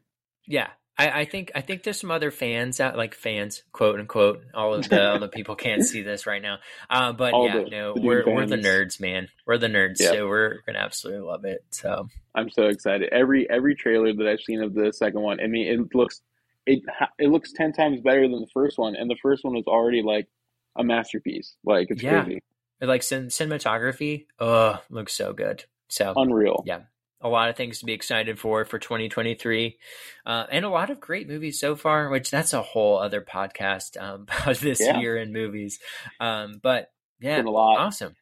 Yeah. 0.47 0.71
I, 0.99 1.21
I 1.21 1.25
think 1.27 1.53
I 1.55 1.61
think 1.61 1.83
there's 1.83 2.01
some 2.01 2.11
other 2.11 2.31
fans 2.31 2.81
out 2.81 2.97
like 2.97 3.15
fans 3.15 3.63
quote 3.73 4.01
unquote 4.01 4.43
all 4.55 4.73
of 4.75 4.89
the 4.89 5.11
all 5.11 5.19
the 5.19 5.29
people 5.29 5.55
can't 5.55 5.85
see 5.85 6.01
this 6.03 6.27
right 6.27 6.41
now 6.41 6.59
uh, 6.89 7.13
but 7.13 7.35
All 7.35 7.47
yeah 7.47 7.59
the- 7.65 7.71
no 7.71 7.95
the 7.95 8.01
we're 8.01 8.25
we're 8.27 8.47
the 8.47 8.57
nerds 8.57 8.99
man 9.01 9.29
we're 9.47 9.59
the 9.59 9.67
nerds 9.69 9.97
Yeah. 10.01 10.13
so 10.13 10.27
we're 10.29 10.63
gonna 10.67 10.79
absolutely 10.79 11.23
love 11.27 11.45
it 11.45 11.65
so 11.71 12.09
I'm 12.35 12.51
so 12.51 12.65
excited. 12.65 13.09
Every 13.13 13.49
every 13.49 13.75
trailer 13.75 14.13
that 14.13 14.27
I've 14.29 14.41
seen 14.41 14.63
of 14.63 14.75
the 14.75 14.93
second 14.93 15.23
one, 15.23 15.41
I 15.41 15.47
mean, 15.47 15.67
it 15.69 15.95
looks 15.95 16.21
it 16.67 16.83
it 17.19 17.29
looks 17.29 17.53
ten 17.53 17.73
times 17.73 18.01
better 18.03 18.29
than 18.29 18.41
the 18.41 18.49
first 18.53 18.77
one, 18.79 18.95
and 18.95 19.09
the 19.09 19.17
first 19.23 19.43
one 19.43 19.55
was 19.55 19.65
already 19.67 20.03
like 20.03 20.29
a 20.77 20.85
masterpiece. 20.85 21.57
Like 21.65 21.87
it's 21.91 22.03
Yeah. 22.03 22.25
crazy, 22.25 22.43
like 22.83 23.03
cin- 23.03 23.29
cinematography 23.29 24.27
oh 24.39 24.83
looks 24.91 25.15
so 25.15 25.33
good 25.33 25.65
so 25.89 26.13
unreal. 26.17 26.63
Yeah. 26.67 26.81
A 27.21 27.29
lot 27.29 27.49
of 27.49 27.57
things 27.57 27.79
to 27.81 27.87
be 27.87 27.93
excited 27.93 28.39
for 28.39 28.65
for 28.65 28.79
2023 28.79 29.79
uh, 30.27 30.47
and 30.51 30.65
a 30.65 30.69
lot 30.71 30.91
of 30.91 31.01
great 31.01 31.29
movies 31.29 31.59
so 31.59 31.75
far 31.77 32.09
which 32.11 32.31
that's 32.31 32.53
a 32.53 32.63
whole 32.63 32.99
other 32.99 33.21
podcast 33.21 34.01
um, 34.01 34.23
about 34.43 34.57
this 34.59 34.81
Yeah. 34.81 34.99
year 34.99 35.17
in 35.17 35.33
movies 35.33 35.79
um, 36.21 36.61
but 36.63 36.93
yeah 37.21 37.43
a 37.43 37.51
lot. 37.51 37.79
awesome 37.79 38.15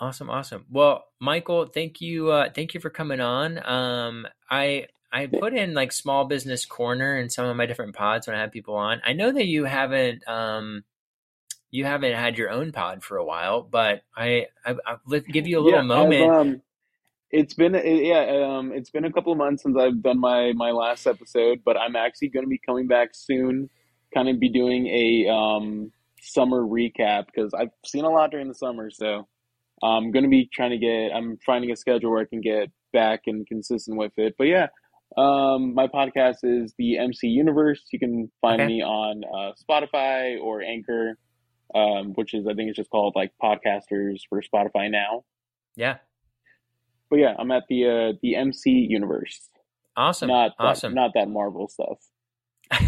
awesome 0.00 0.30
awesome 0.30 0.64
well 0.70 1.04
michael 1.20 1.66
thank 1.66 2.00
you 2.00 2.30
uh, 2.30 2.48
thank 2.54 2.74
you 2.74 2.80
for 2.80 2.90
coming 2.90 3.20
on 3.20 3.58
um, 3.68 4.26
i 4.50 4.86
I 5.12 5.26
put 5.28 5.54
in 5.54 5.72
like 5.72 5.92
small 5.92 6.24
business 6.26 6.66
corner 6.66 7.16
in 7.16 7.30
some 7.30 7.46
of 7.46 7.56
my 7.56 7.64
different 7.64 7.94
pods 7.94 8.26
when 8.26 8.36
I 8.36 8.40
have 8.40 8.50
people 8.52 8.74
on. 8.74 9.00
I 9.04 9.12
know 9.14 9.30
that 9.30 9.46
you 9.46 9.64
haven't 9.64 10.26
um 10.28 10.84
you 11.70 11.84
haven't 11.84 12.14
had 12.14 12.36
your 12.36 12.50
own 12.50 12.72
pod 12.72 13.02
for 13.02 13.16
a 13.16 13.24
while, 13.24 13.62
but 13.62 14.02
I 14.16 14.48
I 14.64 14.74
I'll 14.84 15.00
give 15.20 15.46
you 15.46 15.58
a 15.58 15.62
little 15.62 15.80
Yeah, 15.80 15.86
moment. 15.88 16.32
Um, 16.32 16.62
it's 17.40 17.54
been 17.54 17.74
it, 17.74 18.04
yeah, 18.04 18.46
um, 18.56 18.72
it's 18.72 18.90
been 18.90 19.04
a 19.04 19.12
couple 19.12 19.32
of 19.32 19.38
months 19.38 19.62
since 19.62 19.76
I've 19.78 20.02
done 20.02 20.18
my 20.20 20.52
my 20.54 20.70
last 20.70 21.06
episode, 21.06 21.60
but 21.64 21.76
I'm 21.76 21.96
actually 21.96 22.28
going 22.28 22.44
to 22.44 22.50
be 22.50 22.60
coming 22.64 22.86
back 22.86 23.10
soon. 23.12 23.68
Kind 24.14 24.28
of 24.28 24.40
be 24.40 24.48
doing 24.48 24.86
a 24.86 25.28
um, 25.30 25.92
summer 26.22 26.62
recap 26.62 27.26
because 27.26 27.52
I've 27.54 27.70
seen 27.84 28.04
a 28.04 28.10
lot 28.10 28.30
during 28.30 28.48
the 28.48 28.54
summer, 28.54 28.90
so 28.90 29.26
I'm 29.82 30.10
going 30.12 30.24
to 30.24 30.30
be 30.30 30.48
trying 30.52 30.70
to 30.70 30.78
get. 30.78 31.12
I'm 31.14 31.38
finding 31.44 31.70
a 31.70 31.76
schedule 31.76 32.10
where 32.10 32.22
I 32.22 32.26
can 32.26 32.40
get 32.40 32.70
back 32.92 33.22
and 33.26 33.46
consistent 33.46 33.98
with 33.98 34.12
it. 34.16 34.34
But 34.38 34.44
yeah, 34.46 34.68
um, 35.16 35.74
my 35.74 35.86
podcast 35.88 36.38
is 36.44 36.72
the 36.78 36.98
MC 36.98 37.26
Universe. 37.28 37.82
You 37.92 37.98
can 37.98 38.30
find 38.40 38.60
Okay. 38.60 38.68
me 38.68 38.82
on 38.82 39.22
uh, 39.24 39.52
Spotify 39.62 40.40
or 40.40 40.62
Anchor, 40.62 41.18
um, 41.74 42.12
which 42.14 42.32
is 42.32 42.46
I 42.46 42.54
think 42.54 42.68
it's 42.70 42.76
just 42.76 42.90
called 42.90 43.14
like 43.16 43.32
Podcasters 43.42 44.20
for 44.28 44.40
Spotify 44.42 44.90
now. 44.90 45.24
yeah. 45.76 45.98
But 47.10 47.20
yeah, 47.20 47.34
I'm 47.38 47.50
at 47.50 47.64
the 47.68 47.86
uh, 47.86 48.18
the 48.22 48.36
MC 48.36 48.86
universe. 48.88 49.48
Awesome. 49.96 50.28
Not 50.28 50.52
that, 50.58 50.64
awesome. 50.64 50.94
Not 50.94 51.12
that 51.14 51.28
Marvel 51.28 51.68
stuff. 51.68 51.98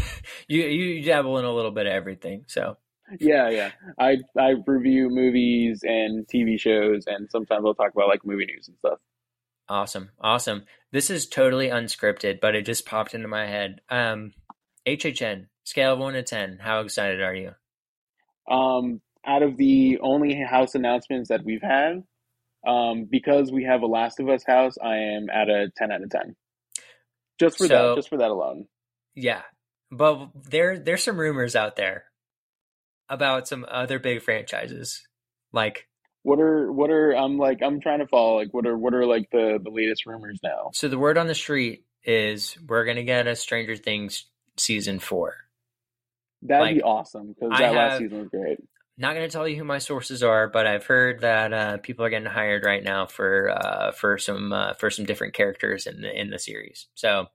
you 0.48 0.62
you 0.62 1.02
dabble 1.02 1.38
in 1.38 1.44
a 1.44 1.52
little 1.52 1.70
bit 1.70 1.86
of 1.86 1.92
everything. 1.92 2.44
So 2.46 2.76
yeah, 3.20 3.48
yeah. 3.48 3.70
I 3.98 4.18
I 4.38 4.54
review 4.66 5.08
movies 5.08 5.80
and 5.82 6.26
TV 6.26 6.58
shows, 6.60 7.04
and 7.06 7.28
sometimes 7.30 7.64
I'll 7.64 7.74
talk 7.74 7.92
about 7.94 8.08
like 8.08 8.24
movie 8.24 8.46
news 8.46 8.68
and 8.68 8.76
stuff. 8.78 8.98
Awesome, 9.68 10.10
awesome. 10.20 10.64
This 10.92 11.10
is 11.10 11.28
totally 11.28 11.68
unscripted, 11.68 12.40
but 12.40 12.54
it 12.54 12.64
just 12.64 12.86
popped 12.86 13.14
into 13.14 13.28
my 13.28 13.46
head. 13.46 13.80
Um, 13.90 14.32
HHN 14.86 15.46
scale 15.64 15.94
of 15.94 15.98
one 15.98 16.14
to 16.14 16.22
ten. 16.22 16.58
How 16.60 16.80
excited 16.80 17.22
are 17.22 17.34
you? 17.34 17.52
Um, 18.50 19.00
out 19.26 19.42
of 19.42 19.56
the 19.56 19.98
only 20.00 20.42
house 20.42 20.74
announcements 20.74 21.28
that 21.28 21.44
we've 21.44 21.62
had, 21.62 22.02
um, 22.68 23.06
because 23.10 23.50
we 23.50 23.64
have 23.64 23.82
a 23.82 23.86
Last 23.86 24.20
of 24.20 24.28
Us 24.28 24.44
house, 24.46 24.76
I 24.82 24.96
am 24.96 25.30
at 25.30 25.48
a 25.48 25.70
ten 25.76 25.90
out 25.90 26.02
of 26.02 26.10
ten. 26.10 26.36
Just 27.40 27.58
for 27.58 27.66
so, 27.66 27.88
that, 27.90 27.96
just 27.96 28.08
for 28.08 28.18
that 28.18 28.30
alone. 28.30 28.66
Yeah, 29.14 29.42
but 29.90 30.28
there 30.34 30.78
there's 30.78 31.02
some 31.02 31.18
rumors 31.18 31.56
out 31.56 31.76
there 31.76 32.04
about 33.08 33.48
some 33.48 33.64
other 33.68 33.98
big 33.98 34.22
franchises, 34.22 35.06
like 35.52 35.88
what 36.22 36.40
are 36.40 36.70
what 36.70 36.90
are 36.90 37.12
I'm 37.12 37.38
like 37.38 37.60
I'm 37.62 37.80
trying 37.80 38.00
to 38.00 38.06
follow 38.06 38.36
like 38.36 38.52
what 38.52 38.66
are 38.66 38.76
what 38.76 38.92
are 38.92 39.06
like 39.06 39.30
the 39.32 39.58
the 39.62 39.70
latest 39.70 40.04
rumors 40.04 40.38
now? 40.42 40.70
So 40.74 40.88
the 40.88 40.98
word 40.98 41.16
on 41.16 41.26
the 41.26 41.34
street 41.34 41.84
is 42.04 42.58
we're 42.66 42.84
gonna 42.84 43.04
get 43.04 43.26
a 43.26 43.34
Stranger 43.34 43.76
Things 43.76 44.26
season 44.58 44.98
four. 44.98 45.36
That'd 46.42 46.66
like, 46.66 46.76
be 46.76 46.82
awesome 46.82 47.28
because 47.28 47.58
that 47.58 47.60
have, 47.60 47.74
last 47.74 47.98
season 47.98 48.18
was 48.18 48.28
great. 48.28 48.58
Not 49.00 49.14
going 49.14 49.28
to 49.28 49.32
tell 49.32 49.46
you 49.46 49.56
who 49.56 49.64
my 49.64 49.78
sources 49.78 50.24
are, 50.24 50.48
but 50.48 50.66
I've 50.66 50.84
heard 50.84 51.20
that 51.20 51.52
uh, 51.52 51.76
people 51.78 52.04
are 52.04 52.10
getting 52.10 52.28
hired 52.28 52.64
right 52.64 52.82
now 52.82 53.06
for 53.06 53.50
uh, 53.50 53.92
for 53.92 54.18
some 54.18 54.52
uh, 54.52 54.74
for 54.74 54.90
some 54.90 55.04
different 55.04 55.34
characters 55.34 55.86
in 55.86 56.02
the 56.02 56.20
in 56.20 56.30
the 56.30 56.38
series. 56.38 56.88
So, 56.94 57.26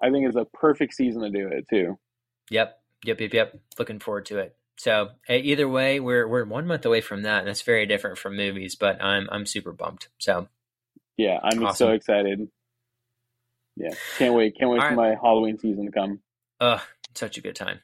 I 0.00 0.10
think 0.10 0.26
it's 0.26 0.36
a 0.36 0.44
perfect 0.44 0.94
season 0.94 1.22
to 1.22 1.30
do 1.30 1.48
it 1.48 1.66
too. 1.68 1.98
Yep, 2.50 2.80
yep, 3.04 3.20
yep, 3.20 3.34
yep. 3.34 3.60
Looking 3.78 3.98
forward 3.98 4.26
to 4.26 4.38
it. 4.38 4.56
So 4.78 5.08
either 5.28 5.68
way, 5.68 5.98
we're 5.98 6.26
we're 6.28 6.44
one 6.44 6.68
month 6.68 6.86
away 6.86 7.00
from 7.00 7.22
that, 7.22 7.40
and 7.40 7.48
that's 7.48 7.62
very 7.62 7.84
different 7.86 8.16
from 8.16 8.36
movies. 8.36 8.76
But 8.76 9.02
I'm 9.02 9.28
I'm 9.30 9.44
super 9.44 9.72
bumped. 9.72 10.08
So 10.18 10.46
yeah, 11.16 11.40
I'm 11.42 11.66
awesome. 11.66 11.88
so 11.88 11.90
excited. 11.90 12.48
Yeah, 13.76 13.94
can't 14.18 14.34
wait. 14.34 14.56
Can't 14.56 14.70
wait 14.70 14.80
All 14.80 14.88
for 14.88 14.96
right. 14.96 15.10
my 15.10 15.16
Halloween 15.20 15.58
season 15.58 15.86
to 15.86 15.92
come. 15.92 16.20
Ugh, 16.60 16.80
such 17.14 17.38
a 17.38 17.40
good 17.40 17.56
time. 17.56 17.80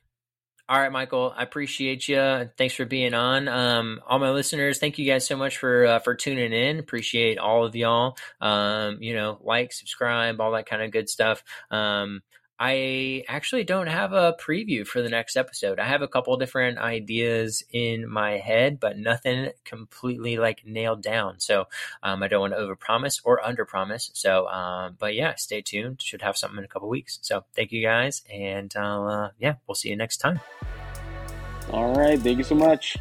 All 0.66 0.80
right, 0.80 0.90
Michael, 0.90 1.34
I 1.36 1.42
appreciate 1.42 2.08
you. 2.08 2.48
Thanks 2.56 2.74
for 2.74 2.86
being 2.86 3.12
on. 3.12 3.48
Um, 3.48 4.00
all 4.06 4.18
my 4.18 4.30
listeners, 4.30 4.78
thank 4.78 4.96
you 4.98 5.04
guys 5.04 5.26
so 5.26 5.36
much 5.36 5.58
for 5.58 5.84
uh, 5.84 5.98
for 5.98 6.14
tuning 6.14 6.54
in. 6.54 6.78
Appreciate 6.78 7.36
all 7.36 7.66
of 7.66 7.76
y'all. 7.76 8.16
Um, 8.40 8.96
you 9.02 9.14
know, 9.14 9.38
like, 9.42 9.74
subscribe, 9.74 10.40
all 10.40 10.52
that 10.52 10.64
kind 10.64 10.80
of 10.80 10.90
good 10.90 11.10
stuff. 11.10 11.44
Um, 11.70 12.22
I 12.58 13.24
actually 13.28 13.64
don't 13.64 13.88
have 13.88 14.12
a 14.12 14.36
preview 14.40 14.86
for 14.86 15.02
the 15.02 15.08
next 15.08 15.36
episode. 15.36 15.80
I 15.80 15.86
have 15.86 16.02
a 16.02 16.08
couple 16.08 16.36
different 16.36 16.78
ideas 16.78 17.64
in 17.72 18.08
my 18.08 18.32
head, 18.32 18.78
but 18.78 18.96
nothing 18.96 19.50
completely 19.64 20.36
like 20.36 20.64
nailed 20.64 21.02
down. 21.02 21.40
So 21.40 21.66
um, 22.02 22.22
I 22.22 22.28
don't 22.28 22.40
want 22.40 22.52
to 22.52 22.60
overpromise 22.60 23.20
or 23.24 23.40
underpromise. 23.40 24.10
So, 24.14 24.46
um, 24.48 24.96
but 24.98 25.14
yeah, 25.14 25.34
stay 25.34 25.62
tuned. 25.62 26.00
Should 26.00 26.22
have 26.22 26.36
something 26.36 26.58
in 26.58 26.64
a 26.64 26.68
couple 26.68 26.88
weeks. 26.88 27.18
So 27.22 27.44
thank 27.56 27.72
you 27.72 27.82
guys, 27.82 28.22
and 28.32 28.74
uh, 28.76 29.30
yeah, 29.38 29.54
we'll 29.66 29.74
see 29.74 29.88
you 29.88 29.96
next 29.96 30.18
time. 30.18 30.40
All 31.72 31.94
right, 31.96 32.20
thank 32.20 32.38
you 32.38 32.44
so 32.44 32.54
much. 32.54 32.96